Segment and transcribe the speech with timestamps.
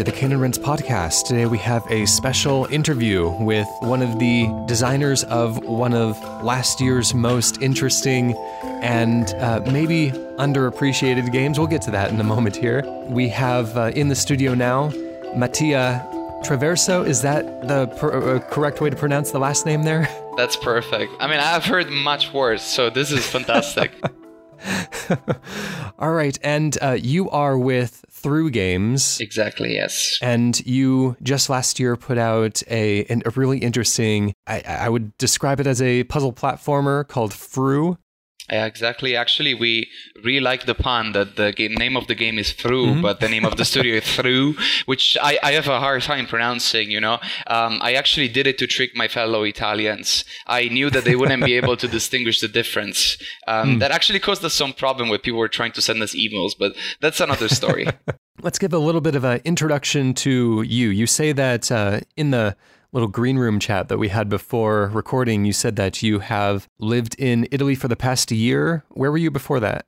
[0.00, 1.26] Hello and welcome to the Cane and Rinse podcast.
[1.26, 6.80] Today we have a special interview with one of the designers of one of last
[6.80, 11.58] year's most interesting and uh, maybe underappreciated games.
[11.58, 12.82] We'll get to that in a moment here.
[13.10, 14.88] We have uh, in the studio now
[15.36, 16.02] Mattia
[16.44, 17.06] Traverso.
[17.06, 20.08] Is that the per- uh, correct way to pronounce the last name there?
[20.38, 21.12] That's perfect.
[21.20, 23.92] I mean, I've heard much worse, so this is fantastic.
[25.98, 29.18] All right, and uh, you are with Through Games.
[29.20, 30.18] Exactly, yes.
[30.20, 35.60] And you just last year put out a, a really interesting, I, I would describe
[35.60, 37.96] it as a puzzle platformer called Fru.
[38.50, 39.14] Yeah, exactly.
[39.14, 39.88] Actually, we
[40.24, 43.02] really like the pun that the game, name of the game is Fru, mm-hmm.
[43.02, 44.56] but the name of the studio is Through,
[44.86, 46.90] which I, I have a hard time pronouncing.
[46.90, 50.24] You know, um, I actually did it to trick my fellow Italians.
[50.48, 53.16] I knew that they wouldn't be able to distinguish the difference.
[53.46, 53.78] Um, mm.
[53.78, 56.74] That actually caused us some problem when people were trying to send us emails, but
[57.00, 57.86] that's another story.
[58.42, 60.88] Let's give a little bit of an introduction to you.
[60.88, 62.56] You say that uh, in the
[62.92, 67.14] little green room chat that we had before recording, you said that you have lived
[67.18, 68.84] in Italy for the past year.
[68.90, 69.86] Where were you before that?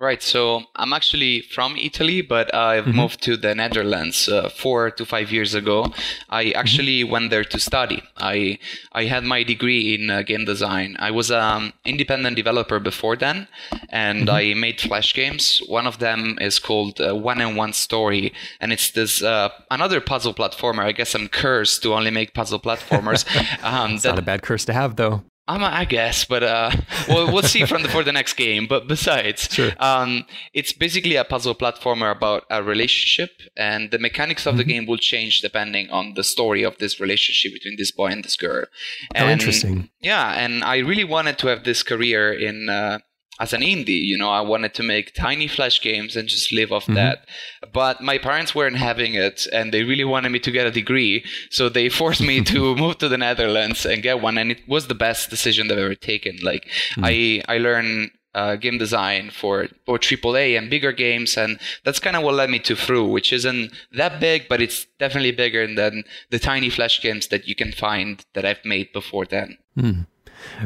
[0.00, 0.22] Right.
[0.22, 2.96] So I'm actually from Italy, but I've mm-hmm.
[2.96, 5.92] moved to the Netherlands uh, four to five years ago.
[6.28, 6.58] I mm-hmm.
[6.58, 7.10] actually mm-hmm.
[7.10, 8.04] went there to study.
[8.16, 8.60] I
[8.92, 10.96] I had my degree in uh, game design.
[11.00, 13.48] I was an um, independent developer before then,
[13.88, 14.36] and mm-hmm.
[14.36, 15.60] I made flash games.
[15.66, 20.00] One of them is called uh, One and One Story, and it's this uh, another
[20.00, 20.84] puzzle platformer.
[20.84, 23.26] I guess I'm cursed to only make puzzle platformers.
[23.62, 25.22] Um, it's that, not a bad curse to have, though.
[25.48, 26.70] Um, I guess, but uh,
[27.08, 28.66] well, we'll see from the, for the next game.
[28.66, 29.72] But besides, sure.
[29.78, 34.58] um, it's basically a puzzle platformer about a relationship, and the mechanics of mm-hmm.
[34.58, 38.24] the game will change depending on the story of this relationship between this boy and
[38.24, 38.66] this girl.
[39.14, 39.88] And, oh, interesting.
[40.02, 42.98] Yeah, and I really wanted to have this career in uh,
[43.38, 44.02] as an indie.
[44.04, 46.94] You know, I wanted to make tiny flash games and just live off mm-hmm.
[46.94, 47.26] that.
[47.72, 51.24] But my parents weren't having it and they really wanted me to get a degree.
[51.50, 54.38] So they forced me to move to the Netherlands and get one.
[54.38, 56.38] And it was the best decision they've ever taken.
[56.42, 56.64] Like
[56.96, 57.04] mm-hmm.
[57.04, 62.14] I, I learned uh, game design for both AAA and bigger games, and that's kind
[62.14, 66.04] of what led me to Fru, which isn't that big, but it's definitely bigger than
[66.30, 69.58] the tiny flash games that you can find that I've made before then.
[69.76, 70.06] Mm.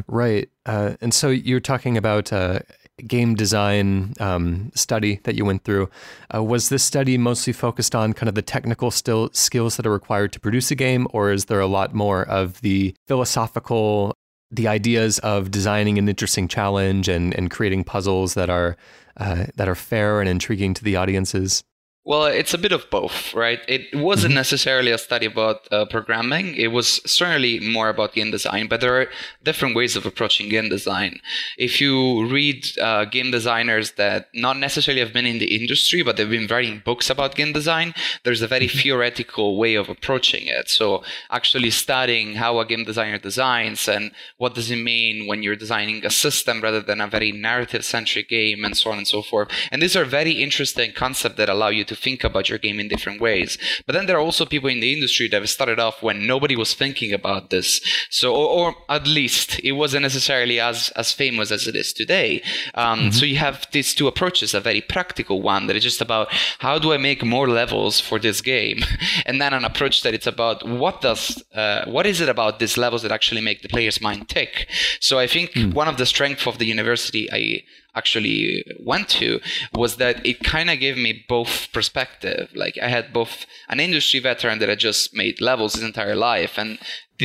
[0.07, 0.49] Right.
[0.67, 2.61] Uh, and so you're talking about uh,
[3.07, 5.91] game design um, study that you went through.
[6.35, 9.93] Uh, was this study mostly focused on kind of the technical still skills that are
[9.93, 14.15] required to produce a game, or is there a lot more of the philosophical,
[14.51, 18.77] the ideas of designing an interesting challenge and, and creating puzzles that are
[19.19, 21.63] uh, that are fair and intriguing to the audiences?
[22.05, 23.61] Well, it's a bit of both, right?
[23.69, 24.39] It wasn't mm-hmm.
[24.39, 26.57] necessarily a study about uh, programming.
[26.57, 29.07] It was certainly more about game design, but there are
[29.45, 31.21] different ways of approaching game design.
[31.59, 36.17] If you read uh, game designers that not necessarily have been in the industry, but
[36.17, 38.81] they've been writing books about game design, there's a very mm-hmm.
[38.81, 40.69] theoretical way of approaching it.
[40.69, 45.55] So actually studying how a game designer designs and what does it mean when you're
[45.55, 49.23] designing a system rather than a very narrative centric game and so on and so
[49.23, 49.49] forth.
[49.71, 52.81] And these are very interesting concepts that allow you to to think about your game
[52.81, 53.59] in different ways.
[53.87, 56.57] But then there are also people in the industry that have started off when nobody
[56.57, 57.81] was thinking about this.
[58.11, 62.43] So, or, or at least it wasn't necessarily as, as famous as it is today.
[62.75, 63.11] Um, mm-hmm.
[63.11, 66.79] So you have these two approaches, a very practical one that is just about how
[66.79, 68.81] do I make more levels for this game?
[69.27, 72.79] and then an approach that it's about what does, uh, what is it about these
[72.79, 74.69] levels that actually make the player's mind tick?
[75.01, 75.75] So I think mm.
[75.75, 77.63] one of the strengths of the university I,
[77.95, 79.41] actually went to
[79.73, 82.51] was that it kind of gave me both perspective.
[82.55, 86.59] Like I had both an industry veteran that had just made levels his entire life
[86.59, 86.79] and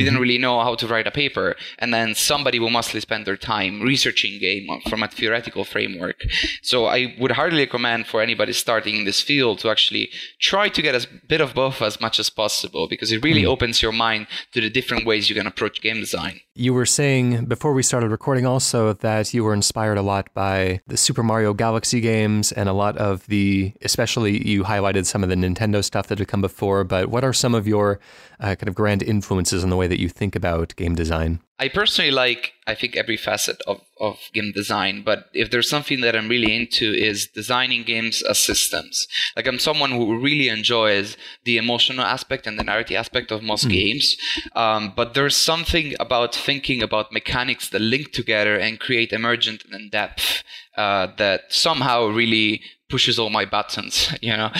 [0.04, 0.22] didn't mm-hmm.
[0.22, 3.80] really know how to write a paper, and then somebody will mostly spend their time
[3.80, 6.22] researching game from a theoretical framework.
[6.62, 10.10] So I would hardly recommend for anybody starting in this field to actually
[10.40, 13.50] try to get a bit of both as much as possible because it really mm-hmm.
[13.50, 16.40] opens your mind to the different ways you can approach game design.
[16.54, 20.80] You were saying before we started recording also that you were inspired a lot by
[20.86, 25.28] the Super Mario Galaxy games and a lot of the, especially you highlighted some of
[25.28, 28.00] the Nintendo stuff that had come before, but what are some of your
[28.40, 31.40] uh, kind of grand influences in the way that you think about game design?
[31.60, 36.00] I personally like, I think, every facet of, of game design, but if there's something
[36.02, 39.08] that I'm really into is designing games as systems.
[39.34, 43.66] Like I'm someone who really enjoys the emotional aspect and the narrative aspect of most
[43.66, 43.72] mm.
[43.72, 44.16] games,
[44.54, 49.90] um, but there's something about thinking about mechanics that link together and create emergent and
[49.90, 50.44] depth
[50.76, 54.50] uh, that somehow really pushes all my buttons you know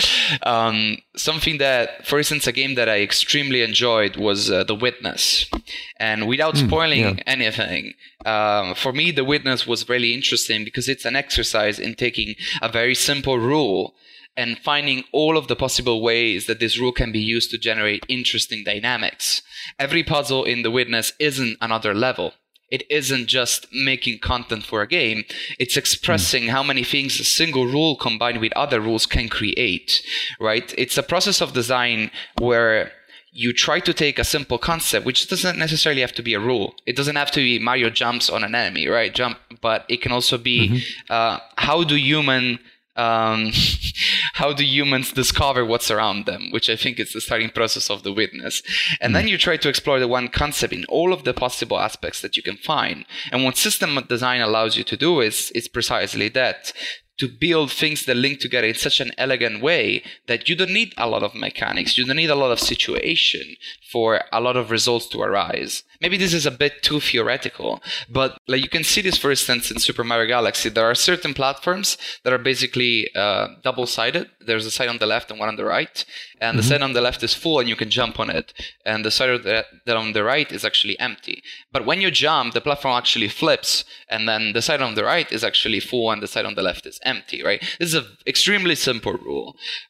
[0.43, 5.49] um, something that for instance a game that i extremely enjoyed was uh, the witness
[5.97, 7.23] and without mm, spoiling yeah.
[7.25, 7.93] anything
[8.25, 12.69] um, for me the witness was really interesting because it's an exercise in taking a
[12.69, 13.95] very simple rule
[14.39, 18.05] and finding all of the possible ways that this rule can be used to generate
[18.07, 19.41] interesting dynamics.
[19.77, 22.33] Every puzzle in The Witness isn't another level.
[22.71, 25.23] It isn't just making content for a game,
[25.57, 26.49] it's expressing mm.
[26.49, 30.01] how many things a single rule combined with other rules can create,
[30.39, 30.73] right?
[30.77, 32.91] It's a process of design where
[33.31, 36.75] you try to take a simple concept, which doesn't necessarily have to be a rule.
[36.85, 39.13] It doesn't have to be Mario jumps on an enemy, right?
[39.13, 41.13] Jump, but it can also be mm-hmm.
[41.13, 42.59] uh, how do human
[42.99, 43.51] um,
[44.33, 48.03] how do humans discover what's around them, which I think is the starting process of
[48.03, 48.61] the witness.
[49.01, 49.17] And mm.
[49.17, 52.35] then you try to explore the one concept in all of the possible aspects that
[52.35, 53.05] you can find.
[53.31, 56.73] And what system design allows you to do is, is precisely that
[57.19, 60.93] to build things that link together in such an elegant way that you don't need
[60.97, 63.55] a lot of mechanics, you don't need a lot of situation
[63.91, 65.83] for a lot of results to arise.
[65.99, 69.69] Maybe this is a bit too theoretical, but like you can see this, for instance,
[69.71, 70.69] in Super Mario Galaxy.
[70.69, 74.29] There are certain platforms that are basically uh, double-sided.
[74.39, 76.05] There's a side on the left and one on the right,
[76.39, 76.57] and mm-hmm.
[76.57, 78.53] the side on the left is full and you can jump on it,
[78.85, 81.43] and the side that, on the right is actually empty.
[81.71, 85.29] But when you jump, the platform actually flips, and then the side on the right
[85.31, 87.08] is actually full and the side on the left is empty.
[87.13, 87.61] Empty, right?
[87.79, 89.47] This is an extremely simple rule,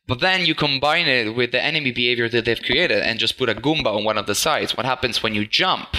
[0.08, 3.50] but then you combine it with the enemy behavior that they've created and just put
[3.50, 4.76] a Goomba on one of the sides.
[4.78, 5.90] What happens when you jump?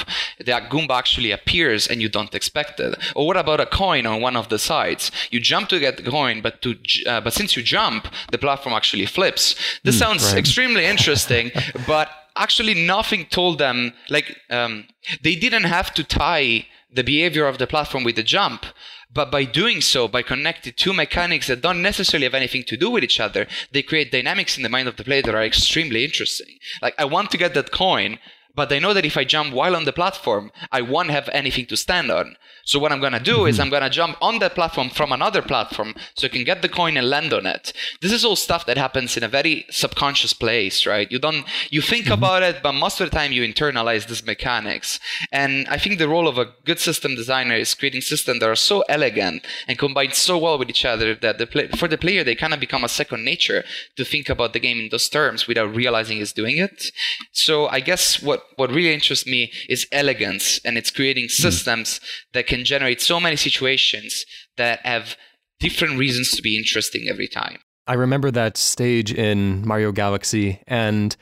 [0.44, 2.94] that Goomba actually appears and you don't expect it.
[3.14, 5.10] Or what about a coin on one of the sides?
[5.30, 6.76] You jump to get the coin, but to
[7.06, 9.54] uh, but since you jump, the platform actually flips.
[9.84, 10.38] This mm, sounds right.
[10.38, 11.50] extremely interesting,
[11.86, 14.86] but actually nothing told them like um,
[15.22, 18.66] they didn't have to tie the behavior of the platform with the jump
[19.12, 22.90] but by doing so, by connecting two mechanics that don't necessarily have anything to do
[22.90, 26.04] with each other, they create dynamics in the mind of the player that are extremely
[26.04, 26.58] interesting.
[26.80, 28.18] Like, I want to get that coin,
[28.54, 31.66] but I know that if I jump while on the platform, I won't have anything
[31.66, 32.36] to stand on.
[32.64, 33.48] So what I'm going to do mm-hmm.
[33.48, 36.62] is I'm going to jump on that platform from another platform so I can get
[36.62, 37.72] the coin and land on it.
[38.00, 41.10] This is all stuff that happens in a very subconscious place, right?
[41.10, 42.12] You don't, you think mm-hmm.
[42.14, 45.00] about it, but most of the time you internalize these mechanics.
[45.32, 48.56] And I think the role of a good system designer is creating systems that are
[48.56, 52.22] so elegant and combined so well with each other that the play, for the player,
[52.22, 53.64] they kind of become a second nature
[53.96, 56.92] to think about the game in those terms without realizing he's doing it.
[57.32, 61.30] So I guess what, what really interests me is elegance and it's creating mm.
[61.30, 62.00] systems
[62.32, 64.24] that can can generate so many situations
[64.56, 65.16] that have
[65.58, 67.58] different reasons to be interesting every time.
[67.86, 71.16] I remember that stage in Mario Galaxy and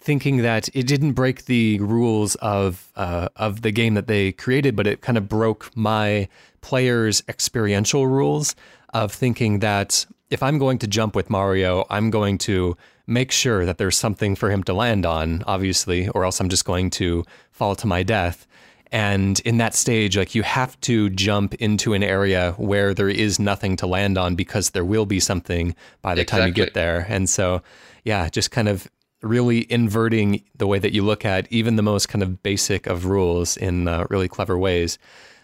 [0.00, 4.76] thinking that it didn't break the rules of uh, of the game that they created,
[4.76, 6.28] but it kind of broke my
[6.60, 8.54] players' experiential rules
[8.92, 12.76] of thinking that if I'm going to jump with Mario, I'm going to
[13.12, 16.64] make sure that there's something for him to land on, obviously, or else I'm just
[16.64, 18.46] going to fall to my death.
[18.90, 23.38] And in that stage, like you have to jump into an area where there is
[23.38, 26.40] nothing to land on because there will be something by the exactly.
[26.40, 27.06] time you get there.
[27.08, 27.62] And so,
[28.04, 28.86] yeah, just kind of
[29.22, 33.06] really inverting the way that you look at even the most kind of basic of
[33.06, 34.98] rules in uh, really clever ways.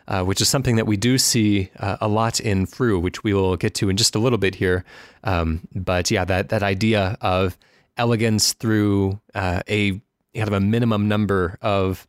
[0.08, 3.34] Uh, which is something that we do see uh, a lot in Fru, which we
[3.34, 4.82] will get to in just a little bit here.
[5.22, 7.58] Um, but yeah, that that idea of
[7.98, 10.00] elegance through uh, a
[10.34, 12.08] kind of a minimum number of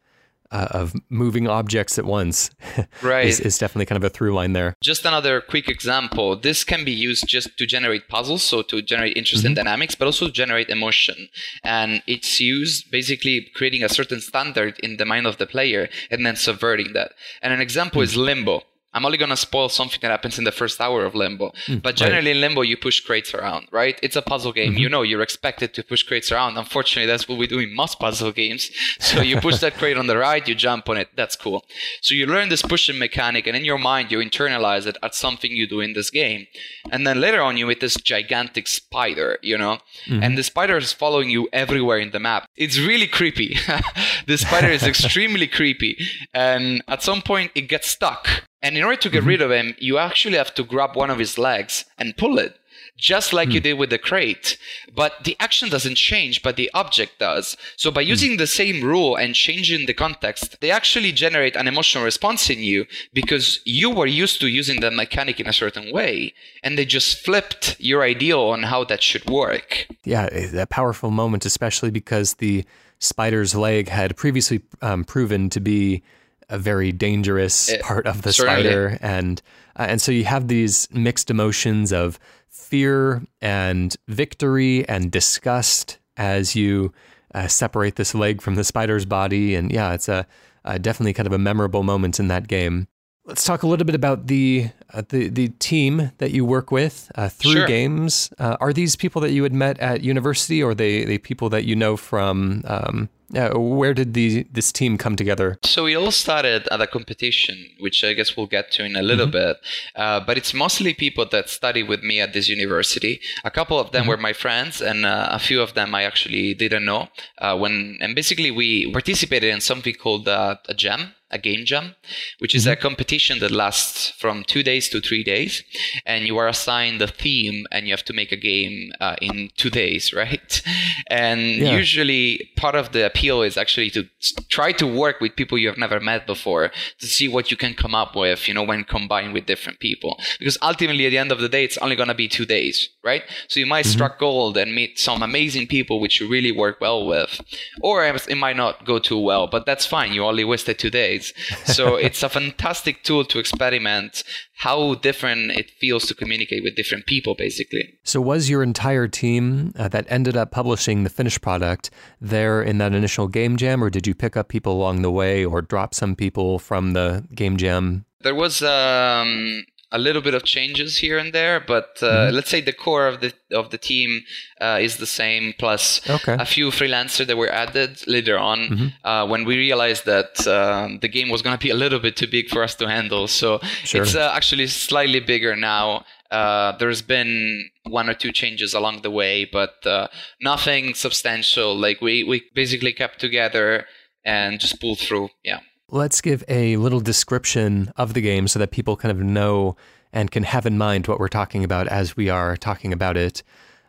[0.51, 2.50] uh, of moving objects at once
[3.03, 3.27] right.
[3.27, 4.75] is, is, definitely kind of a through line there.
[4.82, 6.36] Just another quick example.
[6.36, 9.63] This can be used just to generate puzzles so to generate interesting mm-hmm.
[9.63, 11.29] dynamics but also generate emotion.
[11.63, 16.25] And it's used basically creating a certain standard in the mind of the player and
[16.25, 17.13] then subverting that.
[17.41, 18.12] And an example mm-hmm.
[18.12, 21.51] is limbo I'm only gonna spoil something that happens in the first hour of Limbo.
[21.67, 22.36] Mm, but generally right.
[22.36, 24.00] in Limbo, you push crates around, right?
[24.01, 24.74] It's a puzzle game.
[24.74, 24.81] Mm-hmm.
[24.81, 26.58] You know, you're expected to push crates around.
[26.58, 28.69] Unfortunately, that's what we do in most puzzle games.
[29.00, 31.10] So you push that crate on the right, you jump on it.
[31.15, 31.65] That's cool.
[32.01, 35.51] So you learn this pushing mechanic, and in your mind, you internalize it as something
[35.51, 36.46] you do in this game.
[36.91, 40.22] And then later on, you meet this gigantic spider, you know, mm-hmm.
[40.22, 42.48] and the spider is following you everywhere in the map.
[42.55, 43.58] It's really creepy.
[44.27, 45.98] the spider is extremely creepy,
[46.34, 49.30] and at some point, it gets stuck and in order to get mm-hmm.
[49.30, 52.58] rid of him, you actually have to grab one of his legs and pull it,
[52.98, 53.54] just like mm.
[53.54, 54.58] you did with the crate.
[54.94, 57.56] But the action doesn't change, but the object does.
[57.78, 58.10] So by hmm.
[58.10, 58.38] using mm.
[58.38, 62.86] the same rule and changing the context, they actually generate an emotional response in you
[63.13, 67.24] because you were used to using the mechanic in a certain way, and they just
[67.24, 69.88] flipped your idea on how that should work.
[70.04, 72.66] Yeah, a powerful moment, especially because the
[73.00, 76.04] spider's leg had previously um, proven to be
[76.50, 78.62] a very dangerous it, part of the certainly.
[78.63, 79.41] spider, and
[79.75, 86.56] uh, and so you have these mixed emotions of fear and victory and disgust as
[86.56, 86.94] you
[87.34, 90.25] uh, separate this leg from the spider's body, and yeah, it's a,
[90.65, 92.88] a definitely kind of a memorable moment in that game.
[93.25, 97.12] Let's talk a little bit about the uh, the the team that you work with
[97.15, 97.67] uh, through Sure.
[97.67, 101.50] games uh, are these people that you had met at university, or they they people
[101.50, 102.62] that you know from?
[102.65, 105.58] Um, uh, where did the this team come together?
[105.63, 109.03] So it all started at a competition, which I guess we'll get to in a
[109.03, 109.58] little bit.
[109.96, 113.19] Uh, but it's mostly people that study with me at this university.
[113.43, 116.55] A couple of them were my friends, and uh, a few of them I actually
[116.55, 117.10] didn't know.
[117.38, 121.96] Uh, when and basically we participated in something called uh, a jam, a game jam,
[122.39, 125.63] which is a competition that lasts from two days to three days,
[126.05, 129.50] and you are assigned a theme, and you have to make a game uh, in
[129.57, 130.62] two days, right?
[131.07, 131.75] And Yeah.
[131.75, 134.07] usually part of the appeal is actually to
[134.50, 137.74] try to work with people you have never met before to see what you can
[137.74, 140.17] come up with, you know, when combined with different people.
[140.39, 142.88] Because ultimately, at the end of the day, it's only going to be two days,
[143.03, 143.24] right?
[143.48, 147.05] So you might strike gold and meet some amazing people which you really work well
[147.05, 147.41] with,
[147.81, 150.13] or it might not go too well, but that's fine.
[150.13, 151.33] You only wasted two days.
[151.65, 154.24] So it's a fantastic tool to experiment
[154.70, 157.98] how different it feels to communicate with different people, basically.
[158.04, 161.90] So was your entire team uh, that ended up publishing the finished product
[162.22, 165.44] there in that initial game jam, or did you pick up people along the way,
[165.44, 168.06] or drop some people from the game jam?
[168.22, 172.62] There was um, a little bit of changes here and there, but uh, let's say
[172.62, 174.22] the core of the of the team
[174.62, 175.53] uh, is the same.
[175.58, 176.36] Plus Okay.
[176.39, 181.08] a few freelancers that were added later on uh, when we realized that um, the
[181.08, 183.27] game was going to be a little bit too big for us to handle.
[183.27, 184.03] So Sure.
[184.03, 186.05] it's uh, actually slightly bigger now.
[186.29, 190.08] Uh, there's been one or two changes along the way, but uh,
[190.39, 191.75] nothing substantial.
[191.75, 193.86] Like we, we basically kept together
[194.24, 195.29] and just pulled through.
[195.43, 195.62] Yeah.
[195.91, 199.75] Let's give a little description of the game so that people kind of know
[200.13, 203.41] and can have in mind what we're talking about as we are talking about it.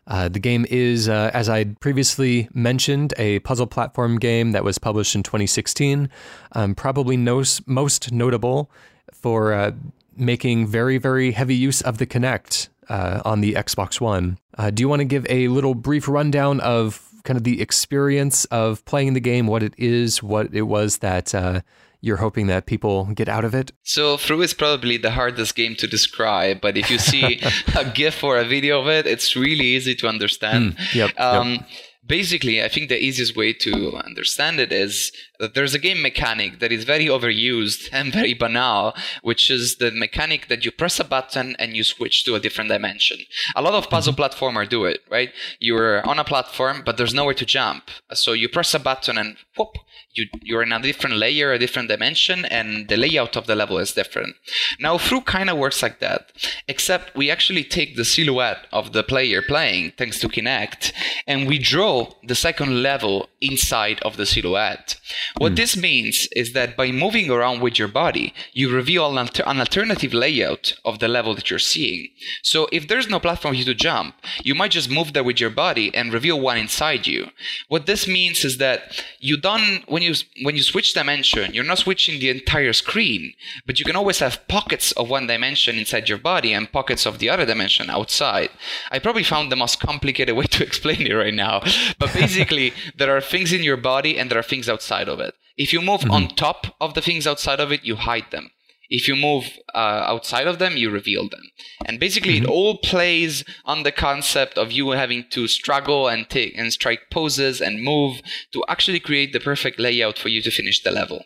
[0.07, 4.78] Uh, the game is, uh, as I previously mentioned, a puzzle platform game that was
[4.78, 6.09] published in 2016.
[6.52, 8.71] Um, probably nos- most notable
[9.12, 9.73] for uh,
[10.16, 14.38] making very, very heavy use of the Kinect uh, on the Xbox One.
[14.57, 18.47] Uh, do you want to give a little brief rundown of kind of the experience
[18.47, 21.61] of playing the game, what it is, what it was that uh,
[22.00, 23.73] you're hoping that people get out of it?
[23.83, 27.40] So Fru is probably the hardest game to describe, but if you see
[27.76, 30.76] a GIF or a video of it, it's really easy to understand.
[30.95, 31.21] yep, yep.
[31.21, 31.64] Um,
[32.11, 36.59] Basically, I think the easiest way to understand it is that there's a game mechanic
[36.59, 41.05] that is very overused and very banal, which is the mechanic that you press a
[41.05, 43.19] button and you switch to a different dimension.
[43.55, 43.90] A lot of mm-hmm.
[43.90, 45.31] puzzle platformer do it, right?
[45.61, 47.85] You're on a platform, but there's nowhere to jump.
[48.12, 49.76] So you press a button and whoop,
[50.14, 53.79] you, you're in a different layer, a different dimension, and the layout of the level
[53.79, 54.35] is different.
[54.81, 56.33] Now, Fru kind of works like that,
[56.67, 60.93] except we actually take the silhouette of the player playing, thanks to Kinect,
[61.29, 64.97] and we draw the second level inside of the silhouette.
[65.38, 65.57] What hmm.
[65.57, 69.61] this means is that by moving around with your body, you reveal an, alter- an
[69.61, 72.09] alternative layout of the level that you're seeing.
[72.42, 75.40] So if there's no platform for you to jump, you might just move there with
[75.40, 77.30] your body and reveal one inside you.
[77.69, 81.78] What this means is that you don't when you when you switch dimension, you're not
[81.78, 83.35] switching the entire screen,
[83.66, 87.19] but you can always have pockets of one dimension inside your body and pockets of
[87.19, 88.50] the other dimension outside.
[88.90, 91.62] I probably found the most complicated way to explain it right now,
[91.99, 95.35] but basically there are things in your body and there are things outside of it.
[95.57, 96.37] If you move on mm-hmm.
[96.37, 98.51] top of the things outside of it, you hide them.
[98.91, 101.45] If you move uh, outside of them, you reveal them.
[101.87, 102.51] And basically, it mm-hmm.
[102.51, 107.61] all plays on the concept of you having to struggle and take and strike poses
[107.61, 108.21] and move
[108.53, 111.25] to actually create the perfect layout for you to finish the level.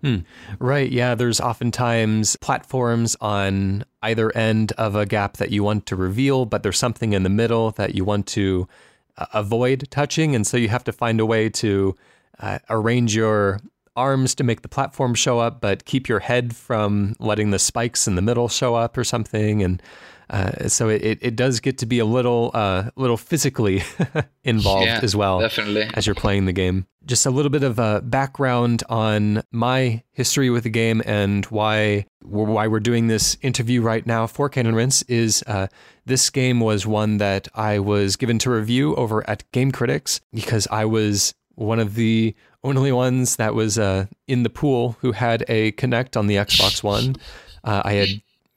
[0.00, 0.18] Hmm.
[0.58, 0.90] Right.
[0.90, 1.14] Yeah.
[1.14, 6.62] There's oftentimes platforms on either end of a gap that you want to reveal, but
[6.62, 8.68] there's something in the middle that you want to
[9.18, 10.34] uh, avoid touching.
[10.34, 11.94] And so you have to find a way to
[12.38, 13.60] uh, arrange your
[13.96, 18.06] arms to make the platform show up, but keep your head from letting the spikes
[18.06, 19.62] in the middle show up or something.
[19.62, 19.82] And
[20.28, 23.82] uh, so it, it, does get to be a little, uh, little physically
[24.44, 25.88] involved Yeah, as well definitely.
[25.94, 26.86] as you're playing the game.
[27.04, 32.06] Just a little bit of a background on my history with the game and why
[32.22, 35.68] why we're doing this interview right now for Cane and Rinse is uh,
[36.04, 40.66] this game was one that I was given to review over at Game Critics because
[40.72, 45.44] I was one of the only ones that was uh, in the pool who had
[45.46, 47.14] a Kinect on the Xbox One.
[47.62, 48.08] Uh, I had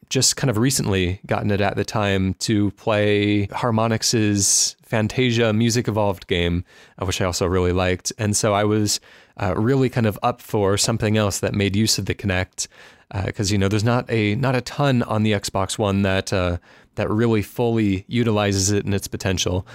[0.10, 6.25] just kind of recently gotten it at the time to play Harmonix's Fantasia Music Evolved
[6.28, 6.63] game,
[6.98, 8.12] uh, which I also really liked.
[8.18, 9.00] And so I was
[9.38, 12.68] uh, really kind of up for something else that made use of the Kinect,
[13.25, 16.58] because you know there's not a not a ton on the Xbox One that uh,
[16.96, 19.66] that really fully utilizes it in its potential.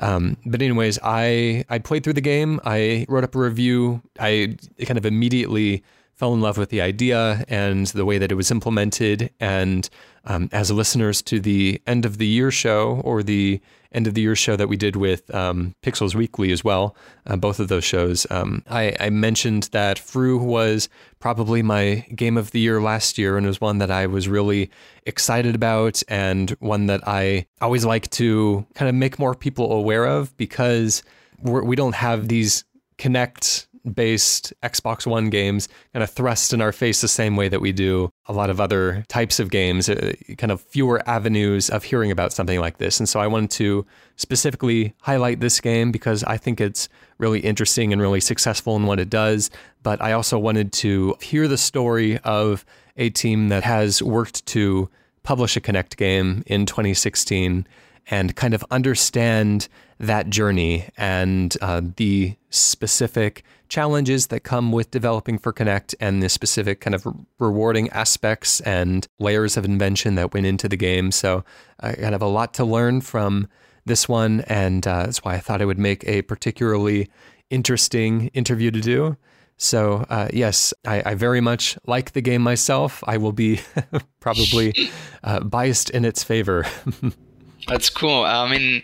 [0.00, 2.60] Um, but anyways, I I played through the game.
[2.64, 4.02] I wrote up a review.
[4.18, 5.84] I kind of immediately
[6.14, 9.30] fell in love with the idea and the way that it was implemented.
[9.40, 9.88] And
[10.24, 13.60] um, as listeners to the end of the year show or the
[13.92, 17.36] end of the year show that we did with um, Pixels Weekly as well, uh,
[17.36, 20.88] both of those shows, um, I, I, mentioned that Fru was
[21.20, 24.70] probably my game of the year last year and was one that I was really
[25.06, 30.06] excited about and one that I always like to kind of make more people aware
[30.06, 31.04] of because
[31.40, 32.64] we're, we do not have these
[32.98, 37.60] Kinect based Xbox One games kind of thrust in our face the same way that
[37.60, 41.84] we do a lot of other types of games, uh, kind of fewer avenues of
[41.84, 42.98] hearing about something like this.
[42.98, 43.86] And so I wanted to
[44.16, 46.88] specifically highlight this game because I think it's
[47.18, 49.50] really interesting and really successful in what it does.
[49.82, 52.64] But I also wanted to hear the story of
[52.96, 54.88] a team that has worked to
[55.22, 57.66] publish a Kinect game in 2016
[58.08, 59.68] and kind of understand
[59.98, 66.28] that journey and uh, the specific challenges that come with developing for Kinect and the
[66.28, 67.06] specific kind of
[67.38, 71.10] rewarding aspects and layers of invention that went into the game.
[71.10, 71.44] So,
[71.80, 73.48] I kind of a lot to learn from
[73.86, 77.08] this one, and uh, that's why I thought it would make a particularly
[77.50, 79.16] interesting interview to do.
[79.56, 83.04] So, uh, yes, I, I, very much like the game myself.
[83.06, 83.60] I will be
[84.20, 84.74] probably
[85.22, 86.66] uh, biased in its favor.
[87.66, 88.24] That's cool.
[88.24, 88.82] I mean,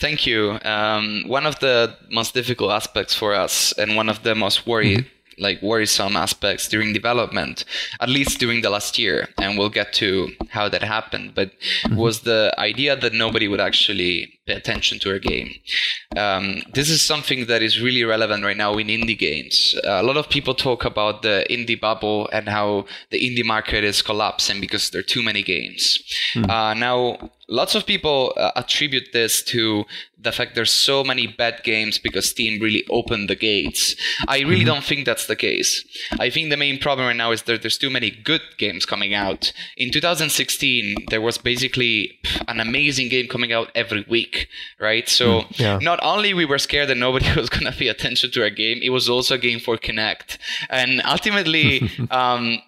[0.00, 0.58] Thank you.
[0.64, 4.96] Um, one of the most difficult aspects for us, and one of the most worry,
[4.96, 5.42] mm-hmm.
[5.42, 7.66] like worrisome aspects during development,
[8.00, 11.50] at least during the last year, and we'll get to how that happened, but
[11.84, 11.96] mm-hmm.
[11.96, 15.54] was the idea that nobody would actually pay attention to our game.
[16.16, 19.74] Um, this is something that is really relevant right now in indie games.
[19.84, 23.84] Uh, a lot of people talk about the indie bubble and how the indie market
[23.84, 25.98] is collapsing because there are too many games.
[26.34, 26.50] Mm-hmm.
[26.50, 29.84] Uh, now, lots of people uh, attribute this to
[30.22, 33.94] the fact there's so many bad games because Steam really opened the gates.
[34.28, 34.66] I really mm-hmm.
[34.66, 35.84] don't think that's the case.
[36.18, 39.14] I think the main problem right now is that there's too many good games coming
[39.14, 39.52] out.
[39.76, 44.39] In 2016, there was basically an amazing game coming out every week,
[44.80, 45.08] right?
[45.08, 45.78] So mm, yeah.
[45.80, 48.80] not only we were scared that nobody was going to pay attention to our game,
[48.82, 50.38] it was also a game for Kinect.
[50.68, 52.60] And ultimately, um,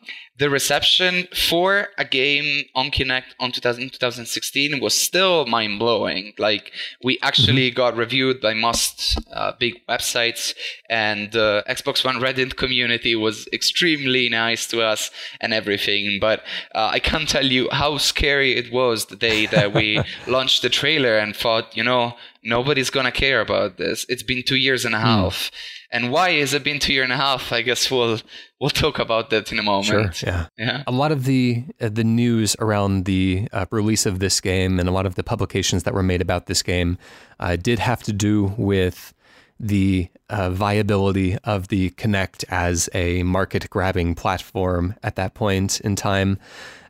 [0.43, 6.33] the reception for a game on Kinect on 2000, 2016 was still mind blowing.
[6.37, 7.77] Like we actually mm-hmm.
[7.77, 10.53] got reviewed by most uh, big websites,
[10.91, 16.19] and the Xbox One Reddit community was extremely nice to us and everything.
[16.21, 16.41] But
[16.75, 20.71] uh, I can't tell you how scary it was the day that we launched the
[20.71, 24.05] trailer and thought, you know, nobody's gonna care about this.
[24.09, 25.05] It's been two years and a hmm.
[25.05, 25.53] half.
[25.53, 25.82] Mm.
[25.93, 27.53] And why has it been two year and a half?
[27.53, 28.19] I guess we'll
[28.59, 30.15] we'll talk about that in a moment.
[30.15, 30.29] Sure.
[30.29, 30.47] Yeah.
[30.57, 30.83] Yeah.
[30.87, 34.89] A lot of the uh, the news around the uh, release of this game and
[34.89, 36.97] a lot of the publications that were made about this game
[37.39, 39.13] uh, did have to do with
[39.61, 45.95] the uh, viability of the Kinect as a market grabbing platform at that point in
[45.95, 46.39] time.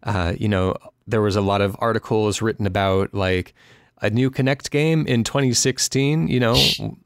[0.05, 3.53] Uh, you know, there was a lot of articles written about like
[4.03, 6.29] a new Kinect game in 2016.
[6.29, 6.57] You know,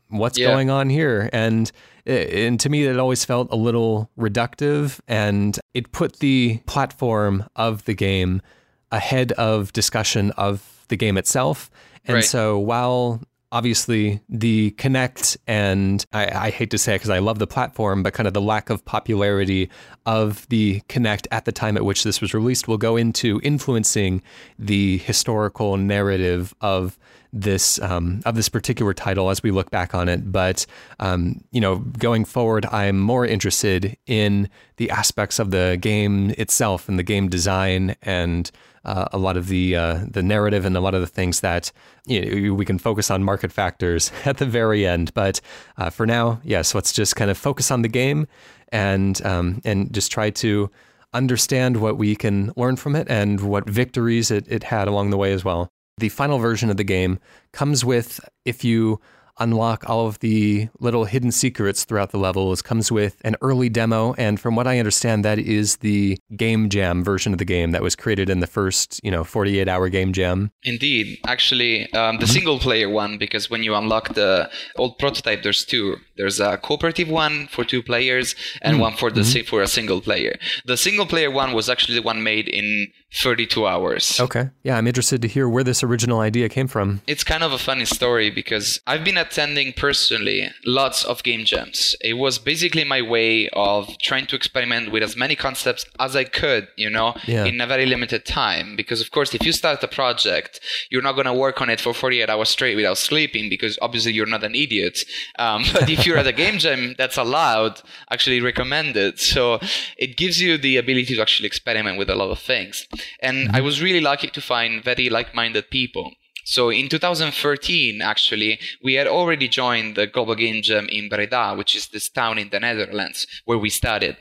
[0.08, 0.48] what's yeah.
[0.48, 1.30] going on here?
[1.32, 1.70] And
[2.06, 7.44] uh, and to me, it always felt a little reductive, and it put the platform
[7.54, 8.42] of the game
[8.90, 11.70] ahead of discussion of the game itself.
[12.04, 12.24] And right.
[12.24, 13.20] so while
[13.52, 18.02] obviously the Kinect and I, I hate to say it because I love the platform,
[18.02, 19.70] but kind of the lack of popularity
[20.04, 24.22] of the Kinect at the time at which this was released will go into influencing
[24.58, 26.98] the historical narrative of
[27.32, 30.32] this um, of this particular title as we look back on it.
[30.32, 30.66] But
[31.00, 36.88] um, you know, going forward, I'm more interested in the aspects of the game itself
[36.88, 38.50] and the game design and
[38.86, 41.72] uh, a lot of the uh, the narrative and a lot of the things that
[42.06, 45.12] you know, we can focus on market factors at the very end.
[45.12, 45.40] But
[45.76, 48.26] uh, for now, yes, let's just kind of focus on the game
[48.70, 50.70] and um, and just try to
[51.12, 55.16] understand what we can learn from it and what victories it, it had along the
[55.16, 55.68] way as well.
[55.98, 57.18] The final version of the game
[57.52, 59.00] comes with, if you
[59.38, 64.14] unlock all of the little hidden secrets throughout the levels comes with an early demo
[64.14, 67.82] and from what i understand that is the game jam version of the game that
[67.82, 72.24] was created in the first you know 48 hour game jam indeed actually um, the
[72.24, 72.32] mm-hmm.
[72.32, 77.08] single player one because when you unlock the old prototype there's two there's a cooperative
[77.08, 78.82] one for two players and mm-hmm.
[78.82, 79.46] one for the mm-hmm.
[79.46, 83.66] for a single player the single player one was actually the one made in 32
[83.66, 84.20] hours.
[84.20, 84.50] Okay.
[84.62, 87.00] Yeah, I'm interested to hear where this original idea came from.
[87.06, 91.96] It's kind of a funny story because I've been attending personally lots of game jams.
[92.02, 96.24] It was basically my way of trying to experiment with as many concepts as I
[96.24, 97.44] could, you know, Yeah.
[97.44, 98.76] in a very limited time.
[98.76, 101.80] Because, of course, if you start a project, you're not going to work on it
[101.80, 104.98] for 48 hours straight without sleeping because obviously you're not an idiot.
[105.38, 109.20] Um, but if you're at a game jam that's allowed, actually recommended.
[109.20, 109.60] So
[109.96, 112.86] it gives you the ability to actually experiment with a lot of things.
[113.20, 116.12] And I was really lucky to find very like minded people.
[116.46, 121.74] So in 2013, actually, we had already joined the Global Game Jam in Breda, which
[121.74, 124.16] is this town in the Netherlands where we studied.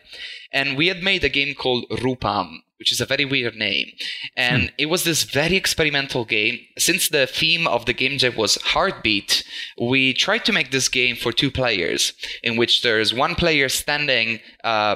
[0.51, 3.91] And we had made a game called Rupam, which is a very weird name.
[4.35, 6.59] And it was this very experimental game.
[6.79, 9.43] Since the theme of the game jam was heartbeat,
[9.79, 14.39] we tried to make this game for two players, in which there's one player standing
[14.63, 14.95] uh,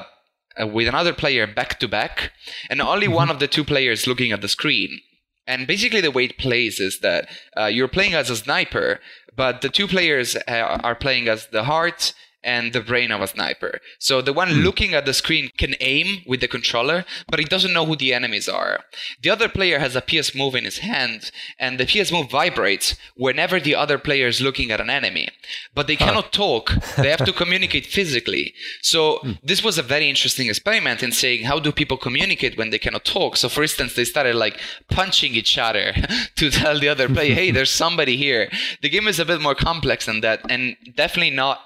[0.58, 2.32] with another player back to back,
[2.68, 5.00] and only one of the two players looking at the screen.
[5.46, 9.00] And basically, the way it plays is that uh, you're playing as a sniper,
[9.34, 13.26] but the two players uh, are playing as the heart and the brain of a
[13.26, 13.80] sniper.
[13.98, 14.60] So the one hmm.
[14.60, 18.14] looking at the screen can aim with the controller, but he doesn't know who the
[18.14, 18.80] enemies are.
[19.22, 22.96] The other player has a PS Move in his hand, and the PS Move vibrates
[23.16, 25.28] whenever the other player is looking at an enemy.
[25.74, 28.54] But they cannot talk, they have to communicate physically.
[28.82, 29.32] So hmm.
[29.42, 33.04] this was a very interesting experiment in saying how do people communicate when they cannot
[33.04, 33.36] talk.
[33.36, 34.58] So for instance, they started like
[34.90, 35.92] punching each other
[36.36, 38.50] to tell the other player, hey, there's somebody here.
[38.82, 41.60] The game is a bit more complex than that, and definitely not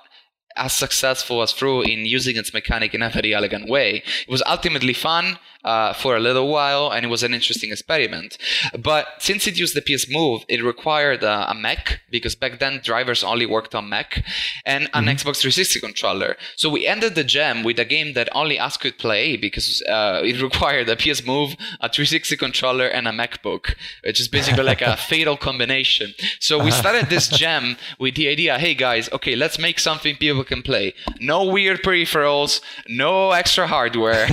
[0.56, 4.02] as successful as Fru in using its mechanic in a very elegant way.
[4.26, 8.38] It was ultimately fun uh, for a little while, and it was an interesting experiment.
[8.78, 12.80] But since it used the PS Move, it required a, a Mac because back then
[12.82, 14.24] drivers only worked on Mac
[14.64, 16.36] and an Xbox 360 controller.
[16.56, 20.20] So we ended the jam with a game that only us could play because uh,
[20.24, 23.74] it required a PS Move, a 360 controller, and a MacBook,
[24.04, 26.14] which is basically like a fatal combination.
[26.40, 30.44] So we started this jam with the idea, hey guys, okay, let's make something people
[30.44, 30.94] can play.
[31.20, 34.28] No weird peripherals, no extra hardware.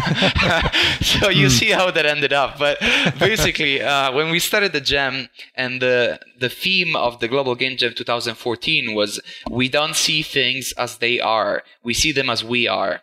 [1.01, 2.57] so you see how that ended up.
[2.57, 2.79] But
[3.19, 7.77] basically, uh, when we started the jam, and the the theme of the Global Game
[7.77, 12.67] Jam 2014 was we don't see things as they are, we see them as we
[12.67, 13.01] are.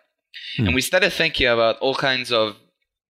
[0.59, 2.57] And we started thinking about all kinds of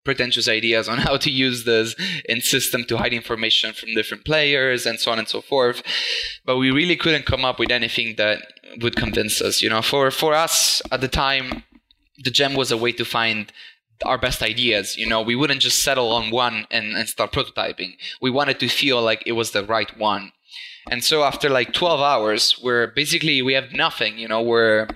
[0.03, 1.95] pretentious ideas on how to use this
[2.27, 5.81] in system to hide information from different players and so on and so forth.
[6.45, 8.37] But we really couldn't come up with anything that
[8.81, 9.81] would convince us you know.
[9.81, 11.63] For for us at the time
[12.23, 13.51] the gem was a way to find
[14.05, 17.93] our best ideas you know we wouldn't just settle on one and, and start prototyping.
[18.21, 20.31] We wanted to feel like it was the right one.
[20.89, 24.87] And so after like 12 hours we're basically we have nothing you know we're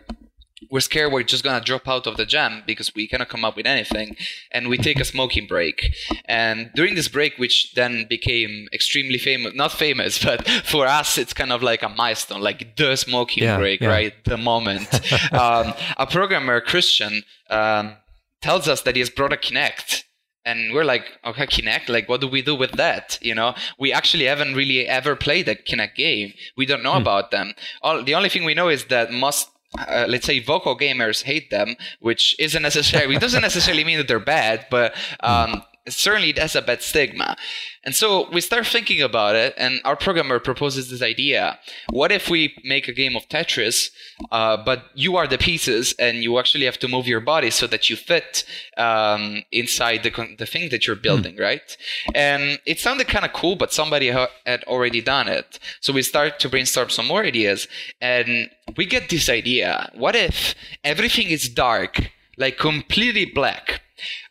[0.72, 3.56] we're scared we're just gonna drop out of the jam because we cannot come up
[3.56, 4.16] with anything
[4.52, 5.94] and we take a smoking break.
[6.26, 11.34] And during this break which then became extremely famous not famous but for us it's
[11.34, 13.90] kind of like a milestone like the smoking Yeah, break yeah.
[13.90, 14.14] right?
[14.26, 14.88] The moment.
[15.34, 17.96] Um, a programmer christian um,
[18.44, 20.04] tells us that he has brought a kinect.
[20.46, 23.18] And we're like okay kinect like what do we do with that?
[23.22, 26.34] You know we actually haven't really ever played a kinect game.
[26.58, 27.54] We don't know about them.
[27.82, 31.50] All, the only thing we know is that most uh, let's say vocal gamers hate
[31.50, 36.38] them which isn't necessarily it doesn't necessarily mean that they're bad but um, certainly it
[36.38, 37.36] has a bad stigma.
[37.84, 41.60] And so we start thinking about it and our programmer proposes this idea.
[41.90, 43.90] What if we make a game of tetris
[44.32, 47.68] uh, but you are the pieces and you actually have to move your body so
[47.68, 48.46] that you fit
[48.78, 51.78] um, inside the, con- the thing that you're building right?
[52.16, 55.60] And it sounded kind of cool but somebody ha- had already done it.
[55.82, 57.68] So we start to brainstorm some more ideas
[58.00, 59.92] and we get this idea.
[59.94, 63.82] What if everything is dark like completely black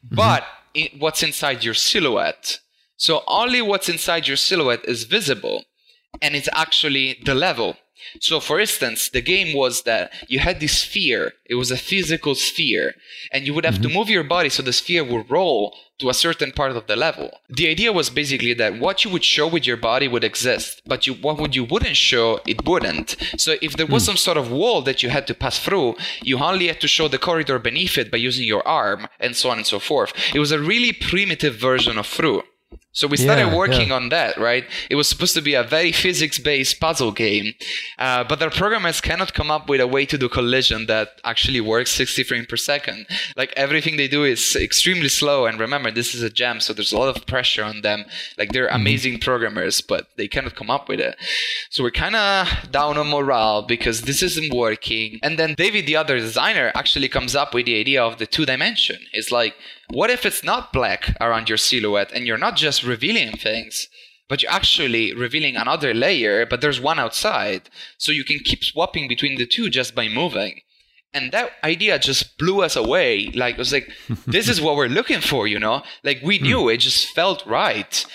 [0.02, 0.46] but i
[0.98, 2.58] what's inside your silhouette
[2.96, 5.64] so only what's inside your silhouette is visible
[6.20, 7.76] and it's actually the level.
[8.20, 12.34] So, for instance, the game was that you had this sphere, it was a physical
[12.34, 12.94] sphere,
[13.32, 13.98] and you would have to mm-hmm.
[13.98, 17.30] move your body so the sphere would roll to a certain part of the level.
[17.48, 21.06] The idea was basically that what you would show with your body would exist, but
[21.06, 23.16] you, what would you wouldn't show, it wouldn't.
[23.38, 24.10] So, if there was hmm.
[24.10, 27.08] some sort of wall that you had to pass through, you only had to show
[27.08, 30.12] the corridor beneath it by using your arm, and so on and so forth.
[30.34, 32.42] It was a really primitive version of Fru.
[32.94, 33.94] So we started Yeah, working yeah.
[33.96, 34.64] on that, right?
[34.90, 37.54] It was supposed to be a very physics-based puzzle game,
[37.98, 41.60] uh, but our programmers cannot come up with a way to do collision that actually
[41.62, 43.06] works 60 frames per second.
[43.34, 45.46] Like everything they do is extremely slow.
[45.46, 48.04] And remember, this is a jam, so there's a lot of pressure on them.
[48.36, 51.16] Like they're amazing programmers, but they cannot come up with it.
[51.70, 55.18] So we're kind of down on morale because this isn't working.
[55.22, 58.44] And then David, the other designer, actually comes up with the idea of the two
[58.44, 58.98] dimension.
[59.14, 59.54] It's like,
[59.88, 63.88] what if it's not black around your silhouette and you're not just revealing things,
[64.28, 67.68] but you're actually revealing another layer, but there's one outside.
[67.98, 70.60] So you can keep swapping between the two just by moving.
[71.14, 73.30] And that idea just blew us away.
[73.34, 73.90] Like, it was like,
[74.26, 75.82] this is what we're looking for, you know?
[76.02, 76.44] Like, we hmm.
[76.44, 78.06] knew it just felt right.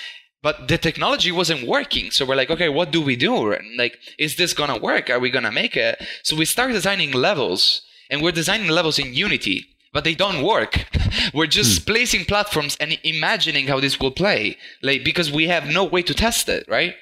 [0.41, 2.11] But the technology wasn't working.
[2.11, 3.51] So we're like, okay, what do we do?
[3.51, 5.09] And like, is this gonna work?
[5.09, 6.01] Are we gonna make it?
[6.23, 7.81] So we start designing levels.
[8.09, 10.85] And we're designing levels in Unity but they don't work.
[11.33, 11.85] We're just hmm.
[11.85, 16.13] placing platforms and imagining how this will play, like because we have no way to
[16.13, 16.95] test it, right?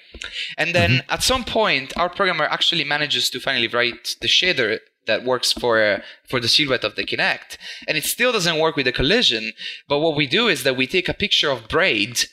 [0.57, 1.13] And then mm-hmm.
[1.13, 6.01] at some point, our programmer actually manages to finally write the shader that works for
[6.27, 9.51] for the silhouette of the Kinect, and it still doesn't work with the collision.
[9.87, 12.25] But what we do is that we take a picture of Braid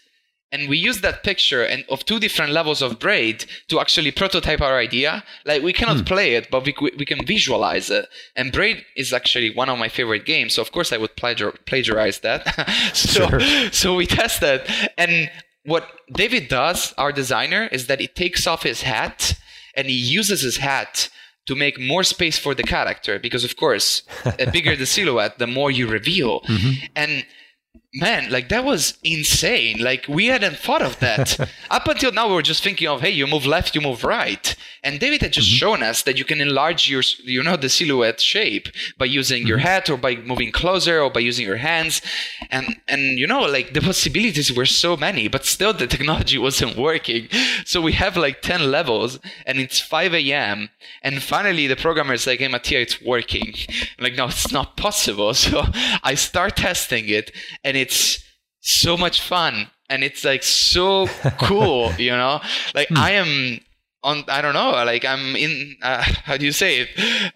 [0.53, 4.61] and we use that picture and of two different levels of braid to actually prototype
[4.61, 5.25] our idea.
[5.47, 6.05] Like we cannot hmm.
[6.05, 8.07] play it but we, we can visualize it.
[8.37, 10.55] And braid is actually one of my favorite games.
[10.55, 12.41] So of course i would plagiar- plagiarize that.
[12.95, 13.41] So Sure.
[13.73, 15.31] so we test that and
[15.65, 19.35] what david does our designer is that he takes off his hat
[19.77, 21.09] and he uses his hat
[21.47, 23.19] to make more space for the character.
[23.19, 26.41] Because of course the bigger the silhouette the more you reveal.
[26.43, 26.87] Mm-hmm.
[26.97, 27.27] And
[27.95, 29.79] man like that was insane.
[29.79, 31.39] Like we hadn't thought of that.
[31.71, 34.55] Up until now we were just thinking of hey you move left you move right.
[34.83, 35.57] And david had just mm-hmm.
[35.57, 39.59] shown us that you can enlarge your you know the silhouette shape by using your
[39.59, 39.67] mm-hmm.
[39.67, 42.01] hat or by moving closer or by using your hands.
[42.51, 46.77] And and you know like the possibilities were so many but still the technology wasn't
[46.77, 47.29] working.
[47.67, 50.71] So we have like 10 levels and it's 5 a.m
[51.03, 53.55] and finally the programmer is like hey mattia it's working.
[53.99, 55.35] I'm like no it's not possible.
[55.43, 55.65] So
[56.05, 57.33] i start testing it
[57.65, 58.23] and it's
[58.61, 59.55] so much fun
[59.91, 61.07] and it's like so
[61.49, 62.41] cool you know?
[62.75, 63.61] Like i am
[64.05, 66.89] on i don't know like i'm in uh, how do you say it?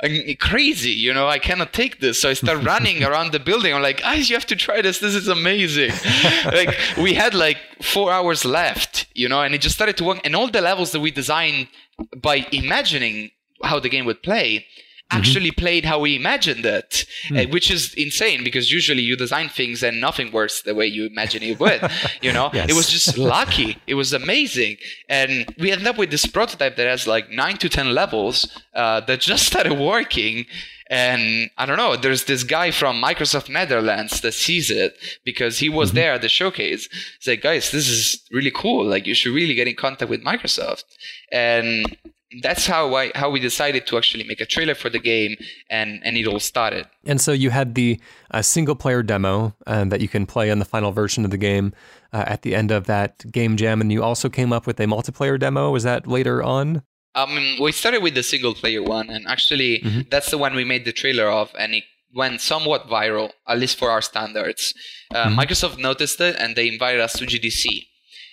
[0.03, 1.27] I'm crazy you know?
[1.37, 2.15] I cannot take this.
[2.21, 3.71] So i start running around the building.
[3.75, 4.99] I'm like guys you have to try this.
[4.99, 5.93] This is amazing.
[6.59, 6.73] Like
[7.05, 7.59] we had like
[7.95, 9.43] four hours left you know?
[9.43, 10.21] And it just started to work.
[10.25, 11.69] And all the levels that we designed
[12.17, 13.31] by imagining
[13.63, 14.67] how the game would play
[15.11, 19.83] actually played how we imagined it, uh, which is insane because usually you design things
[19.83, 21.81] and nothing works the way you imagine it would.
[22.23, 22.69] You know, Yes.
[22.71, 23.79] it was just lucky.
[23.87, 24.77] It was amazing,
[25.09, 29.01] and we end up with this prototype that has like nine to ten levels uh,
[29.03, 30.47] that just started working.
[30.89, 35.69] And I don't know, there's this guy from Microsoft Netherlands that sees it because he
[35.69, 36.89] was there at the showcase.
[37.19, 38.85] He's like, guys, this is really cool.
[38.87, 40.85] Like, you should really get in contact with Microsoft.
[41.33, 41.97] And
[42.43, 45.37] that's how I how we decided to actually make a trailer for the game,
[45.71, 46.87] and and it all started.
[47.05, 50.59] And so you had the uh, single player demo um, that you can play on
[50.59, 51.73] the final version of the game
[52.13, 54.85] uh, at the end of that game jam, and you also came up with a
[54.85, 55.71] multiplayer demo.
[55.71, 56.83] Was that later on?
[57.15, 60.85] Um, we started with the single player one, and actually that's the one we made
[60.85, 64.75] the trailer of, and it went somewhat viral, at least for our standards.
[65.15, 67.87] Uh, Microsoft noticed it, and they invited us to GDC.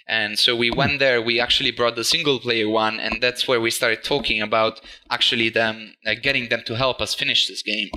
[0.07, 1.21] And so we went there.
[1.21, 5.49] We actually brought the single player one, and that's where we started talking about actually
[5.49, 7.89] them uh, getting them to help us finish this game.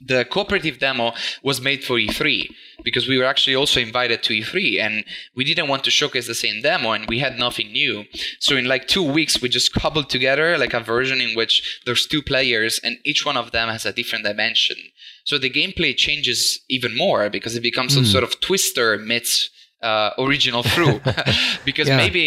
[0.00, 2.50] The cooperative demo was made for E3
[2.84, 5.04] because we were actually also invited to E3 and
[5.34, 8.04] we didn't want to showcase the same demo and we had nothing new.
[8.38, 12.06] So in like two weeks, we just cobbled together like a version in which there's
[12.06, 14.76] two players and each one of them has a different dimension.
[15.24, 19.50] So the gameplay changes even more because it becomes some sort of twister meets
[19.90, 20.90] uh, original Fru.
[21.68, 21.96] because Yeah.
[22.02, 22.26] maybe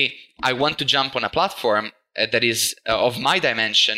[0.50, 1.86] I want to jump on a platform
[2.20, 3.98] uh, that is uh, of my dimension,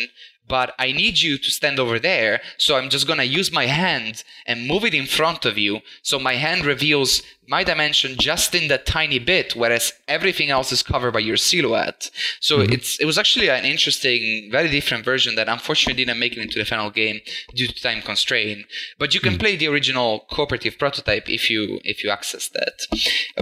[0.52, 2.42] but I need you to stand over there.
[2.58, 5.80] So I'm just gonna use my hand and move it in front of you.
[6.04, 10.84] So my hand reveals my dimension just in that tiny bit, whereas everything else is
[10.84, 12.10] covered by your silhouette.
[12.40, 16.42] So it's it was actually an interesting, very different version that unfortunately didn't make it
[16.42, 17.20] into the final game
[17.54, 18.66] due to time constraint.
[19.00, 22.76] But you can play the original cooperative prototype if you if you access that.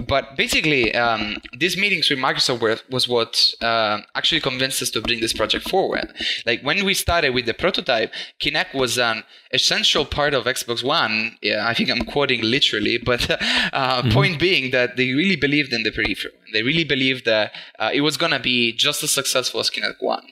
[0.06, 5.00] But basically, um, these meetings with Microsoft were, was what uh, actually convinced us to
[5.02, 6.12] bring this project forward.
[6.46, 11.36] Like when we started with the prototype, Kinect was an essential part of Xbox One.
[11.42, 13.28] Yeah, I think I'm quoting literally, but
[13.72, 16.34] uh, point being that they really believed in the peripheral.
[16.52, 20.00] They really believed that uh, it was going to be just as successful as Kinect
[20.00, 20.22] 1.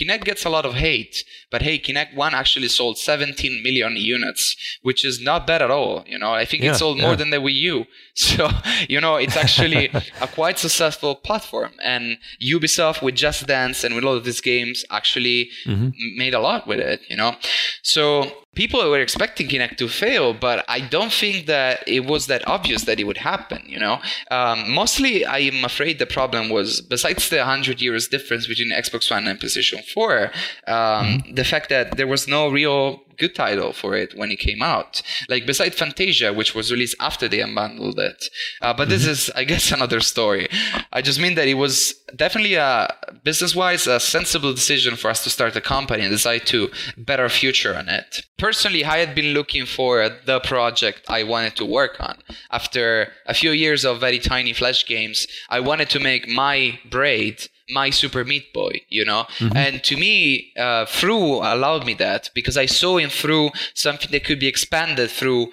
[0.00, 4.56] Kinect gets a lot of hate, but hey, Kinect 1 actually sold 17 million units,
[4.82, 6.04] which is not bad at all.
[6.06, 7.84] You know, I think yeah, it sold more than the Wii U.
[8.16, 8.48] So,
[8.88, 9.90] you know, it's actually
[10.22, 11.72] a quite successful platform.
[11.84, 15.90] And Ubisoft with Just Dance and with a lot of these games actually mm-hmm.
[16.16, 17.36] made a lot with it, you know.
[17.82, 22.46] So people were expecting Kinect to fail, but I don't think that it was that
[22.48, 23.62] obvious that it would happen.
[23.66, 28.46] You know, um, mostly I am afraid the problem was besides the hundred years difference
[28.48, 30.32] between Xbox One and PlayStation Four,
[30.66, 31.34] um, mm-hmm.
[31.34, 35.02] the fact that there was no real good title for it when it came out.
[35.28, 38.28] Like beside Fantasia, which was released after they unbundled it.
[38.62, 38.90] Uh, but mm-hmm.
[38.90, 40.48] this is, I guess, another story.
[40.92, 45.30] I just mean that it was definitely a business-wise a sensible decision for us to
[45.30, 48.22] start a company and decide to bet our future on it.
[48.38, 52.18] Personally, I had been looking for the project I wanted to work on.
[52.50, 57.48] After a few years of very tiny flash games, I wanted to make my braid
[57.70, 59.24] my Super Meat Boy, you know?
[59.38, 59.56] Mm-hmm.
[59.56, 64.24] And to me, uh, Fru allowed me that because I saw in Fru something that
[64.24, 65.52] could be expanded through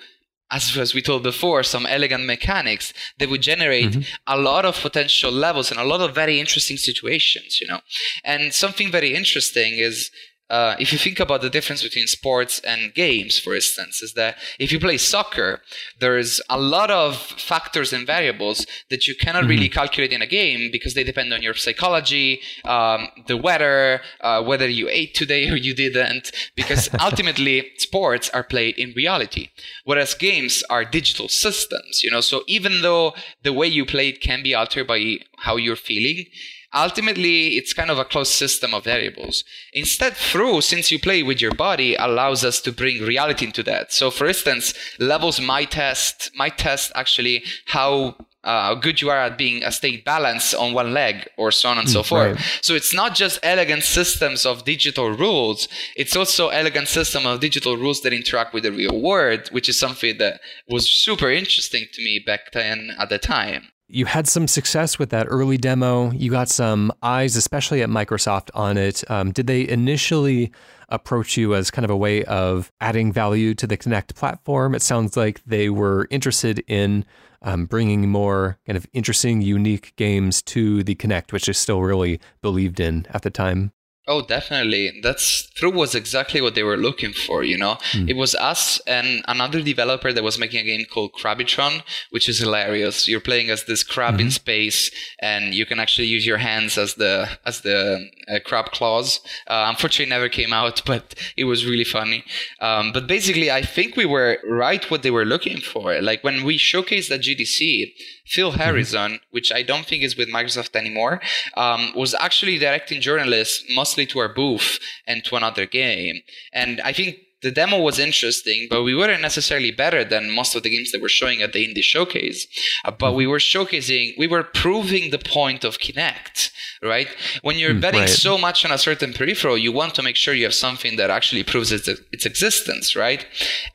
[0.52, 4.02] as, as we told before, some elegant mechanics that would generate mm-hmm.
[4.28, 7.80] a lot of potential levels and a lot of very interesting situations, you know.
[8.24, 10.12] And something very interesting is
[10.50, 14.38] uh, if you think about the difference between sports and games, for instance, is that
[14.60, 15.62] if you play soccer,
[16.00, 19.50] there's a lot of factors and variables that you cannot mm-hmm.
[19.50, 24.44] really calculate in a game because they depend on your psychology, um, the weather, uh,
[24.44, 29.50] whether you ate today or you didn't, because ultimately sports are played in reality,
[29.86, 34.22] whereas games are digital systems, you know, so even though the way you play it
[34.22, 36.26] can be altered by how you're feeling,
[36.74, 39.44] ultimately it's kind of a closed system of variables.
[39.74, 43.94] Instead, Fru since you play with your body, allows us to bring reality into that.
[43.94, 49.38] So for instance, levels might test might test actually how uh, good you are at
[49.38, 52.36] being a state balance on one leg or so on and so mm, forth.
[52.36, 52.60] Right.
[52.62, 57.78] So it's not just elegant systems of digital rules, it's also elegant system of digital
[57.78, 62.04] rules that interact with the real world, which is something that was super interesting to
[62.04, 66.12] me back then at the time you had some success with that early demo.
[66.12, 69.10] You got some eyes, especially at Microsoft, on it.
[69.10, 70.52] Um, did they initially
[70.90, 74.74] approach you as kind of a way of adding value to the Kinect platform?
[74.74, 77.06] It sounds like they were interested in
[77.44, 82.20] um, bringing more kind of interesting, unique games to the Kinect, which is still really
[82.42, 83.74] believed in at the time.
[84.06, 85.00] Oh, definitely.
[85.02, 87.76] That's Fru was exactly what they were looking for, you know?
[87.92, 88.10] Mm.
[88.10, 92.40] It was us and another developer that was making a game called Crabitron, which is
[92.40, 93.08] hilarious.
[93.08, 94.24] You're playing as this crab mm-hmm.
[94.24, 98.72] in space and you can actually use your hands as the as the uh, crab
[98.72, 99.22] claws.
[99.48, 102.26] Uh, unfortunately never came out, but it was really funny.
[102.60, 106.02] Um, but basically I think we were right what they were looking for.
[106.02, 107.94] Like when we showcased at GDC,
[108.26, 108.60] Phil mm-hmm.
[108.60, 109.32] Harrison, mm-hmm.
[109.32, 111.22] which I don't think is with Microsoft anymore,
[111.56, 116.22] um, was actually directing journalists mostly to our booth and to another game.
[116.54, 120.64] And I think the demo was interesting, but we weren't necessarily better than most of
[120.64, 122.48] the games that were showing at the indie showcase.
[122.86, 123.18] Uh, but mm-hmm.
[123.18, 127.10] we were showcasing, we were proving the point of Kinect, right?
[127.42, 128.10] When you're mm, betting right.
[128.10, 131.10] so much on a certain peripheral, you want to make sure you have something that
[131.10, 133.26] actually proves its, its existence, right?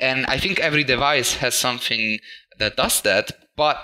[0.00, 2.20] And I think every device has something
[2.58, 3.76] that does that, but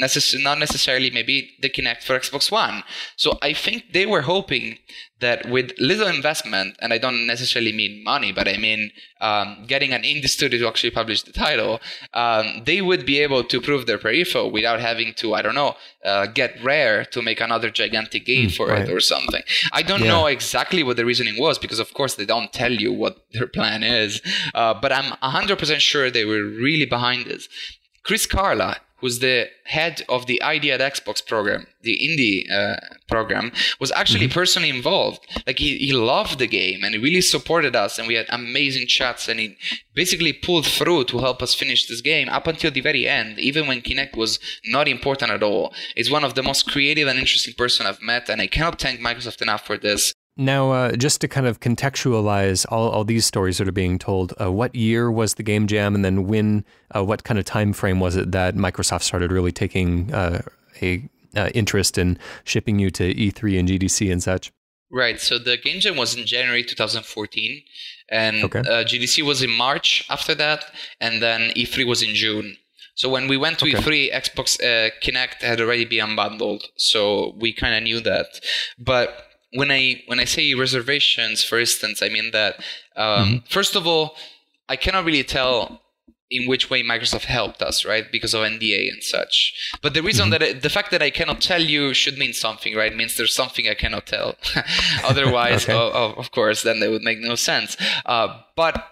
[0.00, 2.84] necess- not necessarily maybe the Kinect for Xbox One.
[3.16, 4.78] So I think they were hoping
[5.20, 9.92] that with little investment, and I don't necessarily mean money, but I mean um, getting
[9.92, 11.80] an indie studio to actually publish the title,
[12.14, 15.74] um, they would be able to prove their peripheral without having to, I don't know,
[16.04, 18.88] uh, get Rare to make another gigantic game mm, for right.
[18.88, 19.42] it or something.
[19.72, 20.08] I don't yeah.
[20.08, 23.48] know exactly what the reasoning was because, of course, they don't tell you what their
[23.48, 24.20] plan is,
[24.54, 27.48] uh, but I'm 100% sure they were really behind this.
[28.04, 32.76] Chris Carla who's the head of the ID at Xbox program, the indie uh,
[33.08, 34.34] program, was actually mm-hmm.
[34.34, 35.26] personally involved.
[35.46, 38.86] Like he, he loved the game and he really supported us, and we had amazing
[38.86, 39.28] chats.
[39.28, 39.56] And he
[39.94, 43.66] basically pulled through to help us finish this game up until the very end, even
[43.66, 45.72] when Kinect was not important at all.
[45.94, 49.00] He's one of the most creative and interesting person I've met, and I cannot thank
[49.00, 50.12] Microsoft enough for this.
[50.40, 54.32] Now, uh, just to kind of contextualize all, all these stories that are being told,
[54.40, 57.72] uh, what year was the game jam, and then when, uh, what kind of time
[57.72, 60.42] frame was it that Microsoft started really taking uh,
[60.80, 61.02] a
[61.36, 64.52] uh, interest in shipping you to E3 and GDC and such?
[64.92, 65.20] Right.
[65.20, 67.60] So the game jam was in January 2014,
[68.08, 68.60] and okay.
[68.60, 70.66] Uh, GDC was in March after that,
[71.00, 72.56] and then E3 was in June.
[72.94, 74.08] So when we went to okay.
[74.08, 74.56] E3, Xbox
[75.02, 78.40] Kinect had already been unbundled, so we kind of knew that,
[78.78, 82.56] but when I when I say reservations, for instance, I mean that
[82.96, 83.36] um, mm-hmm.
[83.48, 84.16] first of all,
[84.68, 85.82] I cannot really tell
[86.30, 88.10] in which way Microsoft helped us, right?
[88.12, 89.54] Because of NDA and such.
[89.80, 90.30] But the reason mm-hmm.
[90.32, 92.92] that it, the fact that I cannot tell you should mean something, right?
[92.92, 94.36] It means there's something I cannot tell.
[95.04, 95.72] Otherwise, okay.
[95.72, 97.76] oh, oh, of course, then it would make no sense.
[98.04, 98.84] Uh, but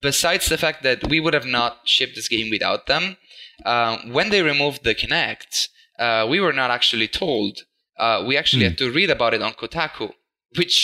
[0.00, 3.16] besides the fact that we would have not shipped this game without them,
[3.64, 5.68] uh, when they removed the Kinect,
[5.98, 7.60] uh, we were not actually told.
[8.02, 8.70] Uh, we actually mm.
[8.70, 10.12] had to read about it on Kotaku,
[10.56, 10.76] which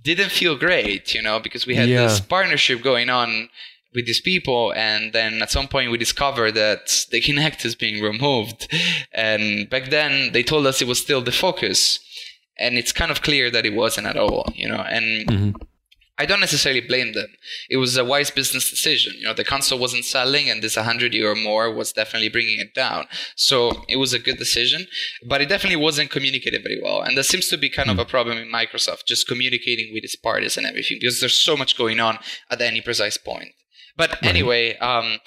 [0.00, 2.02] didn't feel great, you know, because we had yeah.
[2.02, 3.48] this partnership going on
[3.94, 8.02] with these people and then at some point we discovered that the kinect is being
[8.02, 8.68] removed
[9.12, 12.00] and back then they told us it was still the focus
[12.58, 15.62] and it's kind of clear that it wasn't at all you know and mm-hmm.
[16.16, 17.26] I don't necessarily blame them.
[17.68, 19.14] It was a wise business decision.
[19.18, 22.72] You know, the console wasn't selling, and this 100 euro more was definitely bringing it
[22.72, 23.06] down.
[23.34, 24.86] So it was a good decision,
[25.26, 27.02] but it definitely wasn't communicated very well.
[27.02, 30.14] And that seems to be kind of a problem in Microsoft, just communicating with its
[30.14, 33.50] parties and everything, because there's so much going on at any precise point.
[33.96, 35.18] But anyway, um,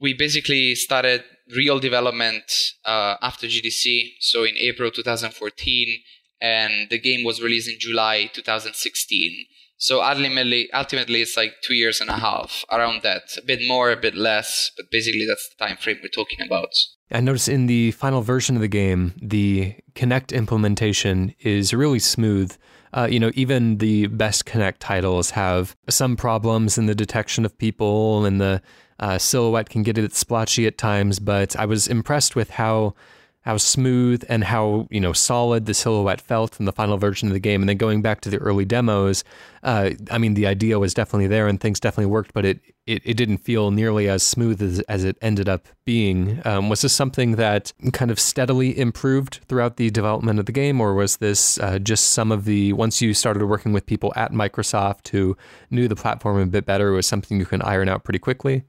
[0.00, 1.22] we basically started
[1.54, 2.44] real development
[2.84, 6.02] uh, after GDC, so in April 2014,
[6.40, 9.46] and the game was released in July 2016.
[9.76, 13.22] So ultimately, ultimately, it's like two years and a half around that.
[13.38, 16.70] A bit more, a bit less, but basically that's the time frame we're talking about.
[17.10, 22.56] I noticed in the final version of the game, the Kinect implementation is really smooth
[22.94, 27.56] uh, you know, even the best Kinect titles have some problems in the detection of
[27.56, 28.60] people, and the
[29.00, 31.18] uh, silhouette can get a bit splotchy at times.
[31.18, 32.94] But I was impressed with how
[33.42, 37.34] how smooth and how you know solid the silhouette felt in the final version of
[37.34, 37.60] the game.
[37.60, 39.24] And then going back to the early demos,
[39.62, 43.02] uh, I mean, the idea was definitely there and things definitely worked, but it it,
[43.04, 46.40] it didn't feel nearly as smooth as, as it ended up being.
[46.44, 50.80] Um, was this something that kind of steadily improved throughout the development of the game,
[50.80, 54.32] or was this uh, just some of the once you started working with people at
[54.32, 55.36] Microsoft who
[55.70, 58.64] knew the platform a bit better, was something you can iron out pretty quickly?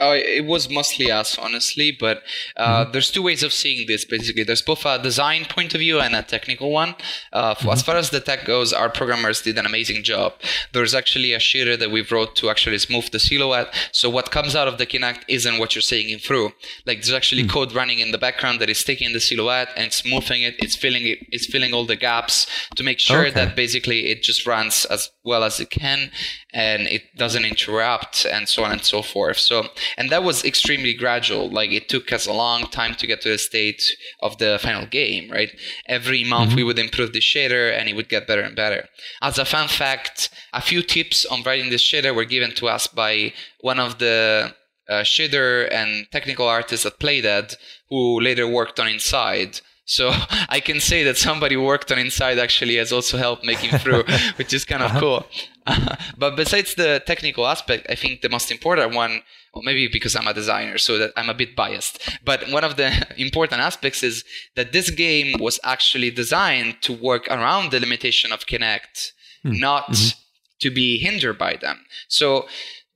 [0.00, 1.96] Oh, it was mostly us, honestly.
[1.98, 2.22] But
[2.56, 2.92] uh, mm-hmm.
[2.92, 4.04] there's two ways of seeing this.
[4.04, 6.94] Basically, there's both a design point of view and a technical one.
[7.32, 7.68] Uh, mm-hmm.
[7.68, 10.34] As far as the tech goes, our programmers did an amazing job.
[10.72, 13.72] There's actually a shader that we wrote to actually smooth the silhouette.
[13.92, 16.52] So what comes out of the Kinect isn't what you're seeing in Fru.
[16.86, 17.52] Like there's actually mm-hmm.
[17.52, 20.56] code running in the background that is taking the silhouette and smoothing it.
[20.58, 21.18] It's filling it.
[21.30, 23.30] It's filling all the gaps to make sure okay.
[23.30, 26.10] that basically it just runs as well as it can
[26.52, 29.38] and it doesn't interrupt and so on and so forth.
[29.38, 33.20] So and that was extremely gradual like it took us a long time to get
[33.22, 33.82] to the state
[34.20, 35.50] of the final game right
[35.86, 36.56] every month mm-hmm.
[36.56, 38.88] we would improve the shader and it would get better and better
[39.20, 42.86] as a fun fact a few tips on writing the shader were given to us
[42.86, 44.54] by one of the
[44.88, 47.54] uh, shader and technical artists at playdead
[47.88, 50.12] who later worked on inside so
[50.48, 54.04] I can say that somebody worked on Inside actually has also helped making Fru,
[54.36, 55.00] which is kind of uh-huh.
[55.00, 55.26] cool.
[56.18, 59.22] but besides the technical aspect, I think the most important one
[59.54, 61.98] well, maybe because I'm a designer, so that I'm a bit biased.
[62.24, 64.24] But one of the important aspects is
[64.56, 69.12] that this game was actually designed to work around the limitation of Kinect,
[69.44, 69.60] mm.
[69.60, 70.18] not mm-hmm.
[70.60, 71.84] to be hindered by them.
[72.08, 72.46] So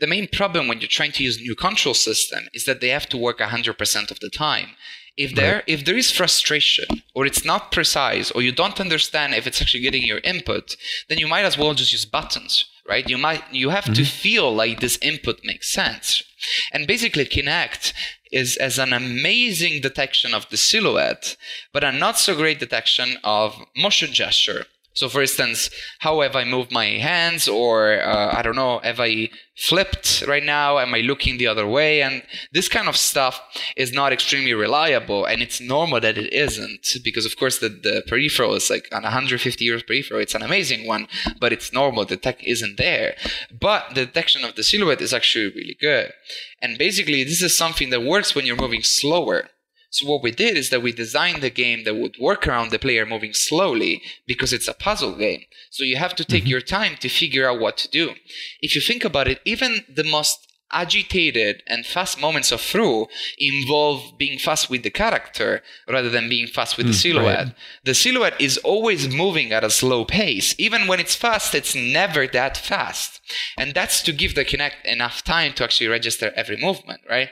[0.00, 3.08] the main problem when you're trying to use new control system is that they have
[3.10, 4.68] to work 100% of the time.
[5.16, 5.64] If there right.
[5.66, 9.80] if there is frustration or it's not precise or you don't understand if it's actually
[9.80, 10.76] getting your input,
[11.08, 13.08] then you might as well just use buttons right?
[13.08, 13.94] You might you have mm-hmm.
[13.94, 16.22] to feel like this input makes sense.
[16.72, 17.92] And basically Kinect
[18.32, 21.36] is as an amazing detection of the silhouette,
[21.72, 24.66] but a not so great detection of motion gesture.
[24.96, 25.68] So, for instance,
[25.98, 30.42] how have I moved my hands, or uh, I don't know, have I flipped right
[30.42, 30.78] now?
[30.78, 32.00] Am I looking the other way?
[32.00, 32.22] And
[32.52, 33.38] this kind of stuff
[33.76, 38.04] is not extremely reliable, and it's normal that it isn't, because of course the, the
[38.06, 40.20] peripheral is like an 150 years peripheral.
[40.20, 42.06] It's an amazing one, but it's normal.
[42.06, 43.16] The tech isn't there.
[43.50, 46.12] But the detection of the silhouette is actually really good.
[46.62, 49.50] And basically, this is something that works when you're moving slower.
[49.96, 52.78] So what we did is that we designed a game that would work around the
[52.78, 55.44] player moving slowly because it's a puzzle game.
[55.70, 56.50] So you have to take mm-hmm.
[56.50, 58.12] your time to figure out what to do.
[58.60, 63.06] If you think about it, even the most agitated and fast moments of Fru
[63.38, 67.46] involve being fast with the character rather than being fast with mm, the silhouette.
[67.46, 67.54] Right.
[67.84, 70.54] The silhouette is always moving at a slow pace.
[70.58, 73.20] Even when it's fast, it's never that fast.
[73.56, 77.28] And that's to give the Kinect enough time to actually register every movement, right?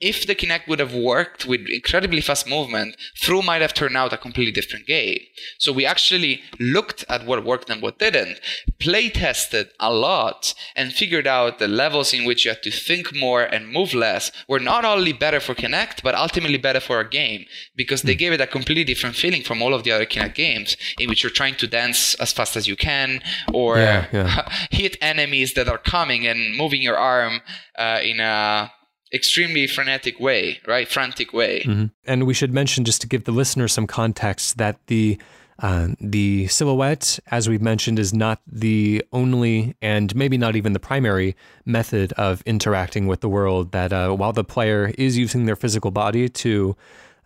[0.00, 4.12] If the Kinect would have worked with incredibly fast movement, Fru might have turned out
[4.12, 5.20] a completely different game.
[5.58, 8.40] So we actually looked at what worked and what didn't,
[8.78, 13.14] play tested a lot, and figured out the levels in which you had to think
[13.14, 17.04] more and move less were not only better for Kinect, but ultimately better for our
[17.04, 17.44] game
[17.76, 18.18] because they hmm.
[18.18, 21.22] gave it a completely different feeling from all of the other Kinect games in which
[21.22, 23.22] you're trying to dance as fast as you can
[23.52, 24.48] or yeah, yeah.
[24.70, 27.40] hit enemies that are coming and moving your arm
[27.78, 28.70] uh, in a
[29.12, 30.88] extremely frenetic way, right?
[30.88, 31.62] Frantic way.
[31.62, 31.86] Mm-hmm.
[32.04, 35.18] And we should mention, just to give the listener some context, that the
[35.60, 40.80] uh, the silhouette, as we've mentioned, is not the only and maybe not even the
[40.80, 41.34] primary
[41.64, 43.72] method of interacting with the world.
[43.72, 46.76] That uh, while the player is using their physical body to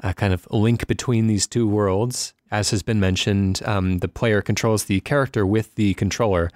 [0.03, 4.41] uh, kind of link between these two worlds, as has been mentioned, um, the player
[4.43, 6.51] controls the character with the controller.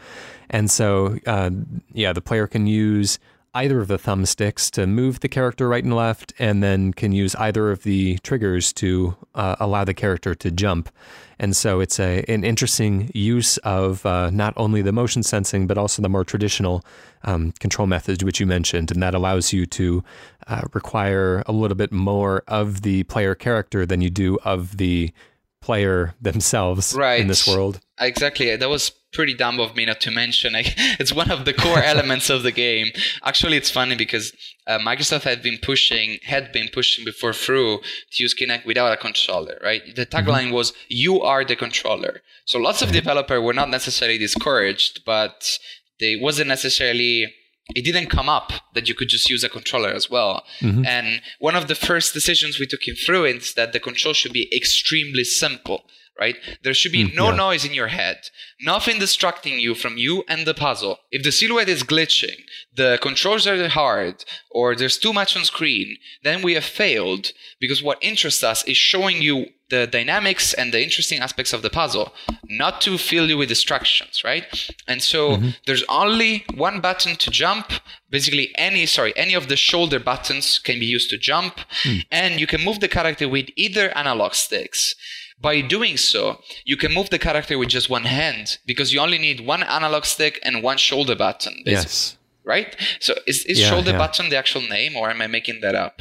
[0.48, 1.50] And so, uh,
[1.92, 3.18] yeah, the player can use
[3.54, 7.34] either of the thumbsticks to move the character right and left, and then can use
[7.36, 10.90] either of the triggers to uh, allow the character to jump.
[11.38, 15.76] And so it's a an interesting use of uh, not only the motion sensing but
[15.76, 16.84] also the more traditional
[17.24, 20.02] um, control methods which you mentioned, and that allows you to
[20.46, 25.12] uh, require a little bit more of the player character than you do of the
[25.60, 27.20] player themselves right.
[27.20, 27.80] in this world.
[27.98, 28.54] Exactly.
[28.54, 30.54] That was pretty dumb of me not to mention.
[30.54, 30.62] I,
[31.00, 32.92] it's one of the core elements of the game.
[33.24, 34.32] Actually, it's funny because
[34.66, 37.78] uh, Microsoft had been pushing, had been pushing before Fru
[38.12, 39.82] to use Kinect without a controller, right?
[39.94, 40.28] The mm-hmm.
[40.28, 45.58] tagline was "You are the controller." So lots of developers were not necessarily discouraged, but
[45.98, 47.32] they wasn't necessarily
[47.74, 50.44] it didn't come up that you could just use a controller as well.
[50.60, 50.86] Mm-hmm.
[50.86, 54.32] And one of the first decisions we took in Fru is that the control should
[54.32, 55.82] be extremely simple,
[56.18, 56.36] right?
[56.62, 57.36] There should be mm, no yeah.
[57.36, 60.98] noise in your head, nothing distracting you from you and the puzzle.
[61.10, 62.44] If the silhouette is glitching,
[62.74, 67.82] the controls are hard, or there's too much on screen, then we have failed because
[67.82, 72.12] what interests us is showing you the dynamics and the interesting aspects of the puzzle,
[72.48, 74.70] not to fill you with distractions, right?
[74.86, 75.48] And so mm-hmm.
[75.66, 77.72] there's only one button to jump.
[78.08, 82.04] Basically, any sorry, any of the shoulder buttons can be used to jump, mm.
[82.12, 84.94] and you can move the character with either analog sticks.
[85.40, 89.18] By doing so, you can move the character with just one hand because you only
[89.18, 91.62] need one analog stick and one shoulder button.
[91.64, 91.72] Basically.
[91.72, 92.16] Yes.
[92.44, 92.76] Right?
[93.00, 93.98] So is, is yeah, shoulder yeah.
[93.98, 96.00] button the actual name or am I making that up?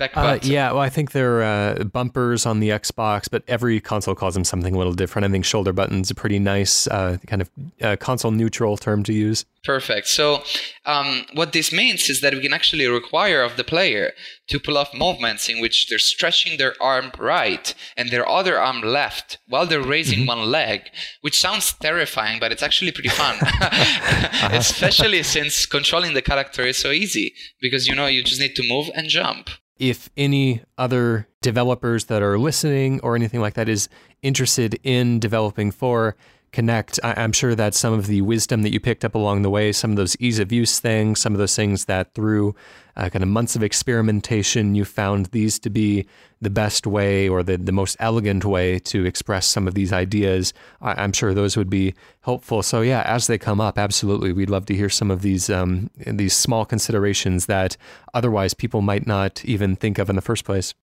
[0.00, 4.34] Uh, yeah, well, I think they're uh, bumpers on the Xbox, but every console calls
[4.34, 5.26] them something a little different.
[5.26, 7.50] I think shoulder buttons a pretty nice uh, kind of
[7.82, 9.44] uh, console neutral term to use.
[9.64, 10.06] Perfect.
[10.06, 10.42] So,
[10.86, 14.12] um, what this means is that we can actually require of the player
[14.48, 18.80] to pull off movements in which they're stretching their arm right and their other arm
[18.80, 20.40] left while they're raising mm-hmm.
[20.40, 20.82] one leg,
[21.20, 23.36] which sounds terrifying, but it's actually pretty fun.
[23.42, 24.50] uh-huh.
[24.52, 28.66] Especially since controlling the character is so easy because you know you just need to
[28.68, 33.88] move and jump if any other developers that are listening or anything like that is
[34.22, 36.16] interested in developing for
[36.52, 39.70] Kinect, I'm sure that some of the wisdom that you picked up along the way,
[39.72, 42.54] some of those ease of use things, some of those things that through
[42.96, 46.06] uh, kind of months of experimentation, you found these to be
[46.40, 50.54] the best way or the, the most elegant way to express some of these ideas.
[50.80, 52.62] I, am sure those would be helpful.
[52.62, 55.90] So yeah, as they come up, absolutely, we'd love to hear some of these um,
[56.06, 57.76] these small considerations that
[58.14, 60.74] otherwise people might not even think of in the first place.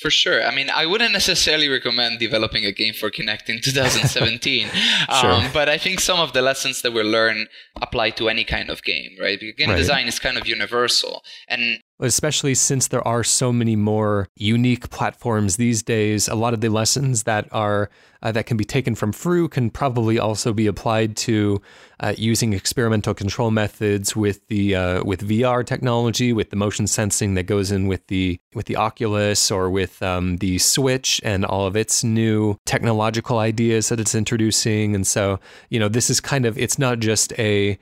[0.00, 0.44] For sure.
[0.44, 4.68] I mean, I wouldn't necessarily recommend developing a game for Kinect in 2017.
[4.68, 5.30] sure.
[5.30, 7.46] um, but I think some of the lessons that we learn
[7.80, 9.38] apply to any kind of game, right?
[9.38, 9.76] Because game right.
[9.76, 11.22] design is kind of universal.
[11.46, 16.28] And especially since there are so many more unique platforms these days.
[16.28, 17.90] A lot of the lessons that are
[18.22, 21.60] uh, that can be taken from fru can probably also be applied to
[22.00, 27.34] uh, using experimental control methods with the uh, with VR technology, with the motion sensing
[27.34, 31.66] that goes in with the with the Oculus or with um, the Switch and all
[31.66, 34.94] of its new technological ideas that it's introducing.
[34.94, 35.38] And so,
[35.68, 37.78] you know, this is kind of it's not just a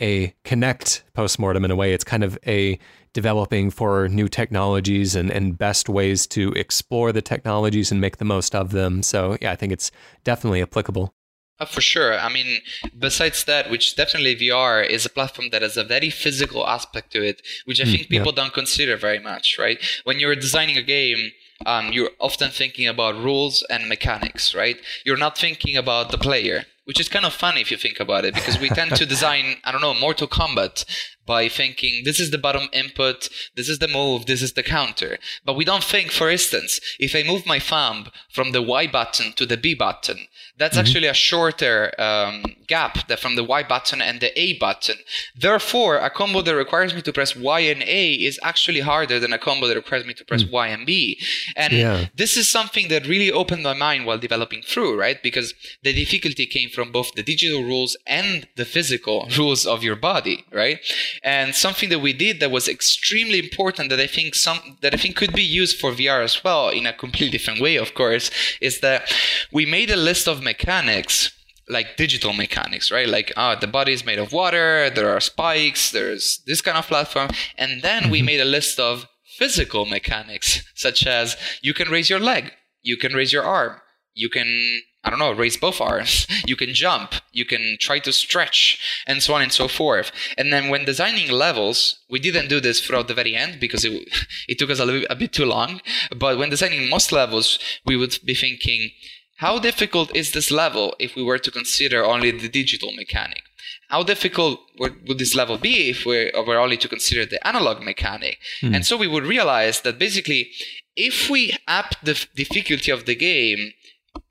[0.00, 1.92] a Kinect postmortem in a way.
[1.92, 2.78] It's kind of a
[3.16, 8.26] developing for new technologies and, and best ways to explore the technologies and make the
[8.26, 9.02] most of them.
[9.02, 9.90] So, yeah, I think it's
[10.22, 11.14] definitely applicable.
[11.58, 12.12] Uh, for sure.
[12.18, 12.60] I mean,
[12.98, 17.24] besides that, which definitely VR is a platform that has a very physical aspect to
[17.24, 18.42] it, which I mm, think people yeah.
[18.42, 19.78] don't consider very much, right?
[20.04, 21.32] When you're designing a game,
[21.64, 24.76] um, you're often thinking about rules and mechanics, right?
[25.06, 28.26] You're not thinking about the player, which is kind of funny if you think about
[28.26, 30.84] it, because we tend to design, I don't know, Mortal Kombat
[31.26, 35.18] by thinking this is the bottom input, this is the move, this is the counter.
[35.44, 39.32] But we don't think, for instance, if I move my thumb from the Y button
[39.34, 40.86] to the B button, that's mm-hmm.
[40.86, 44.96] actually a shorter um, gap from the Y button and the A button.
[45.34, 49.32] Therefore, a combo that requires me to press Y and A is actually harder than
[49.32, 50.52] a combo that requires me to press mm.
[50.52, 51.18] Y and B.
[51.56, 52.06] And yeah.
[52.14, 55.22] this is something that really opened my mind while developing Fru, right?
[55.22, 59.96] Because the difficulty came from both the digital rules and the physical rules of your
[59.96, 60.78] body, right?
[61.22, 64.96] And something that we did that was extremely important that I think some that I
[64.96, 68.30] think could be used for VR as well in a completely different way, of course,
[68.60, 69.12] is that
[69.52, 71.32] we made a list of mechanics
[71.68, 73.08] like digital mechanics, right?
[73.08, 76.86] Like, oh, the body is made of water, there are spikes, there's this kind of
[76.86, 77.30] platform.
[77.58, 78.12] And then mm-hmm.
[78.12, 79.06] we made a list of
[79.36, 82.52] physical mechanics, such as you can raise your leg,
[82.82, 83.80] you can raise your arm,
[84.14, 86.26] you can I don't know, raise both arms.
[86.46, 87.14] You can jump.
[87.32, 90.10] You can try to stretch, and so on and so forth.
[90.36, 93.92] And then when designing levels, we didn't do this throughout the very end because it,
[94.48, 95.80] it took us a, little, a bit too long.
[96.14, 98.90] But when designing most levels, we would be thinking,
[99.36, 103.42] how difficult is this level if we were to consider only the digital mechanic?
[103.88, 107.80] How difficult would, would this level be if we were only to consider the analog
[107.80, 108.38] mechanic?
[108.60, 108.74] Mm.
[108.74, 110.50] And so we would realize that basically,
[110.96, 113.72] if we up the difficulty of the game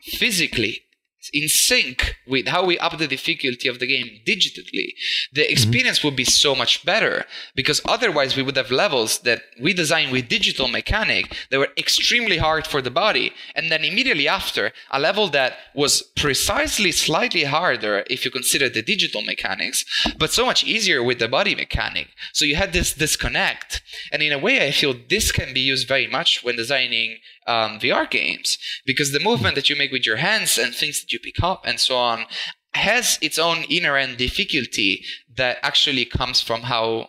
[0.06, 0.86] physically
[1.34, 4.94] in sync with how we up the difficulty of the game digitally,
[5.34, 5.52] the mm-hmm.
[5.52, 6.08] experience mm-hmm.
[6.08, 7.26] would be so much better
[7.56, 12.38] because otherwise we would have levels that we designed with digital mechanic that were extremely
[12.38, 13.34] hard for the body.
[13.56, 18.82] And then immediately after, a level that was precisely slightly harder if you consider the
[18.82, 19.86] digital mechanics,
[20.18, 22.10] but so much easier with the body mechanic.
[22.34, 23.82] So you had this disconnect.
[24.12, 27.18] And in a way, I feel this can be used very much when designing
[27.48, 31.12] um, VR games because the movement that you make with your hands and things that
[31.12, 32.26] you pick up and so on
[32.74, 35.04] has its own inherent difficulty
[35.36, 37.08] that actually comes from how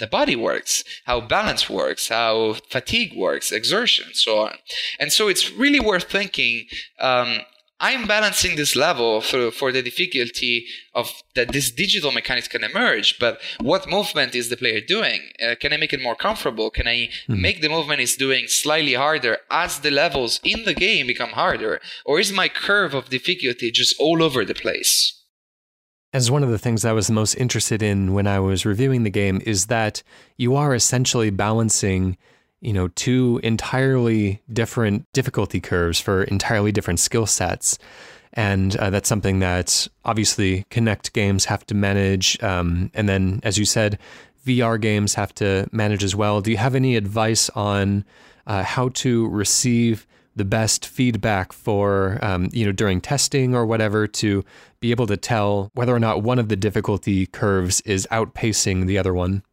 [0.00, 4.54] the body works, how balance works, how fatigue works, exertion, so on.
[4.98, 6.66] And so it's really worth thinking
[6.98, 7.38] um,
[7.84, 10.64] I'm balancing this level for, for the difficulty
[10.94, 15.20] of that this digital mechanics can emerge, but what movement is the player doing?
[15.44, 16.70] Uh, can I make it more comfortable?
[16.70, 17.42] Can I mm-hmm.
[17.42, 21.78] make the movement is doing slightly harder as the levels in the game become harder?
[22.06, 25.20] Or is my curve of difficulty just all over the place?
[26.14, 29.10] As one of the things I was most interested in when I was reviewing the
[29.10, 30.02] game is that
[30.38, 32.16] you are essentially balancing
[32.64, 37.78] you know, two entirely different difficulty curves for entirely different skill sets.
[38.32, 42.42] And uh, that's something that obviously Kinect games have to manage.
[42.42, 43.98] Um, and then, as you said,
[44.44, 46.40] VR games have to manage as well.
[46.40, 48.04] Do you have any advice on
[48.46, 50.06] uh, how to receive
[50.36, 54.44] the best feedback for, um, you know, during testing or whatever to
[54.80, 58.98] be able to tell whether or not one of the difficulty curves is outpacing the
[58.98, 59.44] other one?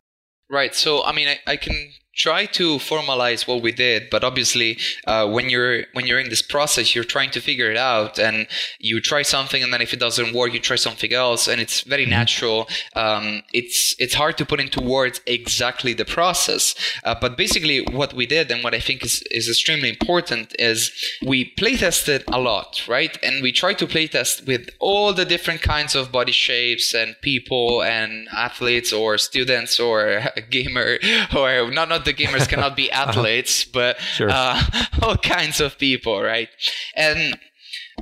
[0.50, 0.74] Right.
[0.74, 5.28] So, I mean, I, I can try to formalize what we did but obviously uh,
[5.28, 8.48] when you're when you're in this process you're trying to figure it out and
[8.80, 11.82] you try something and then if it doesn't work you try something else and it's
[11.82, 12.12] very mm-hmm.
[12.12, 12.68] natural.
[12.96, 16.76] Um, it's it's hard to put into words exactly the process.
[17.04, 20.92] Uh, but basically what we did and what i think is, is extremely important is
[21.26, 23.18] we playtested a lot right?
[23.24, 27.82] And we try to playtest with all the different kinds of body shapes and people
[27.84, 30.98] and athletes or students or gamer
[31.36, 34.30] or not not the gamers cannot be athletes, but sure.
[34.30, 34.62] uh,
[35.02, 36.50] all kinds of people, right?
[36.96, 37.40] And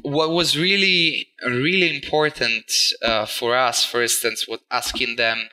[0.01, 2.71] what was really really important
[3.03, 5.49] uh, for us, for instance, was asking them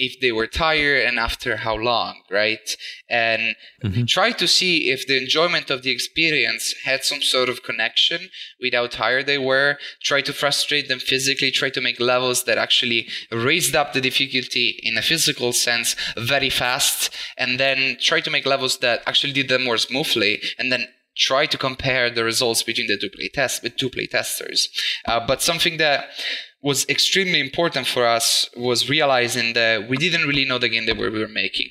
[0.00, 2.76] if they were tired and after how long, right?
[3.10, 4.04] And mm-hmm.
[4.06, 8.30] try to see if the enjoyment of the experience had some sort of connection
[8.60, 9.76] with how tired they were.
[10.02, 14.80] Try to frustrate them physically, try to make levels that actually raised up the difficulty
[14.82, 19.48] in a physical sense very fast, and then try to make levels that actually did
[19.48, 20.86] them more smoothly, and then
[21.16, 24.68] try to compare the results between the two play tests with two play testers.
[25.06, 26.06] Uh, but something that
[26.62, 30.96] was extremely important for us was realizing that we didn't really know the game that
[30.96, 31.70] we were making.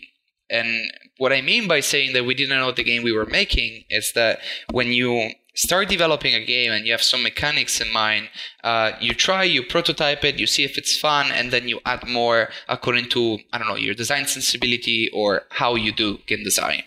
[0.50, 3.84] And what I mean by saying that we didn't know the game we were making
[3.90, 4.40] is that
[4.72, 8.30] when you start developing a game and you have some mechanics in mind,
[8.64, 12.08] uh, you try, you prototype it, you see if it's fun, and then you add
[12.08, 16.84] more according to, I don't know, your design sensibility or how you do game design.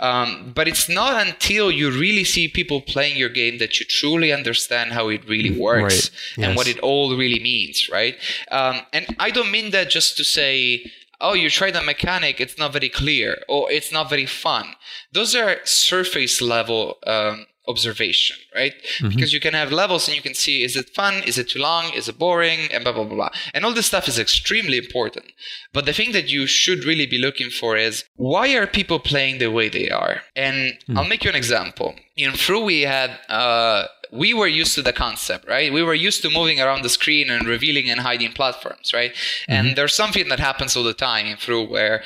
[0.00, 4.32] Um, but it's not until you really see people playing your game that you truly
[4.32, 6.38] understand how it really works right.
[6.38, 6.48] yes.
[6.48, 8.16] and what it all really means, right?
[8.50, 10.90] Um, and I don't mean that just to say,
[11.20, 14.74] oh, you tried a mechanic, it's not very clear, or it's not very fun.
[15.12, 18.74] Those are surface level um, observation, right?
[18.74, 19.08] Mm-hmm.
[19.08, 21.58] Because you can have levels and you can see is it fun, is it too
[21.58, 23.32] long, is it boring, and blah, blah, blah, blah.
[23.54, 25.26] And all this stuff is extremely important.
[25.72, 29.38] But the thing that you should really be looking for is why are people playing
[29.38, 30.22] the way they are?
[30.36, 30.96] And mm.
[30.96, 31.94] I'll make you an example.
[32.16, 35.72] In Fru, we had, uh, we were used to the concept, right?
[35.72, 39.12] We were used to moving around the screen and revealing and hiding platforms, right?
[39.12, 39.52] Mm-hmm.
[39.52, 42.02] And there's something that happens all the time in Fru where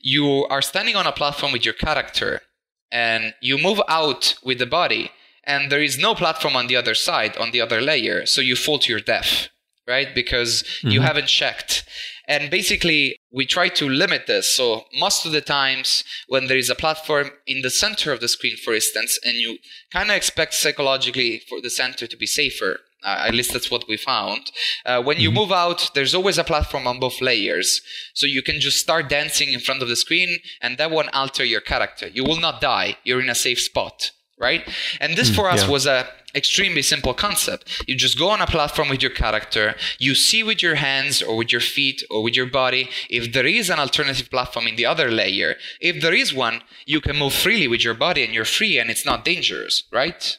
[0.00, 2.42] you are standing on a platform with your character
[2.90, 5.10] and you move out with the body
[5.44, 8.56] and there is no platform on the other side on the other layer so you
[8.56, 9.48] fall to your death
[9.86, 10.14] right?
[10.14, 10.88] Because mm-hmm.
[10.88, 11.84] you haven't checked.
[12.28, 14.48] And basically we try to limit this.
[14.48, 18.28] So most of the times when there is a platform in the center of the
[18.28, 19.58] screen for instance and you
[19.92, 23.96] kind of expect psychologically for the center to be safer at least that's what we
[23.96, 24.50] found.
[24.84, 25.38] Uh, when you mm-hmm.
[25.38, 27.80] move out, there's always a platform on both layers.
[28.14, 31.44] So you can just start dancing in front of the screen and that won't alter
[31.44, 32.08] your character.
[32.08, 32.96] You will not die.
[33.04, 34.68] You're in a safe spot, right?
[35.00, 35.70] And this mm, for us yeah.
[35.70, 37.82] was a extremely simple concept.
[37.88, 41.36] You just go on a platform with your character, you see with your hands or
[41.36, 44.84] with your feet or with your body if there is an alternative platform in the
[44.84, 45.56] other layer.
[45.80, 48.90] If there is one, you can move freely with your body and you're free and
[48.90, 50.38] it's not dangerous, right?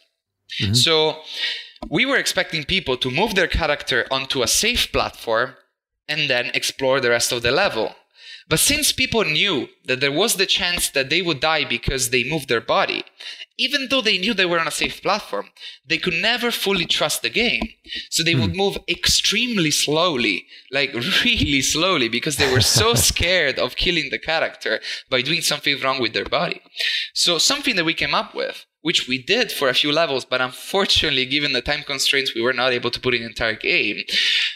[0.61, 0.73] Mm-hmm.
[0.73, 1.21] So
[1.89, 5.55] we were expecting people to move their character onto a safe platform
[6.07, 7.95] and then explore the rest of the level.
[8.49, 12.23] But since people knew that there was the chance that they would die because they
[12.23, 13.03] moved their body,
[13.57, 15.49] even though they knew they were on a safe platform,
[15.85, 17.61] they could never fully trust the game.
[18.09, 18.57] So they would hmm.
[18.57, 20.93] move extremely slowly, like
[21.25, 26.01] really slowly, because they were so scared of killing the character by doing something wrong
[26.01, 26.61] with their body.
[27.13, 30.41] So something that we came up with which we did for a few levels, but
[30.41, 34.03] unfortunately, given the time constraints, we were not able to put in entire game,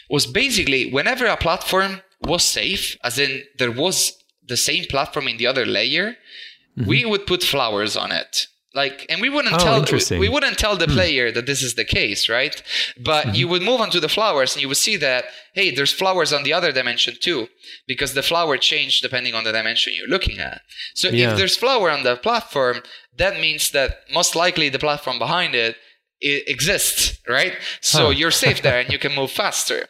[0.09, 4.13] was basically whenever a platform was safe, as in there was
[4.47, 6.15] the same platform in the other layer,
[6.78, 6.88] mm-hmm.
[6.88, 10.78] we would put flowers on it like and we wouldn't oh, tell we, wouldn't tell
[10.78, 10.93] the hmm.
[10.93, 12.63] player that this is the case right
[13.03, 13.36] but mm-hmm.
[13.36, 16.32] you would move on to the flowers and you would see that hey there's flowers
[16.32, 17.47] on the other dimension too
[17.88, 20.61] because the flower changed depending on the dimension you're looking at
[20.93, 21.32] so yeah.
[21.32, 22.82] if there's flower on the platform
[23.18, 25.76] that means that most likely the platform behind it,
[26.20, 27.53] it exists right?
[27.82, 28.09] So huh.
[28.09, 29.88] you're safe there and you can move faster.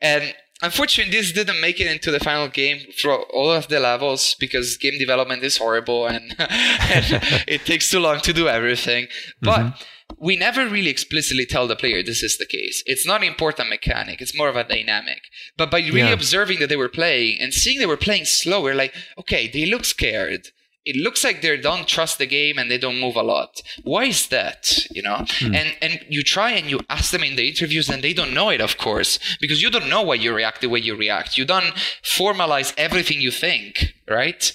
[0.00, 4.36] And unfortunately this didn't make it into the final game for all of the levels
[4.38, 7.04] because game development is horrible and, and
[7.48, 9.06] it takes too long to do everything.
[9.40, 10.14] But mm-hmm.
[10.18, 12.82] we never really explicitly tell the player this is the case.
[12.86, 14.20] It's not an important mechanic.
[14.20, 15.22] It's more of a dynamic.
[15.56, 16.12] But by really yeah.
[16.12, 19.84] observing that they were playing and seeing they were playing slower like okay they look
[19.84, 20.48] scared
[20.84, 23.60] it looks like they don't trust the game and they don't move a lot.
[23.82, 24.86] Why is that?
[24.90, 25.54] You know, hmm.
[25.54, 28.48] and and you try and you ask them in the interviews and they don't know
[28.48, 31.36] it, of course, because you don't know why you react the way you react.
[31.36, 34.52] You don't formalize everything you think, right?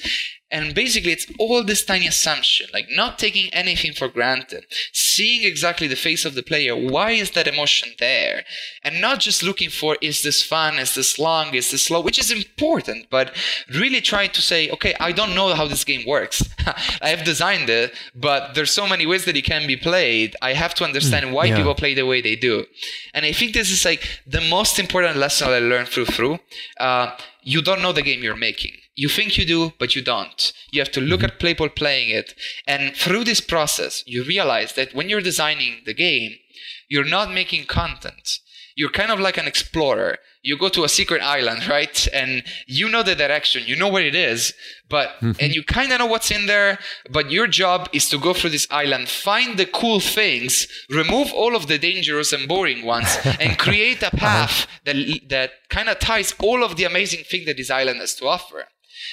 [0.52, 5.88] And basically, it's all this tiny assumption, like not taking anything for granted, seeing exactly
[5.88, 6.76] the face of the player.
[6.76, 8.44] Why is that emotion there?
[8.84, 10.78] And not just looking for, is this fun?
[10.78, 11.56] Is this long?
[11.56, 12.00] Is this slow?
[12.00, 13.36] Which is important, but
[13.74, 16.48] really trying to say, okay, I don't know how this game works.
[17.02, 20.36] I have designed it, but there's so many ways that it can be played.
[20.44, 21.58] I have to understand why yeah.
[21.58, 22.66] people play the way they do.
[23.16, 26.38] And I think this is like the most important lesson I learned through Fru.
[26.80, 30.54] Uh, you don't know the game you're making you think you do, but you don't.
[30.72, 31.32] You have to look mm-hmm.
[31.32, 32.34] at people playing it.
[32.66, 36.36] And through this process, you realize that when you're designing the game,
[36.88, 38.40] you're not making content.
[38.78, 40.18] You're kind of like an explorer.
[40.42, 42.08] You go to a secret island, right?
[42.14, 44.54] And you know the direction, you know where it is,
[44.90, 45.32] but, mm-hmm.
[45.40, 46.80] and you kind of know what's in there,
[47.10, 51.56] but your job is to go through this island, find the cool things, remove all
[51.56, 54.96] of the dangerous and boring ones, and create a path that,
[55.30, 58.66] that kind of ties all of the amazing things that this island has to offer.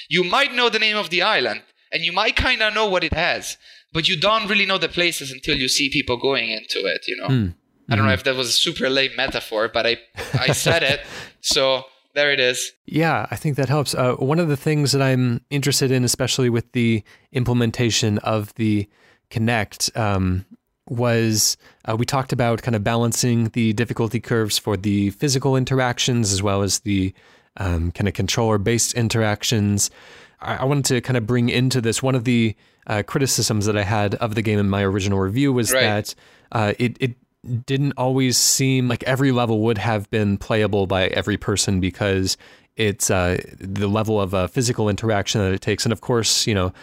[0.09, 3.03] You might know the name of the island and you might kind of know what
[3.03, 3.57] it has,
[3.91, 7.15] but you don't really know the places until you see people going into it, you
[7.17, 7.27] know.
[7.27, 7.55] Mm.
[7.89, 8.19] I don't know hmm.
[8.19, 9.97] if that was a super lame metaphor, but I
[10.33, 11.01] I said it.
[11.45, 11.83] So
[12.13, 12.71] there it is.
[12.85, 13.93] Yeah, I think that helps.
[13.93, 18.87] Uh, one of the things that I'm interested in, especially with the implementation of the
[19.29, 20.45] Kinect, um,
[20.87, 26.31] was uh, we talked about kind of balancing the difficulty curves for the physical interactions
[26.31, 27.13] as well as the
[27.57, 29.89] um, kind of controller based interactions.
[30.39, 32.55] I, I, wanted to kind of bring into this one of the
[32.87, 35.81] uh, criticisms that I had of the game in my original review was right.
[35.81, 36.15] that
[36.51, 37.15] uh, it, it
[37.65, 42.37] didn't always seem like every level would have been playable by every person because
[42.75, 45.85] it's uh, the level of uh, physical interaction that it takes.
[45.85, 46.73] And of course, you know,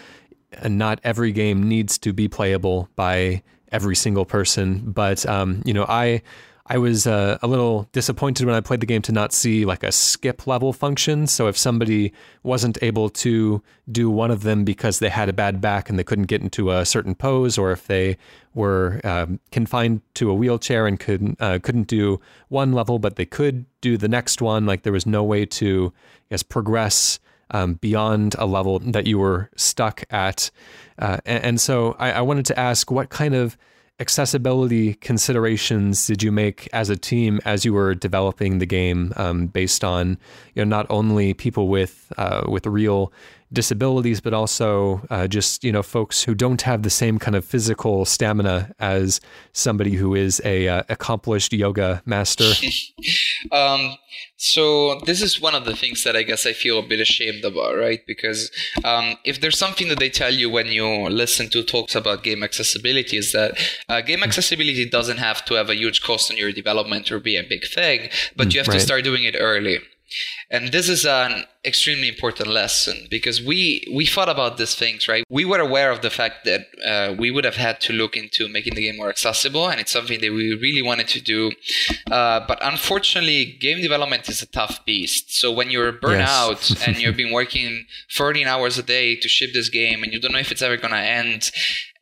[0.64, 3.42] not every game needs to be playable by
[3.72, 4.90] every single person.
[4.90, 6.22] But, um, you know, I
[6.70, 9.82] I was uh, a little disappointed when I played the game to not see like
[9.82, 11.26] a skip level function.
[11.26, 12.12] So if somebody
[12.44, 13.60] wasn't able to
[13.90, 16.70] do one of them because they had a bad back and they couldn't get into
[16.70, 18.16] a certain pose, or if they
[18.54, 23.26] were um, confined to a wheelchair and couldn't uh, couldn't do one level, but they
[23.26, 25.92] could do the next one, like there was no way to,
[26.30, 27.18] I guess, progress
[27.50, 30.52] um, beyond a level that you were stuck at.
[31.00, 33.56] Uh, and, and, so I, I wanted to ask what kind of
[34.00, 39.46] accessibility considerations did you make as a team as you were developing the game um,
[39.46, 40.18] based on
[40.54, 43.12] you know not only people with uh, with real
[43.52, 47.44] disabilities, but also uh, just you know folks who don't have the same kind of
[47.44, 49.20] physical stamina as
[49.52, 52.52] somebody who is a uh, accomplished yoga master?
[53.52, 53.96] um,
[54.36, 57.44] so this is one of the things that I guess I feel a bit ashamed
[57.44, 58.00] about, right?
[58.06, 58.50] Because
[58.84, 62.42] um, if there's something that they tell you when you listen to talks about game
[62.42, 66.52] accessibility, is that uh, game accessibility doesn't have to have a huge cost on your
[66.52, 68.74] development or be a big thing, but you have right.
[68.74, 69.78] to start doing it early.
[70.50, 75.24] And this is an extremely important lesson because we we thought about these things, right?
[75.28, 78.48] We were aware of the fact that uh, we would have had to look into
[78.48, 81.52] making the game more accessible, and it's something that we really wanted to do.
[82.10, 85.38] Uh, but unfortunately, game development is a tough beast.
[85.38, 86.30] So when you're burnt yes.
[86.30, 90.20] out and you've been working 13 hours a day to ship this game, and you
[90.20, 91.50] don't know if it's ever gonna end,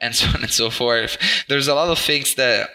[0.01, 2.71] and so on and so forth, there's a lot of things that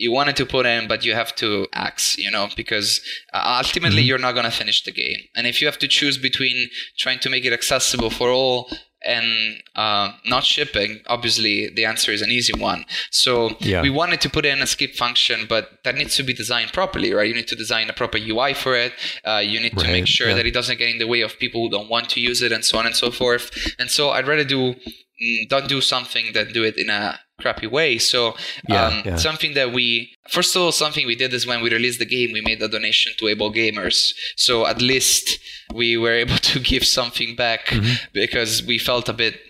[0.00, 3.02] you wanted to put in, but you have to axe, you know, because
[3.34, 4.08] uh, ultimately mm-hmm.
[4.08, 5.20] you're not going to finish the game.
[5.36, 8.70] And if you have to choose between trying to make it accessible for all
[9.04, 12.86] and uh, not shipping, obviously the answer is an easy one.
[13.10, 13.82] So yeah.
[13.82, 17.12] we wanted to put in a skip function, but that needs to be designed properly,
[17.12, 17.28] right?
[17.28, 18.94] You need to design a proper UI for it.
[19.22, 19.84] Uh, you need right.
[19.84, 20.34] to make sure yeah.
[20.36, 22.52] that it doesn't get in the way of people who don't want to use it,
[22.52, 23.50] and so on and so forth.
[23.78, 27.66] And so I'd rather do mm, don't do something than do it in a crappy
[27.66, 27.98] way.
[27.98, 28.34] So
[28.68, 29.16] yeah, um, yeah.
[29.16, 32.32] something that we first of all something we did is when we released the game,
[32.32, 34.14] we made a donation to Able Gamers.
[34.36, 35.38] So at least
[35.72, 37.94] we were able to give something back mm-hmm.
[38.12, 39.40] because we felt a bit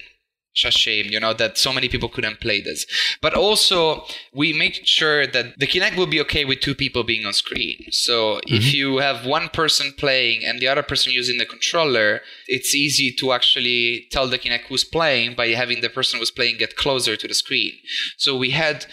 [0.64, 2.84] a shame, you know, that so many people couldn't play this.
[3.22, 7.24] But also, we make sure that the Kinect will be okay with two people being
[7.24, 7.76] on screen.
[7.90, 8.54] So mm-hmm.
[8.54, 13.12] if you have one person playing and the other person using the controller, it's easy
[13.20, 17.16] to actually tell the Kinect who's playing by having the person who's playing get closer
[17.16, 17.72] to the screen.
[18.18, 18.86] So we had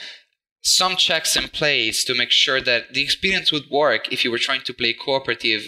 [0.62, 4.38] some checks in place to make sure that the experience would work if you were
[4.38, 5.64] trying to play cooperative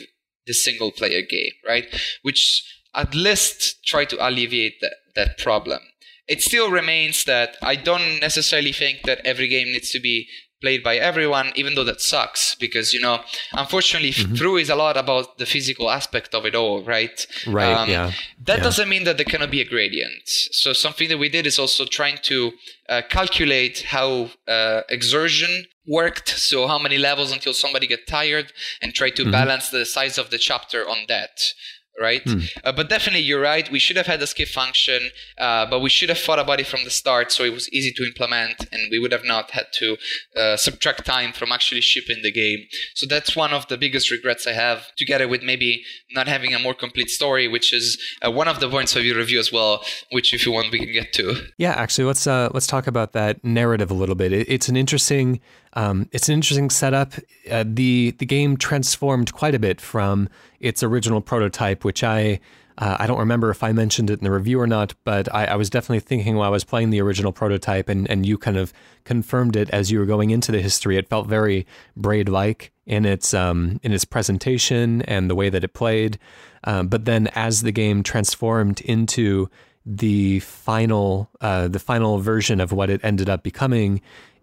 [0.45, 1.85] the single player game, right?
[2.23, 2.63] Which
[2.95, 5.81] at least try to alleviate that, that problem.
[6.27, 10.27] It still remains that I don't necessarily think that every game needs to be
[10.61, 13.15] played by everyone, even though that sucks because you know,
[13.53, 14.35] unfortunately, mm-hmm.
[14.35, 17.25] Fru is a lot about the physical aspect of it all, right?
[17.47, 17.73] Right.
[17.73, 18.11] Um, yeah.
[18.43, 18.63] That yeah.
[18.63, 20.27] doesn't mean that there cannot be a gradient.
[20.61, 22.51] So something that we did is also trying to
[22.89, 26.29] uh, calculate how uh, exertion worked.
[26.49, 28.51] So how many levels until somebody get tired,
[28.81, 29.31] and try to mm-hmm.
[29.31, 31.35] balance the size of the chapter on that
[31.99, 32.23] right?
[32.23, 32.39] Hmm.
[32.63, 33.69] Uh, but definitely, you're right.
[33.71, 36.67] We should have had a skip function, uh, but we should have thought about it
[36.67, 39.67] from the start so it was easy to implement, and we would have not had
[39.73, 39.97] to
[40.35, 42.59] uh, subtract time from actually shipping the game.
[42.95, 46.59] So that's one of the biggest regrets I have, together with maybe not having a
[46.59, 49.83] more complete story, which is uh, one of the points of your review as well.
[50.11, 51.35] Which, if you want, we can get to.
[51.57, 54.31] Yeah, actually, let's uh, let's talk about that narrative a little bit.
[54.33, 55.39] It, it's an interesting.
[55.73, 57.13] Um, it's an interesting setup.
[57.49, 62.39] Uh, the the game transformed quite a bit from its original prototype, which I
[62.79, 65.45] uh, I don't remember if I mentioned it in the review or not, but I,
[65.45, 68.55] I, was definitely thinking while I was playing the original prototype, and, and you kind
[68.55, 68.71] of
[69.03, 70.95] confirmed it as you were going into the history.
[70.95, 71.67] It felt very
[71.97, 76.19] Braid like in its um, in its presentation and the way that it played.
[76.63, 79.49] Um, but then as the game transformed into
[79.85, 83.99] the final uh, the final version of what it ended up becoming,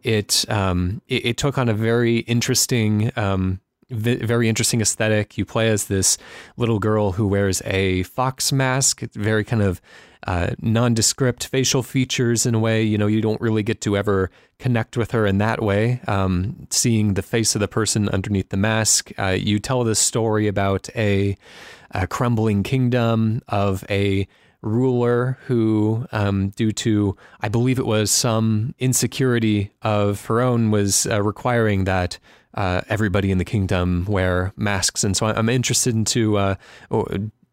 [0.06, 5.36] it um, it, it, took on a very interesting um, very interesting aesthetic.
[5.36, 6.18] You play as this
[6.56, 9.80] little girl who wears a fox mask, very kind of
[10.26, 12.82] uh, nondescript facial features in a way.
[12.82, 16.00] You know, you don't really get to ever connect with her in that way.
[16.08, 20.48] Um, seeing the face of the person underneath the mask, uh, you tell this story
[20.48, 21.36] about a,
[21.92, 24.26] a crumbling kingdom of a
[24.66, 31.06] ruler who, um, due to, I believe it was some insecurity of her own, was
[31.06, 32.18] uh, requiring that
[32.54, 35.04] uh, everybody in the kingdom wear masks.
[35.04, 36.54] And so I'm interested into uh,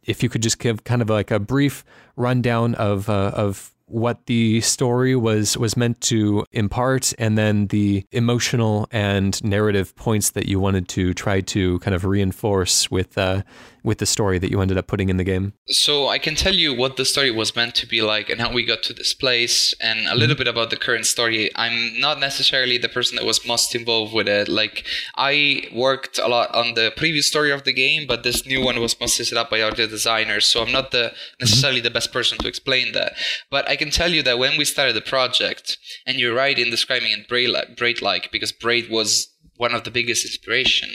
[0.03, 1.85] if you could just give kind of like a brief
[2.15, 8.05] rundown of uh, of what the story was was meant to impart and then the
[8.11, 13.43] emotional and narrative points that you wanted to try to kind of reinforce with uh,
[13.83, 15.53] with the story that you ended up putting in the game?
[15.67, 18.51] So I can tell you what the story was meant to be like and how
[18.51, 21.51] we got to this place and a little bit about the current story.
[21.55, 24.47] I'm not necessarily the person that was most involved with it.
[24.47, 28.63] Like I worked a lot on the previous story of the game, but this new
[28.63, 30.45] one was mostly set up by other designers.
[30.45, 31.35] So I'm not the mm-hmm.
[31.41, 33.13] necessarily the best person to explain that.
[33.49, 36.69] But I can tell you that when we started the project, and you're right in
[36.69, 40.89] describing it braid-like because braid was one of the biggest inspiration.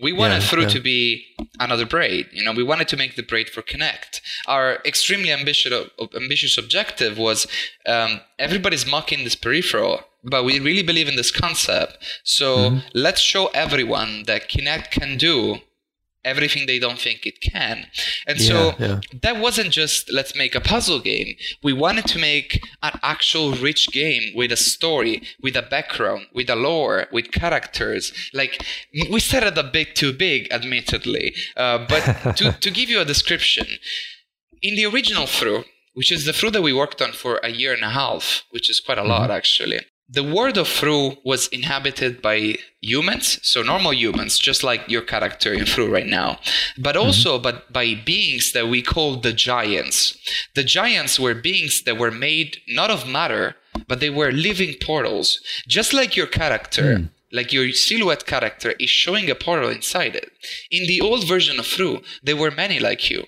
[0.00, 0.68] We wanted yeah, Fru yeah.
[0.68, 1.24] to be
[1.60, 2.28] another braid.
[2.32, 4.20] You know, we wanted to make the braid for Kinect.
[4.46, 5.72] Our extremely ambitious
[6.14, 7.46] ambitious objective was
[7.86, 11.98] um, everybody's mocking this peripheral, but we really believe in this concept.
[12.24, 12.78] So mm-hmm.
[12.94, 15.58] let's show everyone that Kinect can do
[16.24, 17.86] everything they don't think it can.
[18.26, 19.00] And yeah, so yeah.
[19.22, 21.36] that wasn't just let's make a puzzle game.
[21.62, 26.48] We wanted to make an actual rich game with a story, with a background, with
[26.50, 28.12] a lore, with characters.
[28.32, 28.64] Like
[29.10, 31.34] we started a bit too big, admittedly.
[31.56, 32.02] Uh, but
[32.36, 33.66] to, to give you a description,
[34.62, 35.64] in the original Fru,
[35.94, 38.70] which is the Fru that we worked on for a year and a half, which
[38.70, 39.10] is quite a mm-hmm.
[39.10, 39.80] lot actually
[40.12, 45.54] the world of Fru was inhabited by humans, so normal humans, just like your character
[45.54, 46.38] in Fru right now,
[46.76, 47.06] but mm-hmm.
[47.06, 47.44] also mm-hmm.
[47.44, 50.16] but by beings that we call the giants.
[50.54, 53.56] The giants were beings that were made not of matter,
[53.88, 56.82] but they were living portals, just like your character.
[56.82, 57.10] Mm.
[57.34, 60.30] Like your silhouette character is showing a portal inside it.
[60.70, 63.24] In the old version of Fru, there were many like you.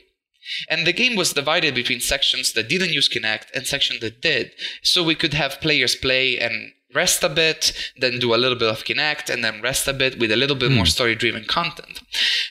[0.68, 4.52] And the game was divided between sections that didn't use Kinect and sections that did.
[4.82, 8.68] So we could have players play and rest a bit, then do a little bit
[8.68, 10.76] of Kinect, and then rest a bit with a little bit mm.
[10.76, 12.00] more story driven content.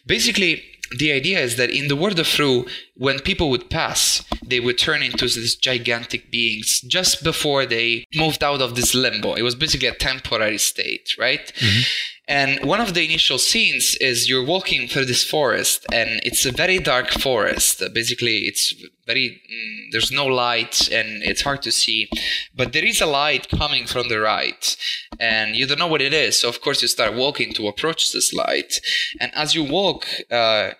[0.06, 0.64] Basically,
[0.98, 2.66] the idea is that in the world of Fru,
[2.96, 8.44] when people would pass, they would turn into these gigantic beings just before they moved
[8.44, 9.34] out of this limbo.
[9.34, 11.52] It was basically a temporary state, right?
[11.56, 11.82] Mm-hmm.
[12.28, 16.54] And one of the initial scenes is you're walking through this forest, and it's a
[16.54, 17.84] very dark forest.
[17.94, 18.74] Basically, it's
[19.06, 22.08] very, mm, there's no light, and it's hard to see.
[22.56, 24.78] But there is a light coming from the right,
[25.20, 26.40] and you don't know what it is.
[26.40, 28.80] So, of course, you start walking to approach this light.
[29.20, 30.72] And as you walk, uh,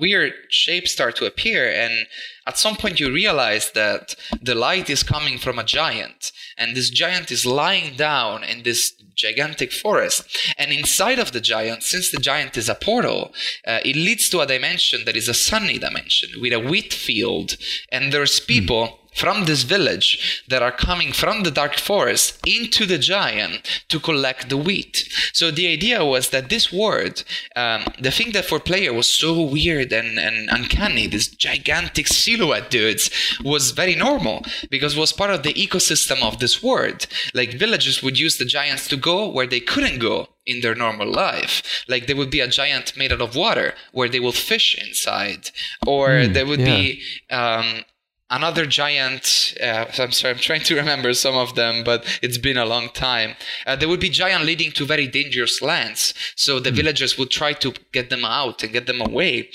[0.00, 2.06] weird shapes start to appear and
[2.46, 6.90] at some point you realize that the light is coming from a giant and this
[6.90, 12.18] giant is lying down in this gigantic forest and inside of the giant since the
[12.18, 13.32] giant is a portal
[13.66, 17.56] uh, it leads to a dimension that is a sunny dimension with a wheat field
[17.90, 18.46] and there's hmm.
[18.46, 23.62] people mm from this village that are coming from the dark forest into the giant
[23.88, 25.08] to collect the wheat.
[25.32, 27.22] So the idea was that this word,
[27.56, 32.70] um, the thing that for player was so weird and, and uncanny, this gigantic silhouette
[32.70, 33.10] dudes,
[33.42, 37.06] was very normal because was part of the ecosystem of this word.
[37.34, 41.10] Like villagers would use the giants to go where they couldn't go in their normal
[41.10, 41.84] life.
[41.88, 45.50] Like there would be a giant made out of water where they will fish inside,
[45.86, 46.76] or mm, there would yeah.
[46.76, 47.84] be um,
[48.30, 52.56] another giant uh, i'm sorry i'm trying to remember some of them but it's been
[52.56, 53.34] a long time.
[53.66, 56.14] Uh, there would be giant leading to very dangerous lands.
[56.36, 56.76] So the mm.
[56.76, 59.50] villagers would try to get them out and get them away.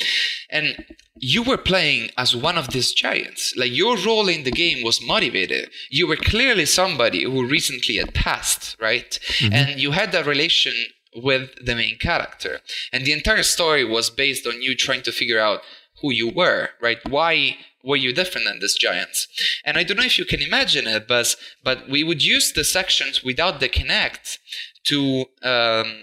[0.49, 3.53] And you were playing as one of these giants.
[3.57, 5.69] Like your role in the game was motivated.
[5.89, 9.19] You were clearly somebody who recently had passed right?
[9.39, 9.53] Mm-hmm.
[9.53, 10.73] and you had a relation
[11.15, 12.59] with the main character.
[12.93, 15.61] And the entire story was based on you trying to figure out
[16.01, 16.99] who you were right?
[17.09, 19.27] Why were you different than these giants?
[19.63, 22.63] And I don't know if you can imagine it, but but we would use the
[22.63, 24.37] sections without the Kinect
[24.85, 25.95] to um,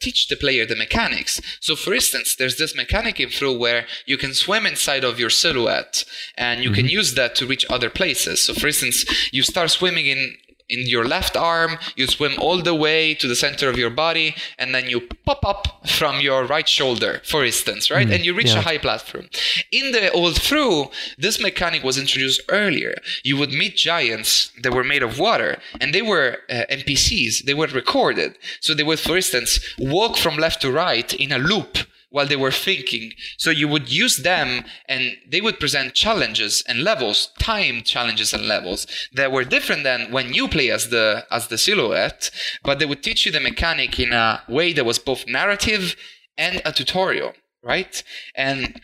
[0.00, 1.40] teach the player the mechanics.
[1.60, 5.30] So, for instance, there's this mechanic in Fru where you can swim inside of your
[5.30, 6.04] silhouette,
[6.36, 6.74] and you mm-hmm.
[6.76, 8.42] can use that to reach other places.
[8.42, 10.36] So, for instance, you start swimming in
[10.70, 14.34] in your left arm, you swim all the way to the center of your body,
[14.58, 18.08] and then you pop up from your right shoulder, for instance, right?
[18.08, 18.60] Mm, and you reach yeah.
[18.60, 19.28] a high platform.
[19.70, 22.94] In the old Fru, this mechanic was introduced earlier.
[23.22, 27.44] You would meet giants that were made of water, and they were uh, NPCs.
[27.44, 28.38] They were recorded.
[28.60, 31.78] So they would, for instance, walk from left to right in a loop
[32.10, 33.12] while they were thinking.
[33.38, 38.46] So you would use them and they would present challenges and levels, time challenges and
[38.46, 42.30] levels that were different than when you play as the as the silhouette,
[42.62, 45.96] but they would teach you the mechanic in a way that was both narrative
[46.36, 47.32] and a tutorial,
[47.62, 48.02] right?
[48.34, 48.80] And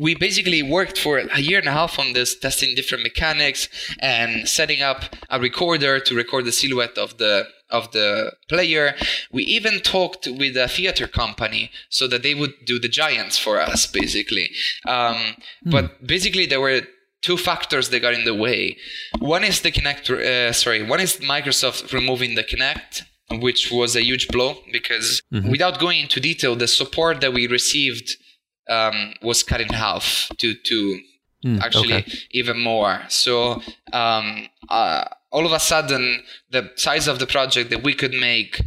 [0.00, 4.48] we basically worked for a year and a half on this, testing different mechanics and
[4.48, 8.94] setting up a recorder to record the silhouette of the of the player.
[9.32, 13.60] We even talked with a theater company so that they would do the giants for
[13.60, 14.50] us, basically.
[14.86, 15.36] Um, mm.
[15.64, 16.82] But basically, there were
[17.22, 18.76] two factors that got in the way.
[19.18, 20.10] One is the Kinect.
[20.10, 23.02] Uh, sorry, one is Microsoft removing the Kinect.
[23.30, 25.50] Which was a huge blow because mm-hmm.
[25.50, 28.16] without going into detail, the support that we received
[28.70, 31.00] um, was cut in half to to
[31.44, 32.12] mm, actually okay.
[32.30, 33.02] even more.
[33.08, 33.62] So
[33.92, 38.60] um, uh, all of a sudden the size of the project that we could make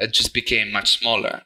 [0.00, 1.42] uh, just became much smaller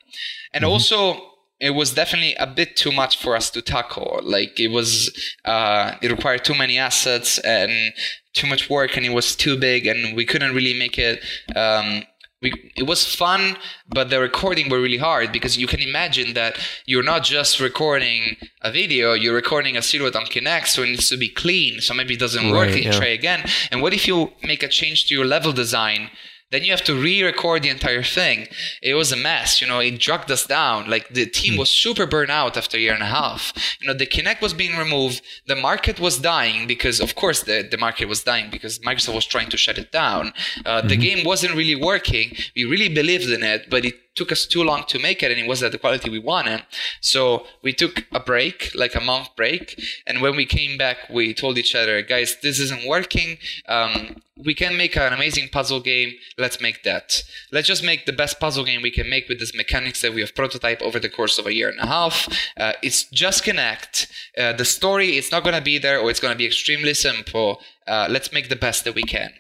[0.53, 0.73] and mm-hmm.
[0.73, 5.11] also it was definitely a bit too much for us to tackle like it was
[5.45, 7.93] uh, it required too many assets and
[8.35, 11.21] too much work and it was too big and we couldn't really make it
[11.55, 12.03] um,
[12.45, 13.57] we, it was fun,
[13.89, 18.37] but the recording were really hard because you can imagine that you're not just recording
[18.61, 21.81] a video, you're recording a silhouette on Kinect, so it needs to be clean.
[21.81, 22.93] So maybe it doesn't right, work, and yeah.
[22.93, 23.49] try again.
[23.73, 26.11] And what if you make a change to your level design
[26.51, 28.47] then you have to re-record the entire thing.
[28.83, 29.81] It was a mess, you know.
[29.81, 30.89] It dragged us down.
[30.89, 31.61] Like the team hmm.
[31.61, 33.53] was super burnt out after a year and a half.
[33.81, 35.23] You know, the Kinect was being removed.
[35.47, 39.27] The market was dying because, of course, the, the market was dying because Microsoft was
[39.27, 40.33] trying to shut it down.
[40.65, 40.89] Uh, mm-hmm.
[40.89, 42.37] The game wasn't really working.
[42.55, 45.41] We really believed in it, but it took us too long to make it and
[45.41, 46.63] it wasn't the quality we wanted.
[47.01, 49.81] So we took a break, like a month break.
[50.07, 53.39] And when we came back, we told each other, guys, this isn't working.
[53.69, 56.15] Um, we can make an amazing puzzle game.
[56.39, 57.23] Let's make that.
[57.53, 60.21] Let's just make the best puzzle game we can make with this mechanics that we
[60.21, 62.29] have prototyped over the course of a year and a half.
[62.57, 64.09] Uh, it's just connect.
[64.37, 66.95] Uh, the story, it's not going to be there or it's going to be extremely
[66.95, 67.61] simple.
[67.87, 69.33] Uh, let's make the best that we can.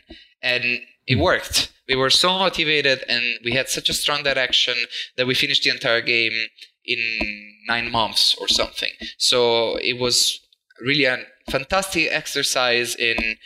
[0.42, 1.72] And it worked.
[1.88, 4.74] We were so motivated and we had such a strong direction
[5.16, 6.32] that we finished the entire game
[6.84, 8.90] in nine months or something.
[9.18, 10.40] So it was
[10.80, 13.36] really a fantastic exercise in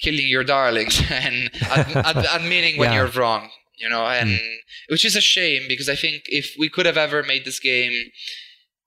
[0.00, 2.98] killing your darlings and ad- ad- admitting when yeah.
[2.98, 4.54] you're wrong you know and mm.
[4.88, 7.92] which is a shame because i think if we could have ever made this game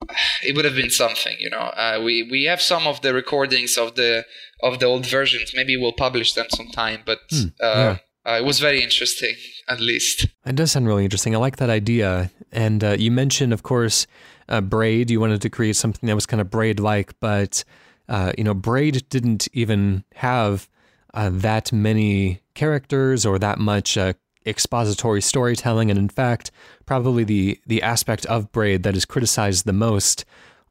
[0.42, 1.58] it would have been something you know.
[1.58, 4.24] Uh, we we have some of the recordings of the
[4.62, 5.52] of the old versions.
[5.54, 7.52] Maybe we'll publish them sometime but mm.
[7.60, 8.32] uh, yeah.
[8.32, 9.34] uh, it was very interesting
[9.68, 10.26] at least.
[10.44, 11.34] It does sound really interesting.
[11.34, 12.30] I like that idea.
[12.52, 14.06] And uh, you mentioned of course
[14.48, 15.10] uh, Braid.
[15.10, 17.64] You wanted to create something that was kind of Braid like but
[18.08, 20.68] uh, you know Braid didn't even have
[21.14, 24.12] uh, that many characters or that much uh,
[24.46, 25.90] expository storytelling.
[25.90, 26.50] And in fact,
[26.84, 30.24] probably the the aspect of Braid that is criticized the most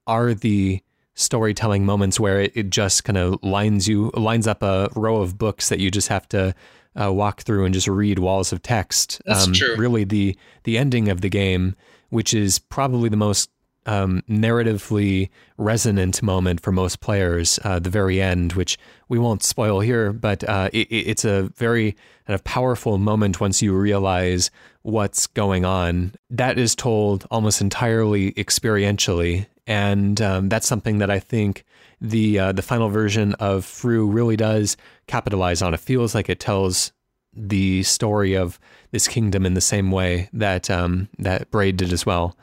[0.08, 0.82] are the
[1.16, 5.38] storytelling moments where it, it just kind of lines you lines up a row of
[5.38, 6.54] books that you just have to
[7.00, 9.22] uh, walk through and just read walls of text.
[9.26, 9.76] That's um, true.
[9.78, 11.76] Really, the the ending of the game,
[12.10, 13.50] which is probably the most
[13.86, 18.78] um, narratively resonant moment for most players, uh, the very end, which
[19.08, 21.96] we won't spoil here, but uh, it, it's a very
[22.26, 24.50] kind of powerful moment once you realize
[24.82, 26.14] what's going on.
[26.30, 31.66] That is told almost entirely experientially, and um, that's something that I think
[32.02, 34.78] the uh, the final version of Fru really does
[35.08, 35.74] capitalize on.
[35.74, 36.92] It feels like it tells
[37.34, 38.60] the story of
[38.92, 42.38] this kingdom in the same way that um, that Braid did as well.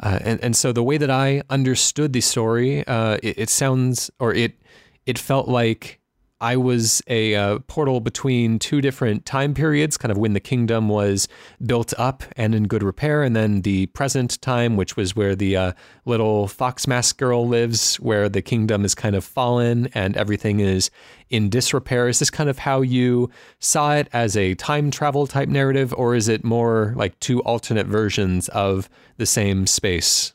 [0.00, 4.10] Uh, and and so the way that I understood the story, uh, it, it, sounds
[4.18, 4.54] or it
[5.06, 6.00] it felt like
[6.42, 10.88] I was a uh, portal between two different time periods, kind of when the kingdom
[10.88, 11.28] was
[11.64, 15.56] built up and in good repair, and then the present time, which was where the
[15.56, 15.72] uh,
[16.04, 20.90] little fox mask girl lives, where the kingdom is kind of fallen and everything is
[21.30, 22.08] in disrepair.
[22.08, 23.30] Is this kind of how you
[23.60, 27.86] saw it as a time travel type narrative, or is it more like two alternate
[27.86, 30.34] versions of the same space?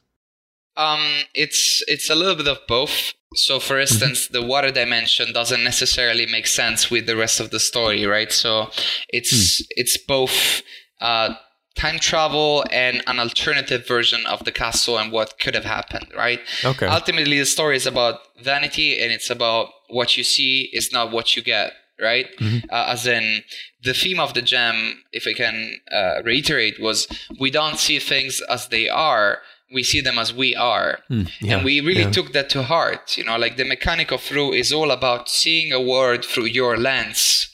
[0.77, 3.13] Um, it's it's a little bit of both.
[3.35, 3.81] So, for mm-hmm.
[3.81, 8.31] instance, the water dimension doesn't necessarily make sense with the rest of the story, right?
[8.31, 8.69] So,
[9.09, 9.65] it's mm.
[9.71, 10.61] it's both
[11.01, 11.35] uh,
[11.77, 16.41] time travel and an alternative version of the castle and what could have happened, right?
[16.65, 16.87] Okay.
[16.87, 21.35] Ultimately, the story is about vanity and it's about what you see is not what
[21.35, 22.27] you get, right?
[22.39, 22.69] Mm-hmm.
[22.69, 23.43] Uh, as in,
[23.83, 27.07] the theme of the gem, if I can uh, reiterate, was
[27.39, 29.39] we don't see things as they are
[29.71, 30.99] we see them as we are.
[31.09, 32.11] Mm, yeah, and we really yeah.
[32.11, 33.17] took that to heart.
[33.17, 36.77] You know, like the mechanic of Fru is all about seeing a world through your
[36.77, 37.53] lens.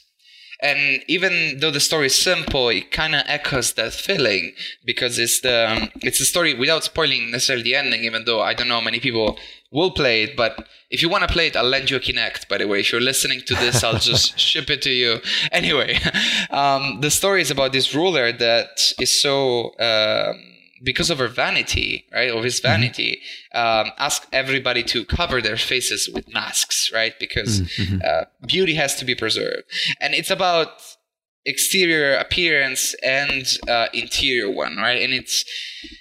[0.60, 4.52] And even though the story is simple, it kind of echoes that feeling
[4.84, 8.04] because it's the um, it's a story without spoiling necessarily the ending.
[8.04, 9.36] Even though I don't know how many people
[9.70, 12.48] will play it, but if you want to play it, I'll lend you a Kinect.
[12.48, 15.18] By the way, if you're listening to this, I'll just ship it to you.
[15.50, 15.98] Anyway,
[16.50, 19.76] um, the story is about this ruler that is so.
[19.78, 20.53] Um,
[20.84, 22.68] because of her vanity, right, of his mm-hmm.
[22.68, 23.20] vanity,
[23.54, 23.88] mm-hmm.
[23.88, 27.14] um, ask everybody to cover their faces with masks, right?
[27.18, 27.98] Because mm-hmm.
[28.06, 29.64] uh, beauty has to be preserved,
[30.00, 30.68] and it's about
[31.46, 35.02] exterior appearance and uh, interior one, right?
[35.02, 35.44] And it's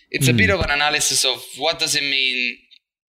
[0.10, 0.36] it's mm-hmm.
[0.36, 0.54] a bit mm.
[0.54, 2.58] of an analysis of what does it mean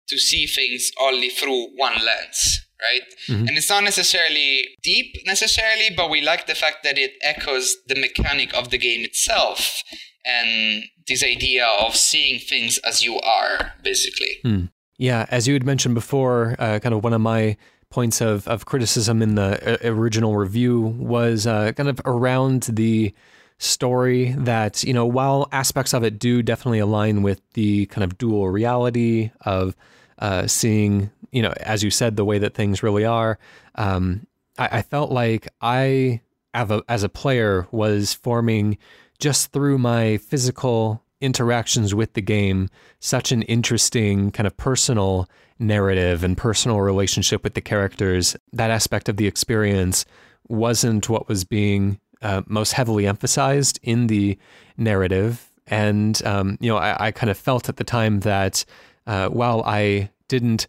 [0.07, 3.07] to see things only through one lens, right?
[3.27, 3.47] Mm-hmm.
[3.47, 7.95] And it's not necessarily deep necessarily, but we like the fact that it echoes the
[7.95, 9.81] mechanic of the game itself
[10.25, 14.37] and this idea of seeing things as you are, basically.
[14.43, 14.65] Hmm.
[14.97, 17.57] Yeah, as you had mentioned before, uh, kind of one of my
[17.89, 23.13] points of, of criticism in the uh, original review was uh, kind of around the
[23.57, 28.17] story that, you know, while aspects of it do definitely align with the kind of
[28.17, 29.75] dual reality of
[30.19, 33.37] uh, seeing, you know, as you said, the way that things really are,
[33.75, 34.25] um,
[34.57, 36.21] I, I, felt like I,
[36.53, 38.77] as a, as a player, was forming
[39.21, 42.69] just through my physical interactions with the game,
[42.99, 48.35] such an interesting kind of personal narrative and personal relationship with the characters.
[48.51, 50.03] That aspect of the experience
[50.47, 54.37] wasn't what was being uh, most heavily emphasized in the
[54.77, 55.51] narrative.
[55.67, 58.65] And, um, you know, I, I, kind of felt at the time that
[59.07, 60.67] uh, while I didn't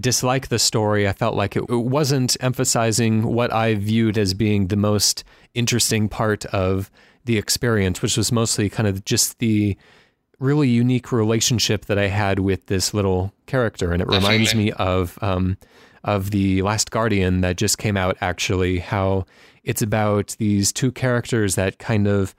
[0.00, 4.66] dislike the story, I felt like it, it wasn't emphasizing what I viewed as being
[4.66, 5.24] the most
[5.54, 6.90] interesting part of
[7.24, 9.76] the experience, which was mostly kind of just the
[10.38, 13.92] really unique relationship that I had with this little character.
[13.92, 14.28] And it Definitely.
[14.28, 15.56] reminds me of um,
[16.04, 18.16] of the Last Guardian that just came out.
[18.20, 19.24] Actually, how
[19.62, 22.34] it's about these two characters that kind of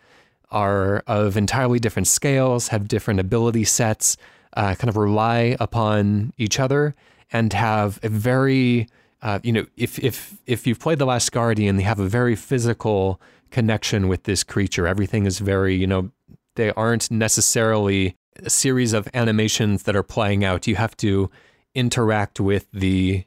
[0.52, 4.18] are of entirely different scales, have different ability sets,
[4.56, 6.94] uh, kind of rely upon each other,
[7.32, 8.88] and have a very
[9.24, 12.36] uh, you know, if if if you've played The Last Guardian, they have a very
[12.36, 13.22] physical
[13.54, 14.86] connection with this creature.
[14.86, 16.12] Everything is very, you know,
[16.56, 20.68] they aren't necessarily a series of animations that are playing out.
[20.68, 21.30] You have to
[21.74, 23.24] interact with the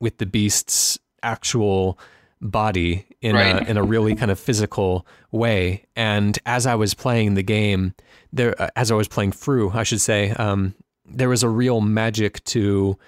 [0.00, 1.98] with the beast's actual
[2.40, 3.66] body in right.
[3.66, 5.86] a in a really kind of physical way.
[5.96, 7.94] And as I was playing the game,
[8.32, 10.74] there as I was playing through, I should say, um,
[11.06, 12.98] there was a real magic to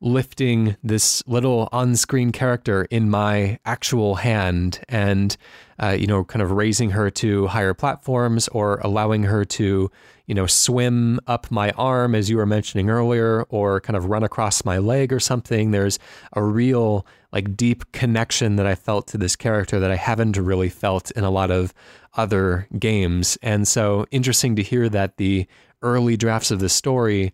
[0.00, 5.36] lifting this little on-screen character in my actual hand and
[5.82, 9.90] uh, you know kind of raising her to higher platforms or allowing her to
[10.26, 14.22] you know swim up my arm as you were mentioning earlier or kind of run
[14.22, 15.70] across my leg or something.
[15.70, 15.98] There's
[16.32, 20.68] a real like deep connection that I felt to this character that I haven't really
[20.68, 21.74] felt in a lot of
[22.14, 23.38] other games.
[23.42, 25.46] And so interesting to hear that the
[25.82, 27.32] early drafts of the story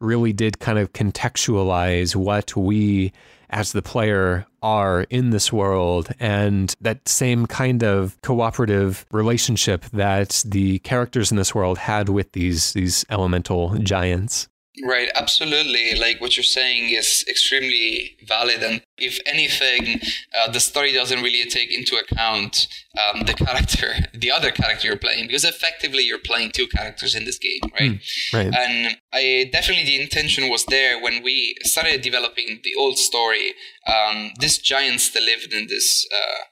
[0.00, 3.12] really did kind of contextualize what we
[3.50, 6.08] as the player are in this world.
[6.18, 12.32] And that same kind of cooperative relationship that the characters in this world had with
[12.32, 14.48] these these elemental giants
[14.82, 15.94] Right, absolutely.
[15.94, 18.62] Like what you're saying is extremely valid.
[18.62, 20.00] And if anything,
[20.36, 22.66] uh, the story doesn't really take into account
[22.98, 27.24] um, the character, the other character you're playing, because effectively you're playing two characters in
[27.24, 27.92] this game, right?
[27.92, 28.54] Mm, right.
[28.54, 33.54] And I definitely, the intention was there when we started developing the old story.
[33.86, 36.06] Um, these giants that lived in this.
[36.12, 36.44] Uh,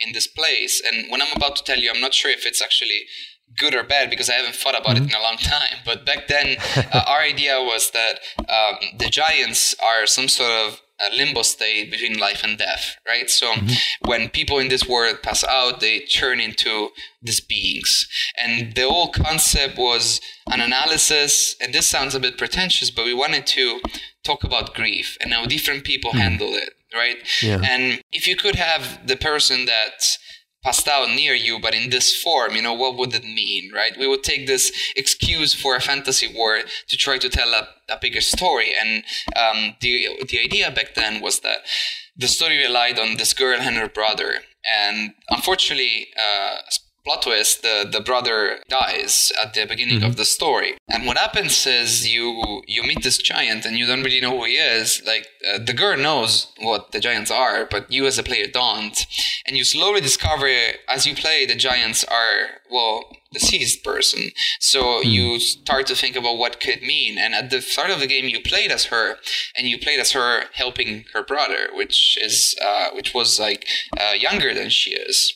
[0.00, 2.62] in this place and when i'm about to tell you i'm not sure if it's
[2.62, 3.00] actually
[3.58, 5.06] good or bad because I haven't thought about mm-hmm.
[5.06, 5.78] it in a long time.
[5.84, 6.56] But back then,
[6.92, 11.90] uh, our idea was that um, the giants are some sort of a limbo state
[11.90, 13.30] between life and death, right?
[13.30, 14.08] So mm-hmm.
[14.08, 16.88] when people in this world pass out, they turn into
[17.22, 18.08] these beings.
[18.36, 20.20] And the whole concept was
[20.50, 23.80] an analysis, and this sounds a bit pretentious, but we wanted to
[24.24, 26.20] talk about grief and how different people mm-hmm.
[26.20, 27.18] handle it, right?
[27.42, 27.60] Yeah.
[27.62, 30.18] And if you could have the person that
[30.68, 33.96] passed out near you, but in this form, you know, what would it mean, right?
[33.98, 37.96] We would take this excuse for a fantasy world to try to tell a, a
[37.98, 38.72] bigger story.
[38.78, 39.02] And
[39.34, 39.94] um, the,
[40.28, 41.60] the idea back then was that
[42.14, 44.30] the story relied on this girl and her brother.
[44.78, 46.56] And unfortunately, uh,
[47.08, 50.10] plot twist, the, the brother dies at the beginning mm-hmm.
[50.10, 50.74] of the story.
[50.88, 54.44] And what happens is you you meet this giant and you don't really know who
[54.44, 55.02] he is.
[55.06, 58.98] Like uh, the girl knows what the giants are, but you as a player don't.
[59.46, 60.48] And you slowly discover
[60.86, 64.30] as you play the giants are well deceased person.
[64.60, 65.04] So mm.
[65.04, 67.18] you start to think about what could mean.
[67.18, 69.16] And at the start of the game, you played as her,
[69.56, 73.66] and you played as her helping her brother, which is uh, which was like
[73.98, 75.34] uh, younger than she is.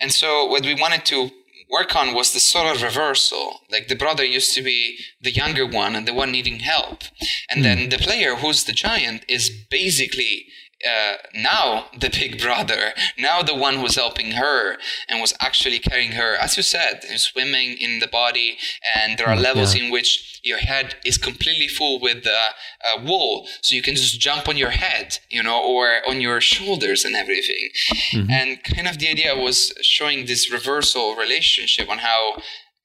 [0.00, 1.30] And so what we wanted to
[1.68, 3.60] work on was the sort of reversal.
[3.70, 7.02] Like the brother used to be the younger one and the one needing help,
[7.50, 7.64] and mm.
[7.64, 10.46] then the player who's the giant is basically
[10.84, 14.76] uh, now the big brother, now the one who's helping her
[15.08, 18.58] and was actually carrying her, as you said, swimming in the body.
[18.94, 19.84] And there are mm, levels yeah.
[19.84, 24.20] in which your head is completely full with uh, uh, wool, so you can just
[24.20, 27.68] jump on your head, you know, or on your shoulders and everything.
[28.12, 28.30] Mm-hmm.
[28.30, 32.36] And kind of the idea was showing this reversal relationship on how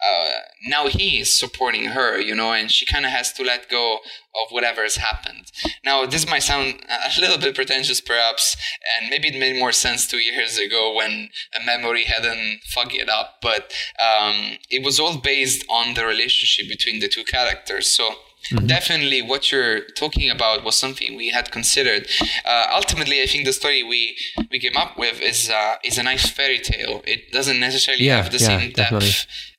[0.07, 3.69] uh, now he is supporting her, you know, and she kind of has to let
[3.69, 3.99] go
[4.43, 5.51] of whatever has happened.
[5.83, 8.55] Now, this might sound a little bit pretentious, perhaps,
[8.99, 11.29] and maybe it made more sense two years ago when
[11.59, 16.67] a memory hadn't fucked it up, but um, it was all based on the relationship
[16.67, 17.87] between the two characters.
[17.87, 18.11] So,
[18.49, 18.65] Mm-hmm.
[18.65, 22.07] Definitely, what you're talking about was something we had considered.
[22.43, 24.17] Uh, ultimately, I think the story we
[24.49, 27.03] we came up with is uh, is a nice fairy tale.
[27.05, 28.75] It doesn't necessarily yeah, have the yeah, same depth.
[28.75, 29.11] Definitely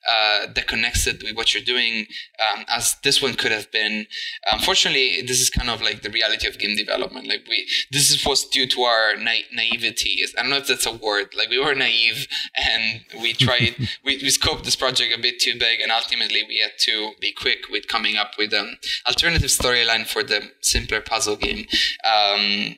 [0.09, 2.05] uh, that connects it with what you're doing
[2.39, 4.07] um, as this one could have been.
[4.51, 7.27] Unfortunately this is kind of like the reality of game development.
[7.27, 10.19] Like we this was due to our na- naivety.
[10.37, 11.33] I don't know if that's a word.
[11.37, 13.75] Like we were naive and we tried
[14.05, 17.31] we, we scoped this project a bit too big and ultimately we had to be
[17.31, 18.77] quick with coming up with an
[19.07, 21.65] alternative storyline for the simpler puzzle game.
[22.05, 22.75] Um,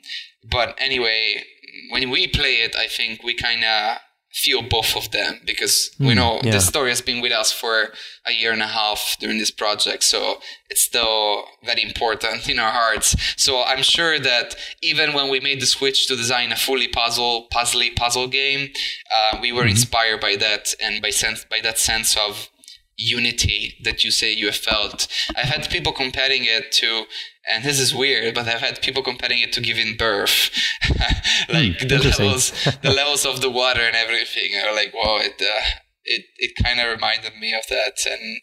[0.49, 1.43] but anyway
[1.89, 3.97] when we play it i think we kind of
[4.35, 6.51] feel both of them because mm, we know yeah.
[6.51, 7.93] this story has been with us for
[8.27, 10.39] a year and a half during this project so
[10.69, 15.61] it's still very important in our hearts so i'm sure that even when we made
[15.61, 18.69] the switch to design a fully puzzle puzzly puzzle game
[19.15, 19.69] uh, we were mm-hmm.
[19.69, 22.49] inspired by that and by sense by that sense of
[22.97, 25.07] unity that you say you have felt.
[25.35, 27.05] I've had people comparing it to,
[27.47, 30.51] and this is weird, but I've had people comparing it to giving birth,
[31.49, 32.51] like mm, the levels,
[32.81, 34.51] the levels of the water and everything.
[34.55, 35.65] Are like, wow, it uh,
[36.03, 38.39] it it kind of reminded me of that, and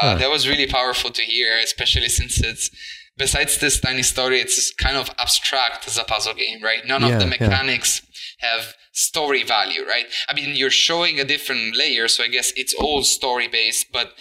[0.00, 2.70] uh, that was really powerful to hear, especially since it's.
[3.18, 6.84] Besides this tiny story, it's kind of abstract as a puzzle game, right?
[6.84, 8.02] None yeah, of the mechanics
[8.42, 8.50] yeah.
[8.50, 10.04] have story value, right?
[10.28, 14.12] I mean, you're showing a different layer, so I guess it's all story based, but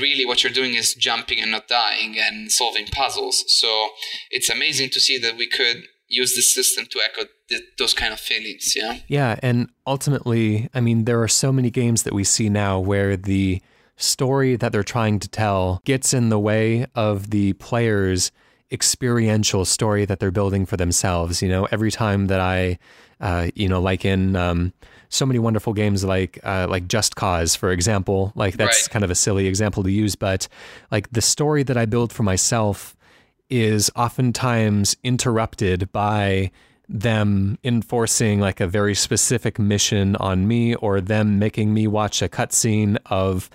[0.00, 3.44] really what you're doing is jumping and not dying and solving puzzles.
[3.48, 3.88] So
[4.30, 8.12] it's amazing to see that we could use this system to echo th- those kind
[8.12, 8.98] of feelings, yeah?
[9.08, 13.16] Yeah, and ultimately, I mean, there are so many games that we see now where
[13.16, 13.60] the
[13.96, 18.32] story that they're trying to tell gets in the way of the player's
[18.72, 21.42] experiential story that they're building for themselves.
[21.42, 22.78] You know, every time that I
[23.20, 24.72] uh, you know, like in um,
[25.14, 28.32] so many wonderful games like uh, like Just Cause, for example.
[28.34, 28.90] Like that's right.
[28.90, 30.48] kind of a silly example to use, but
[30.90, 32.96] like the story that I build for myself
[33.48, 36.50] is oftentimes interrupted by
[36.88, 42.28] them enforcing like a very specific mission on me or them making me watch a
[42.28, 43.48] cutscene of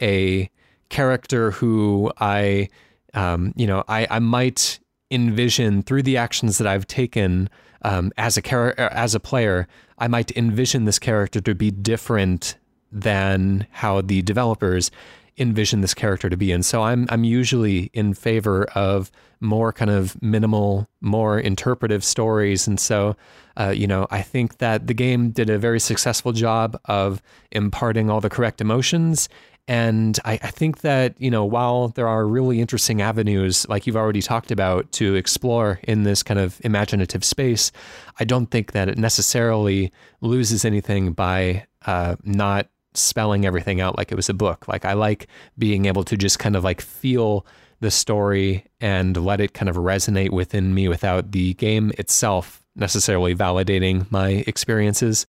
[0.00, 0.48] a
[0.88, 2.68] character who I,
[3.14, 4.78] um, you know, I, I might
[5.10, 7.48] envision through the actions that I've taken
[7.86, 12.56] um, as a character, as a player, I might envision this character to be different
[12.90, 14.90] than how the developers
[15.38, 16.50] envision this character to be.
[16.50, 22.66] And so I'm I'm usually in favor of more kind of minimal, more interpretive stories.
[22.66, 23.16] And so,
[23.56, 27.22] uh, you know, I think that the game did a very successful job of
[27.52, 29.28] imparting all the correct emotions
[29.68, 33.96] and I, I, think that, you know, while there are really interesting avenues, like you've
[33.96, 37.72] already talked about, to explore in this kind of imaginative space,
[38.20, 44.12] I don't think that it necessarily loses anything by uh, not spelling everything out like
[44.12, 44.68] it was a book.
[44.68, 45.26] Like, I like
[45.58, 47.44] being able to just kind of like feel
[47.80, 53.34] the story and let it kind of resonate within me without the game itself necessarily
[53.34, 55.26] validating my experiences.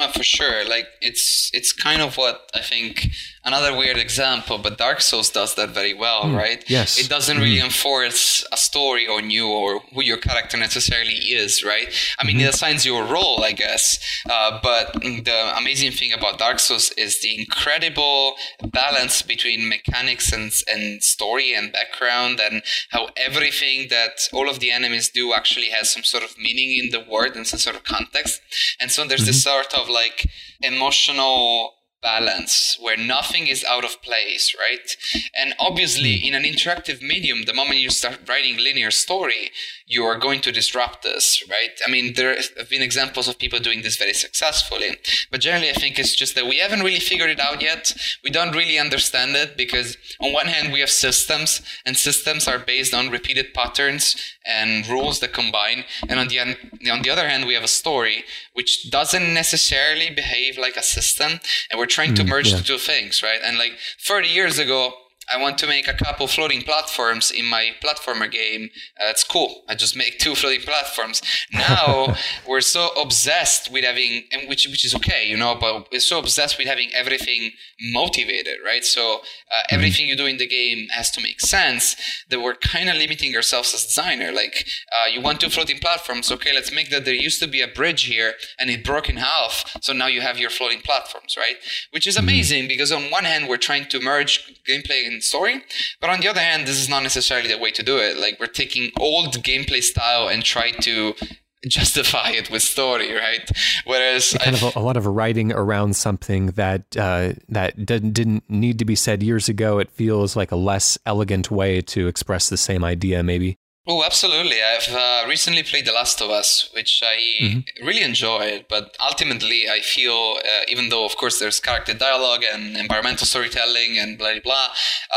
[0.00, 0.64] Oh, for sure.
[0.64, 3.08] Like it's it's kind of what I think
[3.44, 6.62] another weird example, but Dark Souls does that very well, mm, right?
[6.68, 6.98] Yes.
[6.98, 7.40] It doesn't mm.
[7.40, 11.88] really enforce a story on you or who your character necessarily is, right?
[12.18, 12.46] I mean, mm-hmm.
[12.46, 13.98] it assigns you a role, I guess.
[14.30, 20.52] Uh, but the amazing thing about Dark Souls is the incredible balance between mechanics and
[20.68, 25.90] and story and background, and how everything that all of the enemies do actually has
[25.90, 28.40] some sort of meaning in the world and some sort of context.
[28.80, 29.26] And so there's mm-hmm.
[29.28, 30.28] this sort of like
[30.62, 34.96] emotional balance where nothing is out of place, right?
[35.34, 36.28] And obviously, hmm.
[36.28, 39.50] in an interactive medium, the moment you start writing linear story,
[39.86, 41.78] you are going to disrupt this, right?
[41.86, 44.98] I mean, there have been examples of people doing this very successfully,
[45.30, 47.94] but generally, I think it's just that we haven't really figured it out yet.
[48.22, 52.58] We don't really understand it because, on one hand, we have systems, and systems are
[52.58, 54.16] based on repeated patterns
[54.46, 58.24] and rules that combine, and on the on the other hand, we have a story
[58.52, 62.58] which doesn't necessarily behave like a system, and we're trying mm, to merge yeah.
[62.58, 63.40] the two things, right?
[63.42, 64.92] And like 30 years ago,
[65.32, 68.70] I want to make a couple floating platforms in my platformer game.
[69.00, 69.62] Uh, it's cool.
[69.68, 71.20] I just make two floating platforms.
[71.52, 72.16] Now
[72.48, 76.18] we're so obsessed with having, and which which is okay, you know, but we're so
[76.18, 77.52] obsessed with having everything
[77.92, 78.84] motivated, right?
[78.84, 79.74] So uh, mm-hmm.
[79.74, 81.96] everything you do in the game has to make sense.
[82.30, 84.32] That we're kind of limiting ourselves as designer.
[84.32, 86.52] Like uh, you want two floating platforms, okay?
[86.54, 89.76] Let's make that there used to be a bridge here and it broke in half,
[89.82, 91.56] so now you have your floating platforms, right?
[91.90, 92.24] Which is mm-hmm.
[92.24, 95.62] amazing because on one hand we're trying to merge gameplay and story.
[96.00, 98.18] But on the other hand, this is not necessarily the way to do it.
[98.18, 101.14] Like we're taking old gameplay style and try to
[101.66, 103.50] justify it with story, right?
[103.84, 108.12] Whereas kind I've, of a, a, lot of writing around something that uh, that didn't,
[108.12, 109.78] didn't need to be said years ago.
[109.78, 113.57] It feels like a less elegant way to express the same idea, maybe.
[113.90, 114.58] Oh, absolutely.
[114.62, 117.86] I've uh, recently played The Last of Us, which I mm-hmm.
[117.86, 118.66] really enjoyed.
[118.68, 123.96] But ultimately, I feel, uh, even though, of course, there's character dialogue and environmental storytelling
[123.98, 124.68] and blah, blah, blah,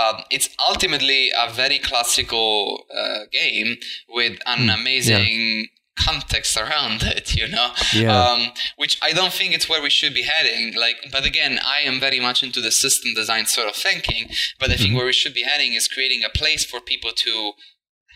[0.02, 3.76] um, it's ultimately a very classical uh, game
[4.08, 5.28] with an mm, amazing.
[5.28, 5.64] Yeah
[6.00, 8.18] context around it you know yeah.
[8.18, 11.82] um, which i don't think it's where we should be heading like but again i
[11.86, 14.98] am very much into the system design sort of thinking but i think mm-hmm.
[14.98, 17.52] where we should be heading is creating a place for people to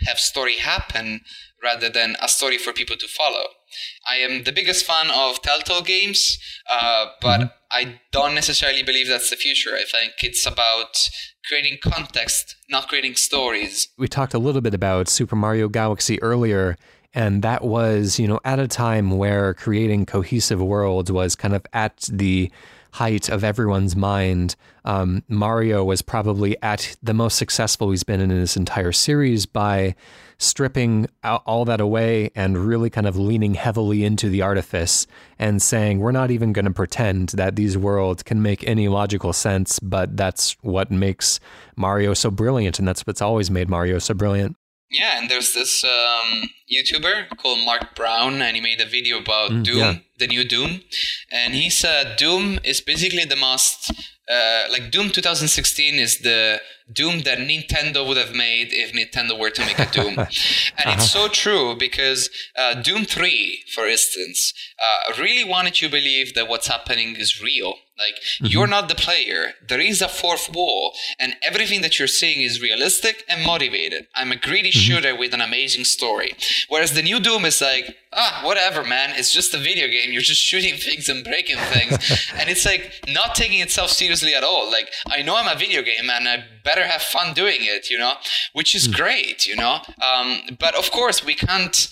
[0.06, 1.22] have story happen
[1.64, 3.45] rather than a story for people to follow.
[4.07, 6.38] I am the biggest fan of Telltale games,
[6.69, 7.48] uh, but mm-hmm.
[7.72, 9.72] I don't necessarily believe that's the future.
[9.76, 11.10] I think it's about
[11.48, 13.88] creating context, not creating stories.
[13.98, 16.77] We talked a little bit about Super Mario Galaxy earlier,
[17.14, 21.65] and that was, you know, at a time where creating cohesive worlds was kind of
[21.73, 22.52] at the
[22.91, 24.56] height of everyone's mind.
[24.86, 29.95] Um, Mario was probably at the most successful he's been in his entire series by
[30.38, 35.07] stripping all that away and really kind of leaning heavily into the artifice
[35.40, 39.34] and saying, we're not even going to pretend that these worlds can make any logical
[39.34, 41.40] sense, but that's what makes
[41.76, 42.80] Mario so brilliant.
[42.80, 44.56] And that's what's always made Mario so brilliant.
[44.91, 49.49] Yeah, and there's this um, YouTuber called Mark Brown, and he made a video about
[49.49, 49.95] mm, Doom, yeah.
[50.20, 50.82] the new Doom.
[51.32, 53.91] And he said Doom is basically the most,
[54.32, 56.60] uh, like Doom 2016 is the
[56.92, 60.08] Doom that Nintendo would have made if Nintendo were to make a Doom.
[60.18, 60.94] and uh-huh.
[60.94, 66.34] it's so true because uh, Doom 3, for instance, uh, really wanted you to believe
[66.34, 67.76] that what's happening is real.
[67.98, 68.48] Like, mm-hmm.
[68.48, 69.54] you're not the player.
[69.68, 74.08] There is a fourth wall, and everything that you're seeing is realistic and motivated.
[74.14, 74.80] I'm a greedy mm-hmm.
[74.80, 76.34] shooter with an amazing story.
[76.68, 79.12] Whereas the new Doom is like, ah, whatever, man.
[79.16, 80.12] It's just a video game.
[80.12, 81.92] You're just shooting things and breaking things.
[82.36, 84.70] and it's like not taking itself seriously at all.
[84.70, 87.98] Like, I know I'm a video game and I better have fun doing it, you
[87.98, 88.14] know,
[88.54, 88.96] which is mm.
[88.96, 89.80] great, you know.
[90.02, 91.88] Um, but of course, we can't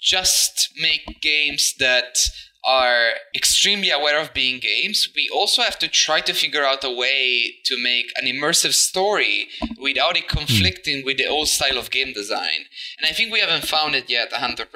[0.00, 2.18] just make games that
[2.66, 6.90] are extremely aware of being games, we also have to try to figure out a
[6.90, 9.48] way to make an immersive story
[9.80, 12.66] without it conflicting with the old style of game design.
[12.98, 14.66] And I think we haven't found it yet 100%.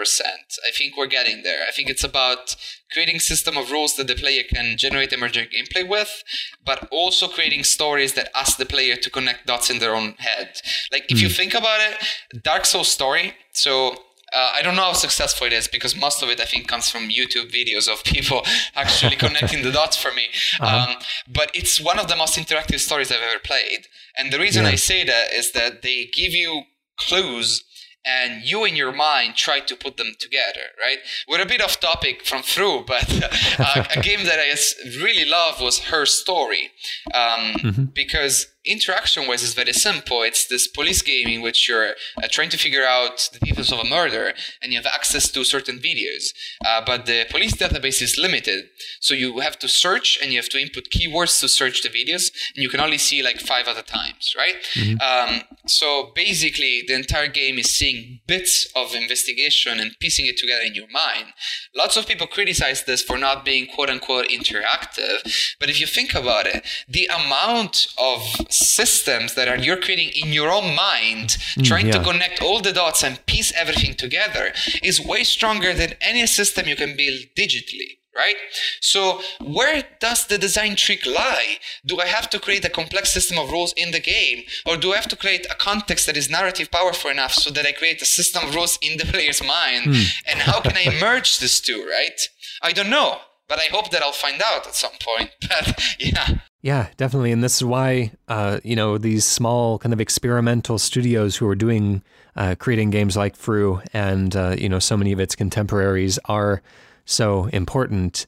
[0.66, 1.64] I think we're getting there.
[1.68, 2.56] I think it's about
[2.92, 6.22] creating system of rules that the player can generate emergent gameplay with,
[6.64, 10.60] but also creating stories that ask the player to connect dots in their own head.
[10.90, 11.22] Like if mm.
[11.22, 11.34] you hmm.
[11.34, 13.96] think about it, Dark Souls story, so
[14.34, 16.88] uh, I don't know how successful it is because most of it I think comes
[16.88, 18.42] from YouTube videos of people
[18.74, 20.26] actually connecting the dots for me.
[20.60, 20.92] Uh-huh.
[20.92, 20.96] Um,
[21.28, 23.86] but it's one of the most interactive stories I've ever played.
[24.16, 24.70] And the reason yeah.
[24.70, 26.62] I say that is that they give you
[26.96, 27.64] clues
[28.06, 30.98] and you in your mind try to put them together, right?
[31.26, 33.04] We're a bit off topic from Fru, but
[33.58, 34.54] uh, a game that I
[35.02, 36.70] really love was Her Story
[37.14, 37.84] um, mm-hmm.
[37.94, 40.22] because interaction wise is very simple.
[40.22, 43.78] It's this police game in which you're uh, trying to figure out the details of
[43.78, 44.32] a murder
[44.62, 46.32] and you have access to certain videos.
[46.64, 48.66] Uh, but the police database is limited.
[49.00, 52.30] So you have to search and you have to input keywords to search the videos
[52.54, 54.56] and you can only see like five at a time, right?
[54.74, 55.00] Mm-hmm.
[55.00, 60.62] Um, so basically the entire game is seeing bits of investigation and piecing it together
[60.62, 61.26] in your mind.
[61.74, 65.56] Lots of people criticize this for not being quote unquote interactive.
[65.60, 68.20] But if you think about it, the amount of
[68.54, 71.98] systems that are you're creating in your own mind, mm, trying yeah.
[71.98, 74.52] to connect all the dots and piece everything together,
[74.82, 78.36] is way stronger than any system you can build digitally right?
[78.80, 81.58] So where does the design trick lie?
[81.84, 84.44] Do I have to create a complex system of rules in the game?
[84.66, 87.66] Or do I have to create a context that is narrative powerful enough so that
[87.66, 89.86] I create a system of rules in the player's mind?
[89.86, 90.06] Mm.
[90.28, 92.20] and how can I merge these two, right?
[92.62, 93.18] I don't know,
[93.48, 95.30] but I hope that I'll find out at some point.
[95.48, 96.28] But yeah.
[96.64, 97.30] Yeah, definitely.
[97.30, 101.54] And this is why, uh, you know, these small kind of experimental studios who are
[101.54, 102.02] doing,
[102.36, 106.62] uh, creating games like Fru and, uh, you know, so many of its contemporaries are
[107.04, 108.26] so important.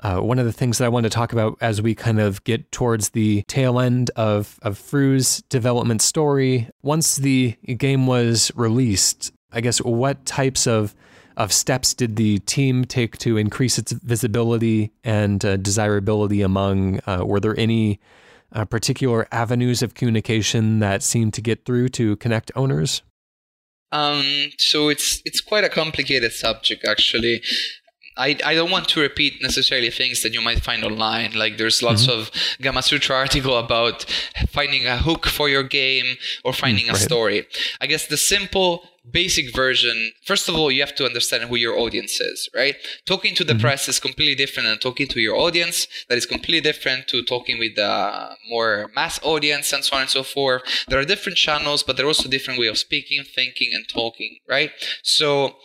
[0.00, 2.44] Uh, one of the things that I want to talk about as we kind of
[2.44, 9.32] get towards the tail end of, of Fru's development story, once the game was released,
[9.50, 10.94] I guess what types of
[11.38, 17.00] of steps did the team take to increase its visibility and uh, desirability among?
[17.06, 18.00] Uh, were there any
[18.52, 23.02] uh, particular avenues of communication that seemed to get through to Kinect owners?
[23.92, 27.42] Um, so it's it's quite a complicated subject actually.
[28.18, 31.32] I, I don't want to repeat necessarily things that you might find online.
[31.32, 32.20] Like there's lots mm-hmm.
[32.20, 32.30] of
[32.60, 34.04] Gamasutra article about
[34.48, 36.96] finding a hook for your game or finding mm, right.
[36.96, 37.46] a story.
[37.80, 41.78] I guess the simple basic version first of all you have to understand who your
[41.78, 42.76] audience is right
[43.06, 43.62] talking to the mm-hmm.
[43.62, 47.58] press is completely different than talking to your audience that is completely different to talking
[47.58, 51.82] with the more mass audience and so on and so forth there are different channels
[51.82, 54.72] but there are also different way of speaking thinking and talking right
[55.02, 55.56] so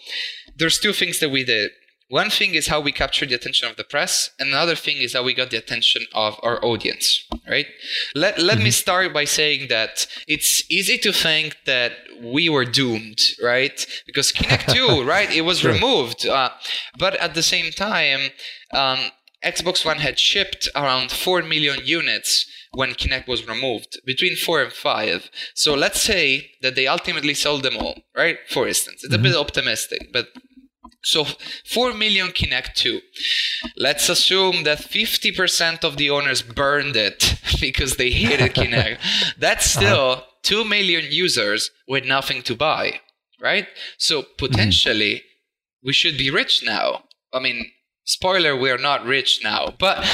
[0.55, 1.71] there's two things that we did
[2.09, 5.13] one thing is how we capture the attention of the press, and another thing is
[5.13, 7.67] how we got the attention of our audience, right?
[8.15, 8.65] Let, let mm-hmm.
[8.65, 13.85] me start by saying that it's easy to think that we were doomed, right?
[14.05, 15.73] Because Kinect 2, right, it was sure.
[15.73, 16.25] removed.
[16.27, 16.49] Uh,
[16.97, 18.31] but at the same time,
[18.73, 18.99] um,
[19.43, 24.73] Xbox One had shipped around 4 million units when Kinect was removed, between 4 and
[24.73, 25.30] 5.
[25.53, 28.38] So let's say that they ultimately sold them all, right?
[28.49, 29.25] For instance, it's mm-hmm.
[29.25, 30.30] a bit optimistic, but
[31.03, 31.25] So
[31.65, 33.01] 4 million Kinect 2.
[33.77, 38.99] Let's assume that 50% of the owners burned it because they hated Kinect.
[39.38, 39.85] That's uh-huh.
[39.85, 40.23] still uh-huh.
[40.43, 43.01] 2 million users with nothing to buy,
[43.41, 43.67] right?
[43.97, 45.88] So potentially mm-hmm.
[45.88, 47.03] we should be rich now.
[47.34, 47.71] I mean,
[48.05, 49.73] spoiler, we're not rich now.
[49.77, 50.05] But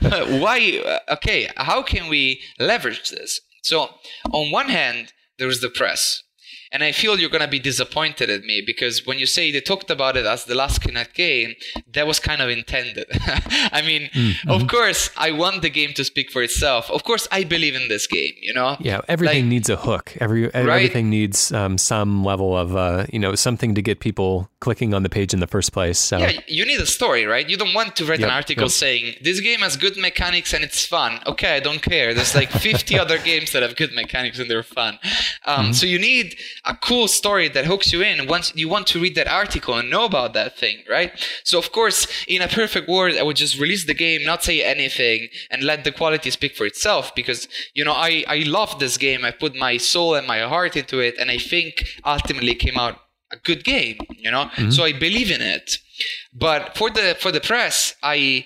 [0.28, 0.98] why?
[1.10, 3.40] Okay, how can we leverage this?
[3.62, 3.88] So,
[4.32, 6.22] on one hand, there's the press
[6.72, 9.60] and I feel you're going to be disappointed at me because when you say they
[9.60, 11.54] talked about it as the last Kinect game,
[11.92, 13.06] that was kind of intended.
[13.72, 14.50] I mean, mm-hmm.
[14.50, 16.88] of course, I want the game to speak for itself.
[16.90, 18.76] Of course, I believe in this game, you know?
[18.78, 20.16] Yeah, everything like, needs a hook.
[20.20, 20.54] Every right?
[20.54, 25.02] Everything needs um, some level of, uh, you know, something to get people clicking on
[25.02, 25.98] the page in the first place.
[25.98, 26.18] So.
[26.18, 27.48] Yeah, you need a story, right?
[27.48, 28.70] You don't want to write yep, an article yep.
[28.70, 31.20] saying, this game has good mechanics and it's fun.
[31.26, 32.14] Okay, I don't care.
[32.14, 34.98] There's like 50 other games that have good mechanics and they're fun.
[35.46, 35.72] Um, mm-hmm.
[35.72, 36.36] So you need
[36.66, 39.90] a cool story that hooks you in once you want to read that article and
[39.90, 41.12] know about that thing right?
[41.44, 44.62] So of course in a perfect world i would just release the game not say
[44.62, 48.96] anything and let the quality speak for itself because you know i i love this
[48.96, 49.24] game.
[49.24, 52.96] I put my soul and my heart into it and i think ultimately came out
[53.32, 54.44] a good game you know?
[54.46, 54.70] Mm-hmm.
[54.70, 55.78] so i believe in it.
[56.32, 58.44] But for the for the press i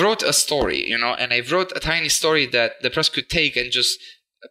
[0.00, 3.28] wrote a story you know and i wrote a tiny story that the press could
[3.28, 3.98] take and just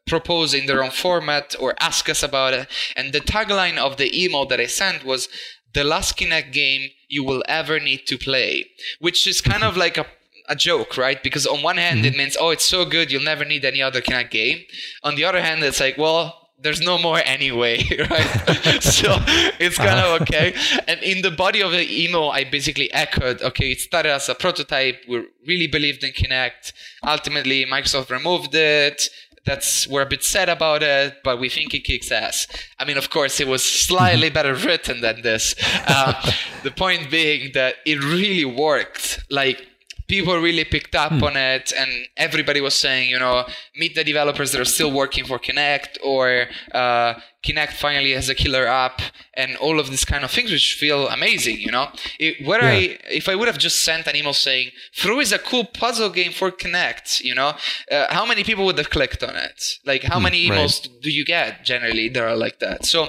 [0.05, 2.67] propose in their own format or ask us about it.
[2.95, 5.29] And the tagline of the email that I sent was
[5.73, 8.69] the last Kinect game you will ever need to play,
[8.99, 10.05] which is kind of like a
[10.47, 11.21] a joke, right?
[11.21, 12.07] Because on one hand, mm-hmm.
[12.07, 14.63] it means, oh, it's so good, you'll never need any other Kinect game.
[15.03, 18.81] On the other hand, it's like, well, there's no more anyway, right?
[18.81, 19.17] so
[19.59, 20.23] it's kind of uh-huh.
[20.23, 20.55] okay.
[20.87, 24.35] And in the body of the email, I basically echoed, okay, it started as a
[24.35, 25.03] prototype.
[25.07, 26.73] We really believed in Kinect.
[27.03, 29.09] Ultimately, Microsoft removed it
[29.47, 32.45] that's we're a bit sad about it, but we think it kicks ass.
[32.77, 35.55] I mean, of course, it was slightly better written than this.
[35.87, 36.13] Uh,
[36.63, 39.23] the point being that it really worked.
[39.31, 39.65] Like
[40.07, 41.23] people really picked up mm.
[41.23, 43.45] on it and everybody was saying you know
[43.75, 47.15] meet the developers that are still working for Kinect or uh,
[47.47, 49.01] kinect finally has a killer app
[49.33, 51.87] and all of these kind of things which feel amazing you know
[52.19, 52.77] it, where yeah.
[52.77, 56.11] i if i would have just sent an email saying Fru is a cool puzzle
[56.19, 57.51] game for kinect you know
[57.91, 61.01] uh, how many people would have clicked on it like how mm, many emails right.
[61.01, 62.99] do you get generally that are like that so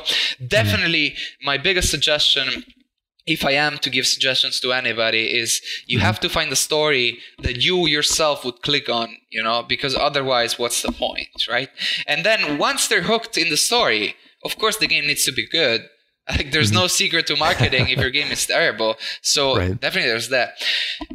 [0.46, 1.16] definitely mm.
[1.44, 2.64] my biggest suggestion
[3.28, 6.06] if I am to give suggestions to anybody, is you mm-hmm.
[6.06, 10.58] have to find a story that you yourself would click on, you know, because otherwise,
[10.58, 11.68] what's the point, right?
[12.06, 15.48] And then once they're hooked in the story, of course, the game needs to be
[15.48, 15.82] good.
[16.30, 16.80] Like, there's mm-hmm.
[16.80, 18.96] no secret to marketing if your game is terrible.
[19.22, 19.80] So right.
[19.80, 20.58] definitely, there's that.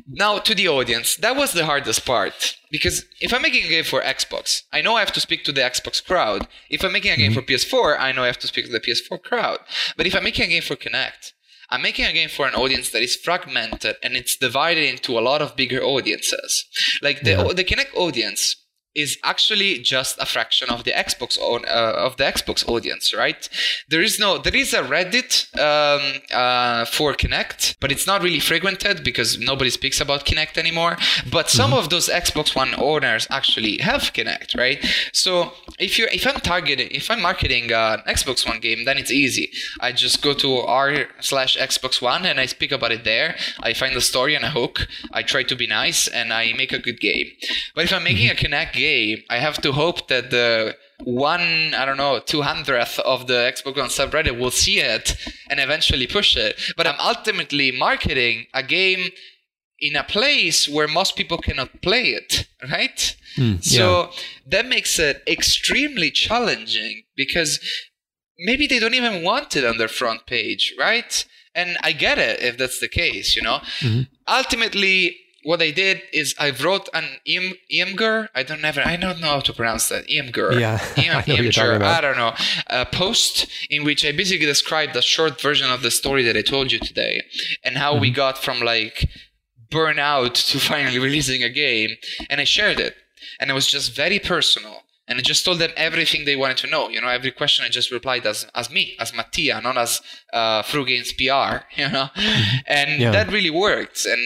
[0.08, 3.84] Now to the audience, that was the hardest part because if I'm making a game
[3.84, 6.48] for Xbox, I know I have to speak to the Xbox crowd.
[6.68, 7.42] If I'm making a game mm-hmm.
[7.42, 9.60] for PS4, I know I have to speak to the PS4 crowd.
[9.96, 11.34] But if I'm making a game for Kinect
[11.74, 15.22] I'm making a game for an audience that is fragmented and it's divided into a
[15.22, 16.66] lot of bigger audiences.
[17.02, 17.54] Like the yeah.
[17.54, 18.56] the Kinect audience
[18.96, 23.50] is actually just a fraction of the Xbox on, uh, of the Xbox audience, right?
[23.90, 28.40] There is no there is a Reddit um, uh, for Kinect, but it's not really
[28.40, 30.98] frequented because nobody speaks about Kinect anymore.
[31.30, 31.80] But some mm-hmm.
[31.80, 34.84] of those Xbox One owners actually have Kinect, right?
[35.12, 39.12] So if you if I'm targeting if I'm marketing an Xbox One game, then it's
[39.12, 39.52] easy.
[39.80, 43.36] I just go to r slash Xbox One and I speak about it there.
[43.62, 44.88] I find the story and a hook.
[45.12, 47.32] I try to be nice and I make a good game.
[47.74, 48.46] But if I'm making mm-hmm.
[48.46, 48.83] a Kinect game,
[49.30, 53.78] I have to hope that the one I don't know two hundredth of the Xbox
[53.78, 55.16] One subreddit will see it
[55.50, 56.60] and eventually push it.
[56.78, 59.10] But I'm ultimately marketing a game
[59.80, 63.16] in a place where most people cannot play it, right?
[63.38, 64.20] Mm, so yeah.
[64.48, 67.60] that makes it extremely challenging because
[68.40, 71.26] maybe they don't even want it on their front page, right?
[71.56, 73.60] And I get it if that's the case, you know.
[73.80, 74.02] Mm-hmm.
[74.28, 78.30] Ultimately, what I did is I wrote an im, Imgur.
[78.34, 78.82] I don't never.
[78.82, 80.08] I don't know how to pronounce that.
[80.08, 80.60] Imgur.
[80.60, 80.80] Yeah.
[80.98, 82.34] Im, I, Imgur, I don't know.
[82.68, 86.42] A post in which I basically described a short version of the story that I
[86.42, 87.22] told you today,
[87.64, 88.02] and how mm-hmm.
[88.02, 89.10] we got from like
[89.70, 91.92] burnout to finally releasing a game,
[92.30, 92.96] and I shared it,
[93.40, 96.68] and it was just very personal and I just told them everything they wanted to
[96.68, 96.90] know.
[96.90, 100.02] You know, every question I just replied as as me, as Mattia, not as
[100.32, 101.66] uh, Frugames PR.
[101.76, 102.10] You know,
[102.68, 103.12] and yeah.
[103.12, 104.22] that really worked, and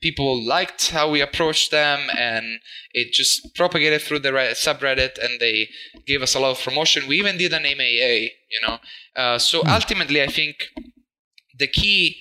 [0.00, 2.60] people liked how we approached them, and
[2.92, 5.68] it just propagated through the subreddit, and they
[6.06, 7.08] gave us a lot of promotion.
[7.08, 7.82] We even did an AMA.
[7.82, 8.78] You know,
[9.16, 9.68] uh, so mm.
[9.68, 10.56] ultimately, I think
[11.58, 12.16] the key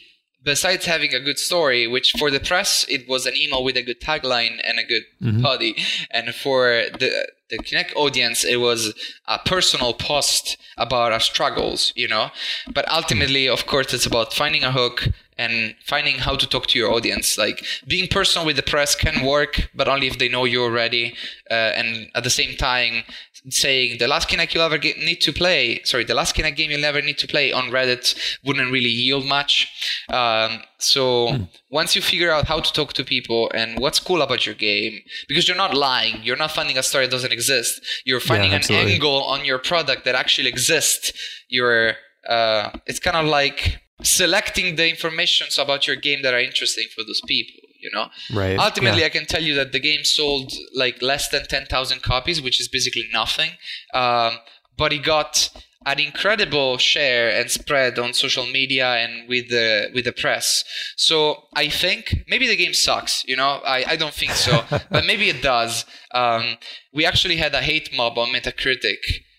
[0.46, 3.82] besides having a good story, which for the press it was an email with a
[3.82, 5.42] good tagline and a good mm-hmm.
[5.42, 5.76] body,
[6.12, 8.94] and for the the Kinect audience it was
[9.28, 12.32] a personal post about our struggles, you know.
[12.74, 16.80] But ultimately, of course, it's about finding a hook and finding how to talk to
[16.80, 17.38] your audience.
[17.38, 21.16] Like being personal with the press can work, but only if they know you already.
[21.50, 23.04] Uh, and at the same time,
[23.50, 26.72] saying the last Kinect you'll ever get, need to play, sorry, the last Kinect game
[26.72, 29.68] you'll never need to play on Reddit wouldn't really yield much.
[30.10, 31.50] Um, so mm.
[31.70, 35.00] once you figure out how to talk to people and what's cool about your game,
[35.28, 37.82] because you're not lying, you're not finding a story that doesn't exist.
[38.06, 41.12] You're finding yeah, an angle on your product that actually exists.
[41.48, 41.94] You're,
[42.28, 47.04] uh, it's kind of like selecting the informations about your game that are interesting for
[47.04, 49.06] those people you know right ultimately yeah.
[49.06, 52.68] i can tell you that the game sold like less than 10000 copies which is
[52.68, 53.52] basically nothing
[53.94, 54.38] um,
[54.78, 55.50] but it got
[55.86, 60.64] an incredible share and spread on social media and with the with the press.
[60.96, 63.24] So I think maybe the game sucks.
[63.28, 65.86] You know, I, I don't think so, but maybe it does.
[66.12, 66.58] Um,
[66.92, 68.98] we actually had a hate mob on Metacritic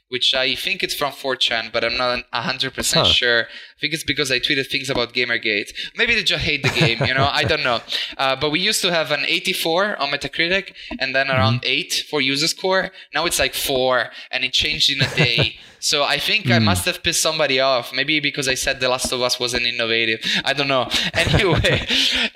[0.09, 3.05] which I think it's from 4chan, but I'm not 100% huh.
[3.05, 3.43] sure.
[3.43, 5.73] I think it's because I tweeted things about Gamergate.
[5.97, 7.29] Maybe they just hate the game, you know?
[7.31, 7.81] I don't know.
[8.19, 11.85] Uh, but we used to have an 84 on Metacritic and then around mm-hmm.
[11.91, 12.91] 8 for user score.
[13.13, 15.59] Now it's like 4 and it changed in a day.
[15.81, 16.53] so I think mm.
[16.53, 17.93] I must have pissed somebody off.
[17.93, 20.21] Maybe because I said The Last of Us wasn't innovative.
[20.45, 20.89] I don't know.
[21.15, 21.87] Anyway,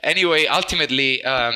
[0.03, 1.55] anyway, ultimately, um,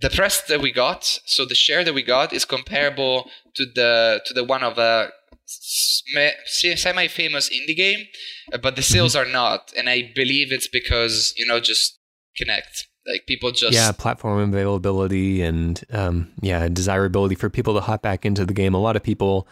[0.00, 4.20] the press that we got, so the share that we got is comparable to the
[4.26, 5.10] to the one of a
[5.46, 8.06] semi-famous indie game,
[8.52, 9.28] uh, but the sales mm-hmm.
[9.28, 11.98] are not, and I believe it's because you know just
[12.40, 12.84] Kinect.
[13.06, 18.26] Like people just yeah, platform availability and um, yeah, desirability for people to hop back
[18.26, 18.74] into the game.
[18.74, 19.46] A lot of people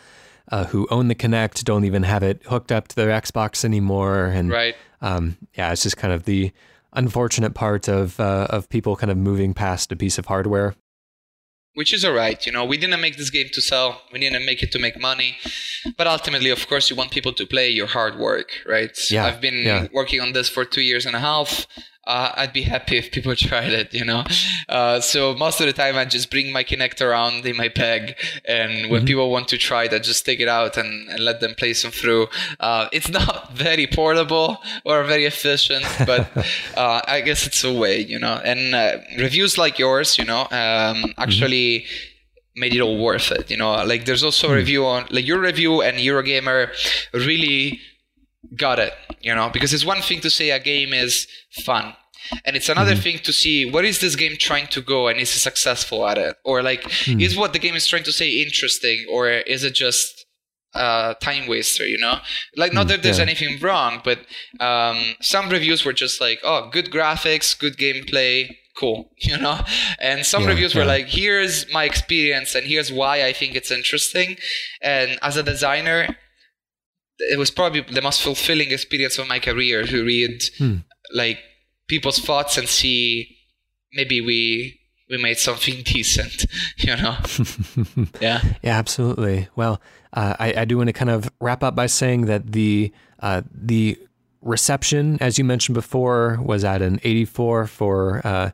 [0.51, 4.27] uh, who own the Kinect don't even have it hooked up to their Xbox anymore,
[4.27, 4.75] and right.
[5.01, 6.51] Um, yeah, it's just kind of the
[6.95, 10.75] unfortunate part of uh, of people kind of moving past a piece of hardware
[11.75, 12.47] which is alright.
[12.47, 14.03] You know, we didn't make this game to sell.
[14.13, 15.37] We didn't make it to make money.
[15.97, 18.97] But ultimately, of course, you want people to play your hard work, right?
[19.11, 19.27] Yeah.
[19.27, 19.89] I've been yeah.
[19.93, 21.67] working on this for two years and a half
[22.07, 24.25] uh, I'd be happy if people tried it, you know.
[24.69, 28.17] Uh, so most of the time, I just bring my Kinect around in my bag,
[28.45, 29.07] and when mm-hmm.
[29.07, 31.73] people want to try it, I just take it out and, and let them play
[31.75, 32.29] some through.
[32.61, 36.31] Uh, it's not very portable or very efficient, but
[36.77, 38.41] uh, I guess it's a way, you know.
[38.45, 41.07] And uh, reviews like yours, you know, um, mm-hmm.
[41.19, 41.81] actually.
[41.81, 42.11] Mm-hmm
[42.57, 44.57] made it all worth it you know like there's also a hmm.
[44.57, 46.69] review on like your review and eurogamer
[47.13, 47.81] really
[48.57, 51.27] got it you know because it's one thing to say a game is
[51.65, 51.95] fun
[52.45, 53.03] and it's another mm-hmm.
[53.03, 56.19] thing to see what is this game trying to go and is it successful at
[56.19, 57.21] it or like mm-hmm.
[57.21, 60.25] is what the game is trying to say interesting or is it just
[60.75, 62.19] a time waster you know
[62.57, 63.25] like not mm, that there's yeah.
[63.25, 64.19] anything wrong but
[64.61, 69.61] um, some reviews were just like oh good graphics good gameplay cool you know
[70.01, 70.81] and some yeah, reviews yeah.
[70.81, 74.37] were like here's my experience and here's why i think it's interesting
[74.83, 76.17] and as a designer
[77.19, 80.77] it was probably the most fulfilling experience of my career to read hmm.
[81.13, 81.39] like
[81.89, 83.37] people's thoughts and see
[83.93, 84.81] maybe we
[85.11, 86.47] we made something decent
[86.79, 87.17] you know?
[88.21, 88.41] Yeah.
[88.63, 89.49] Yeah absolutely.
[89.57, 89.81] Well
[90.13, 93.43] uh, I, I do want to kind of wrap up by saying that the uh,
[93.53, 93.99] the
[94.41, 98.51] reception as you mentioned before was at an 84 for uh,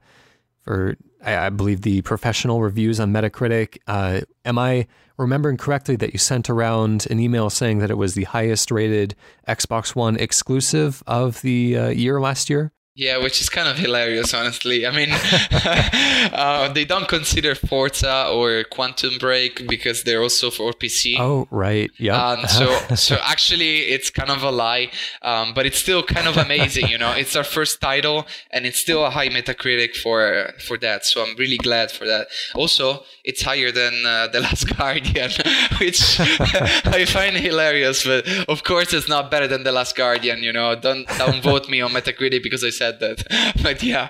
[0.61, 3.79] for I, I, believe the professional reviews on Metacritic.
[3.87, 8.15] Uh, am I remembering correctly that you sent around an email saying that it was
[8.15, 9.15] the highest rated
[9.47, 12.73] Xbox One exclusive of the uh, year last year?
[13.01, 14.87] Yeah, which is kind of hilarious, honestly.
[14.87, 15.09] I mean,
[16.35, 21.17] uh, they don't consider Forza or Quantum Break because they're also for PC.
[21.19, 21.91] Oh, right.
[21.97, 22.23] Yeah.
[22.23, 24.91] Um, so, so actually, it's kind of a lie,
[25.23, 26.89] um, but it's still kind of amazing.
[26.89, 31.07] You know, it's our first title, and it's still a high Metacritic for for that.
[31.07, 32.27] So I'm really glad for that.
[32.55, 35.31] Also, it's higher than uh, the Last Guardian,
[35.81, 38.05] which I find hilarious.
[38.05, 40.43] But of course, it's not better than the Last Guardian.
[40.43, 43.55] You know, don't don't vote me on Metacritic because I said said that.
[43.63, 44.09] but yeah,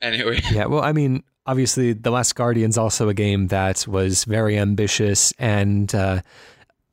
[0.00, 0.40] anyway.
[0.52, 5.32] Yeah, well, I mean, obviously, The Last Guardian's also a game that was very ambitious,
[5.38, 6.22] and uh,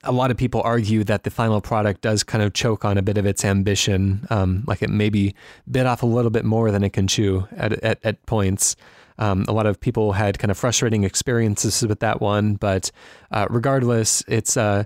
[0.03, 3.01] a lot of people argue that the final product does kind of choke on a
[3.01, 4.25] bit of its ambition.
[4.29, 5.35] Um, like it maybe
[5.69, 8.75] bit off a little bit more than it can chew at, at, at points.
[9.17, 12.89] Um, a lot of people had kind of frustrating experiences with that one, but
[13.31, 14.85] uh, regardless, it's uh,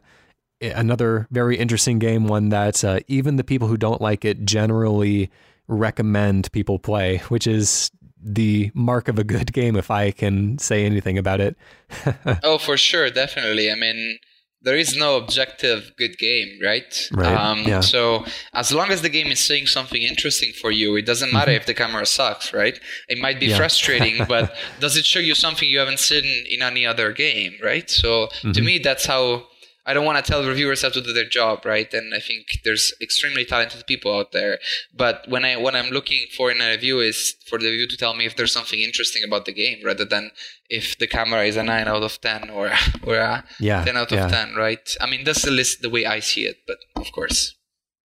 [0.60, 5.30] another very interesting game, one that uh, even the people who don't like it generally
[5.74, 7.92] recommend people play, which is
[8.22, 11.58] the mark of a good game if I can say anything about it.
[12.44, 13.70] oh, for sure, definitely.
[13.70, 14.18] I mean,
[14.64, 17.10] there is no objective good game, right?
[17.12, 17.36] Right.
[17.36, 17.82] Um, yeah.
[17.82, 21.52] So as long as the game is saying something interesting for you, it doesn't matter
[21.52, 21.58] mm-hmm.
[21.58, 22.80] if the camera sucks, right?
[23.10, 23.58] It might be yeah.
[23.58, 27.90] frustrating, but does it show you something you haven't seen in any other game, right?
[27.90, 28.52] So mm-hmm.
[28.54, 29.48] to me, that's how
[29.86, 31.94] I don't want to tell reviewers how to do their job, right?
[31.94, 34.60] And I think there's extremely talented people out there.
[34.96, 37.98] But when I what I'm looking for in a review is for the review to
[37.98, 40.32] tell me if there's something interesting about the game, rather than
[40.70, 42.72] if the camera is a nine out of ten or
[43.04, 44.28] or a yeah, ten out of yeah.
[44.28, 44.96] ten, right?
[45.02, 47.56] I mean, that's the list the way I see it, but of course,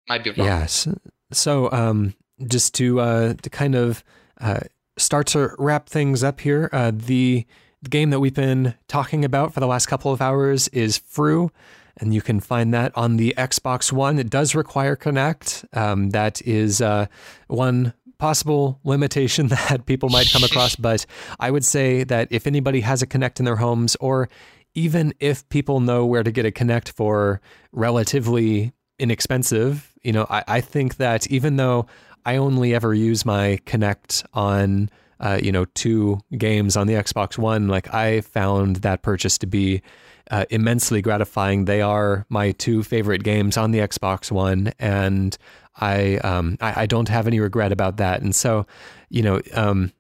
[0.09, 0.47] might be wrong.
[0.47, 0.89] Yes.
[1.33, 2.15] So, um,
[2.49, 4.03] just to uh, to kind of
[4.41, 4.61] uh,
[4.99, 7.47] start to wrap things up here, uh, the
[7.83, 11.51] the game that we've been talking about for the last couple of hours is Fru,
[11.97, 14.19] and you can find that on the Xbox One.
[14.19, 15.65] It does require Kinect.
[15.77, 17.07] Um, that is uh,
[17.49, 21.07] one possible limitation that people might come across, but
[21.39, 24.29] I would say that if anybody has a Kinect in their homes, or
[24.75, 27.41] even if people know where to get a Kinect for
[27.73, 31.87] relatively inexpensive, you know, I, I think that even though
[32.25, 34.91] I only ever use my Kinect on
[35.21, 39.47] uh, you know, two games on the Xbox One, like I found that purchase to
[39.47, 39.83] be
[40.31, 41.67] uh, immensely gratifying.
[41.67, 45.37] They are my two favorite games on the Xbox One, and
[45.77, 48.23] I um, I, I, don't have any regret about that.
[48.23, 48.67] And so,
[49.09, 49.93] you know, um,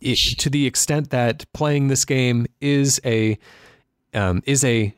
[0.00, 3.38] it, to the extent that playing this game is a
[4.12, 4.94] um, is a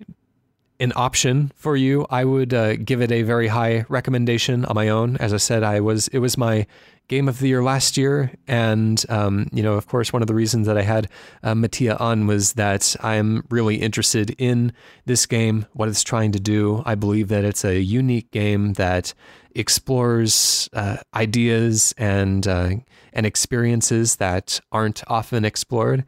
[0.78, 4.88] an option for you, I would uh, give it a very high recommendation on my
[4.88, 5.16] own.
[5.16, 6.66] As I said, I was it was my
[7.08, 8.32] game of the year last year.
[8.46, 11.08] And, um, you know, of course, one of the reasons that I had
[11.42, 14.72] uh, Mattia on was that I'm really interested in
[15.04, 16.82] this game, what it's trying to do.
[16.84, 19.14] I believe that it's a unique game that
[19.54, 22.70] explores uh, ideas and, uh,
[23.12, 26.04] and experiences that aren't often explored.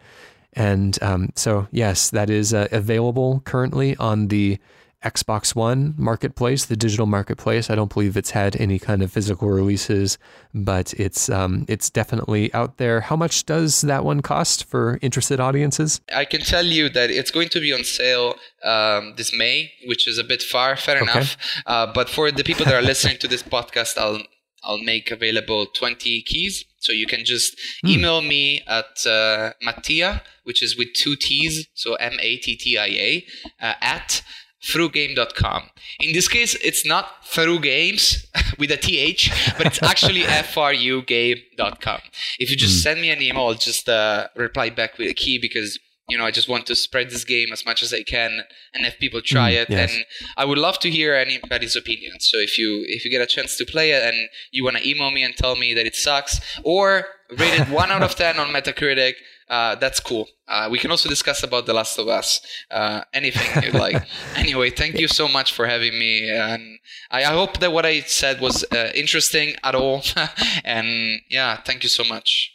[0.53, 4.59] And um, so, yes, that is uh, available currently on the
[5.05, 7.71] Xbox One marketplace, the digital marketplace.
[7.71, 10.19] I don't believe it's had any kind of physical releases,
[10.53, 13.03] but it's um, it's definitely out there.
[13.03, 16.01] How much does that one cost for interested audiences?
[16.13, 18.35] I can tell you that it's going to be on sale
[18.65, 20.75] um, this May, which is a bit far.
[20.77, 21.13] Fair okay.
[21.13, 21.37] enough.
[21.65, 24.23] Uh, but for the people that are listening to this podcast, I'll
[24.65, 26.65] I'll make available 20 keys.
[26.79, 27.91] So you can just mm.
[27.91, 32.77] email me at uh, Mattia, which is with two T's, so M A T T
[32.77, 33.27] I A,
[33.61, 34.23] uh, at
[34.63, 35.71] frugame.com.
[36.01, 38.27] In this case, it's not Fru Games
[38.59, 42.01] with a TH, but it's actually frugame.com.
[42.39, 42.83] If you just mm.
[42.83, 45.79] send me an email, I'll just uh, reply back with a key because
[46.09, 48.85] you know I just want to spread this game as much as I can and
[48.85, 49.71] have people try mm, it.
[49.71, 49.93] Yes.
[49.93, 50.05] And
[50.37, 52.21] I would love to hear anybody's opinion.
[52.21, 54.89] So if you if you get a chance to play it and you want to
[54.89, 57.07] email me and tell me that it sucks or
[57.37, 59.15] rate it one out of ten on Metacritic
[59.49, 60.29] uh, that's cool.
[60.47, 64.03] Uh, we can also discuss about The Last of Us, uh, anything you like.
[64.37, 66.79] anyway, thank you so much for having me, and
[67.11, 70.03] I, I hope that what I said was uh, interesting at all.
[70.65, 72.55] and yeah, thank you so much.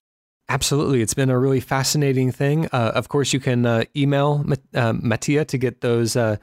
[0.50, 1.02] Absolutely.
[1.02, 2.68] It's been a really fascinating thing.
[2.68, 4.46] Uh, of course, you can uh, email
[4.76, 6.36] uh, Mattia to get those uh,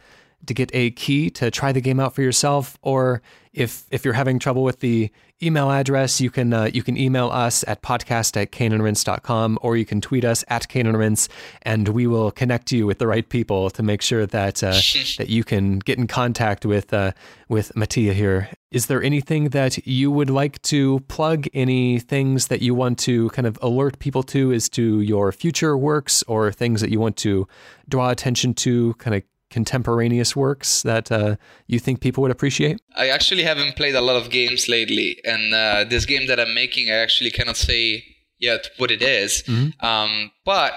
[0.47, 3.21] to get a key to try the game out for yourself, or
[3.53, 5.11] if if you're having trouble with the
[5.43, 9.87] email address, you can uh, you can email us at podcast at caneandrinse.com or you
[9.87, 11.29] can tweet us at caneandrinse
[11.63, 14.73] and we will connect you with the right people to make sure that uh,
[15.19, 17.13] that you can get in contact with uh,
[17.49, 18.49] with Mattia here.
[18.71, 21.47] Is there anything that you would like to plug?
[21.53, 25.77] Any things that you want to kind of alert people to as to your future
[25.77, 27.49] works or things that you want to
[27.89, 31.37] draw attention to, kind of contemporaneous works that uh,
[31.67, 32.81] you think people would appreciate?
[32.97, 36.55] I actually haven't played a lot of games lately, and uh, this game that I'm
[36.55, 38.05] making, I actually cannot say
[38.39, 39.43] yet what it is.
[39.47, 39.85] Mm-hmm.
[39.85, 40.73] Um, but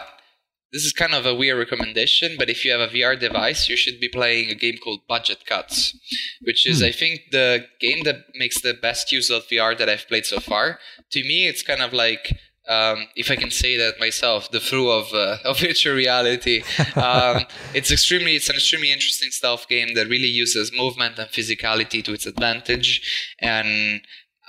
[0.74, 3.78] this is kind of a weird recommendation, but if you have a VR device, you
[3.78, 5.96] should be playing a game called Budget Cuts,
[6.42, 6.88] which is, mm.
[6.88, 10.40] I think, the game that makes the best use of VR that I've played so
[10.40, 10.80] far.
[11.12, 12.36] To me, it's kind of like
[12.70, 16.64] um, if I can say that myself, the Fru of uh, of virtual reality.
[16.96, 22.04] Um, it's extremely, it's an extremely interesting stealth game that really uses movement and physicality
[22.04, 24.02] to its advantage, and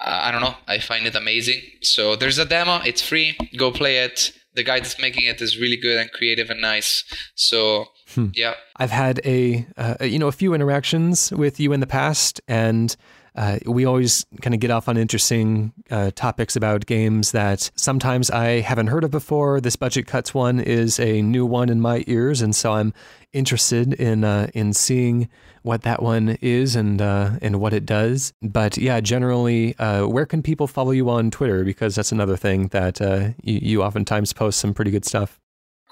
[0.05, 1.61] uh, I don't know, I find it amazing.
[1.83, 4.33] So there's a demo, it's free, go play it.
[4.55, 7.03] The guy that's making it is really good and creative and nice.
[7.35, 8.29] So hmm.
[8.35, 12.41] yeah, I've had a uh, you know a few interactions with you in the past,
[12.47, 12.95] and
[13.37, 18.31] uh, we always kind of get off on interesting uh, topics about games that sometimes
[18.31, 19.61] I haven't heard of before.
[19.61, 22.95] This budget cuts one is a new one in my ears, and so I'm
[23.33, 25.29] interested in uh, in seeing
[25.63, 28.33] what that one is and uh, and what it does.
[28.41, 31.65] But yeah, generally, uh, where can people follow you on Twitter?
[31.65, 35.41] Because that's another thing that uh, you, you oftentimes post some pretty good stuff.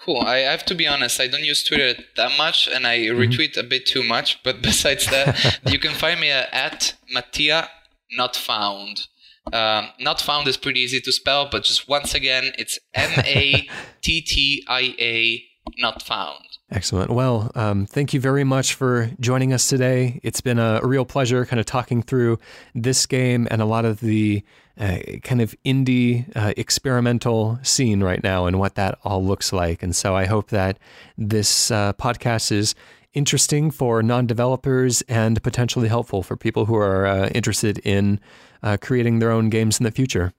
[0.05, 0.21] Cool.
[0.21, 1.21] I have to be honest.
[1.21, 3.21] I don't use Twitter that much, and I mm-hmm.
[3.21, 4.43] retweet a bit too much.
[4.43, 7.69] But besides that, you can find me at Mattia
[8.17, 9.07] Not Found.
[9.53, 13.69] Um, not found is pretty easy to spell, but just once again, it's M A
[14.01, 15.45] T T I A
[15.79, 16.45] Not Found.
[16.71, 17.11] Excellent.
[17.11, 20.21] Well, um, thank you very much for joining us today.
[20.23, 22.39] It's been a, a real pleasure kind of talking through
[22.75, 24.43] this game and a lot of the
[24.79, 29.83] uh, kind of indie uh, experimental scene right now and what that all looks like.
[29.83, 30.79] And so I hope that
[31.17, 32.75] this uh, podcast is
[33.15, 38.21] interesting for non developers and potentially helpful for people who are uh, interested in
[38.63, 40.33] uh, creating their own games in the future.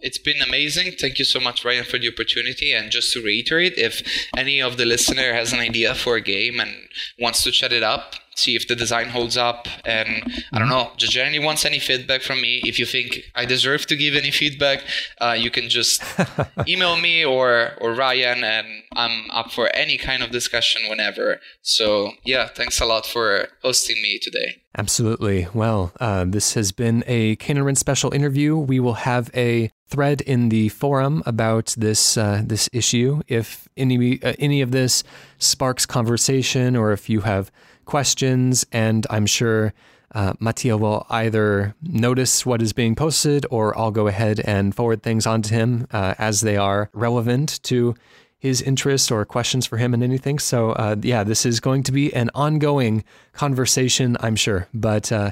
[0.00, 0.92] It's been amazing.
[1.00, 2.72] Thank you so much, Ryan, for the opportunity.
[2.72, 4.02] And just to reiterate, if
[4.36, 6.70] any of the listener has an idea for a game and
[7.18, 9.66] wants to chat it up, see if the design holds up.
[9.84, 12.60] And I don't know, just generally wants any feedback from me.
[12.64, 14.82] If you think I deserve to give any feedback,
[15.20, 16.02] uh, you can just
[16.68, 21.40] email me or or Ryan, and I'm up for any kind of discussion whenever.
[21.62, 24.62] So yeah, thanks a lot for hosting me today.
[24.76, 25.48] Absolutely.
[25.52, 28.56] Well, uh, this has been a Cane special interview.
[28.56, 33.22] We will have a thread in the forum about this uh, this issue.
[33.26, 35.02] If any uh, any of this
[35.38, 37.50] sparks conversation, or if you have
[37.88, 39.72] questions, and I'm sure
[40.14, 45.02] uh, Mattia will either notice what is being posted or I'll go ahead and forward
[45.02, 47.94] things on to him uh, as they are relevant to
[48.38, 50.38] his interest or questions for him and anything.
[50.38, 54.68] So, uh, yeah, this is going to be an ongoing conversation, I'm sure.
[54.74, 55.30] But uh,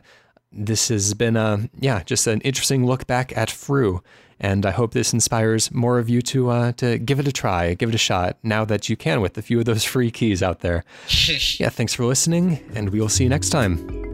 [0.50, 4.02] this has been, a, yeah, just an interesting look back at Fru.
[4.38, 7.74] And I hope this inspires more of you to uh, to give it a try,
[7.74, 10.42] give it a shot now that you can with a few of those free keys
[10.42, 10.84] out there.
[11.58, 14.06] yeah, thanks for listening, and we will see you next time.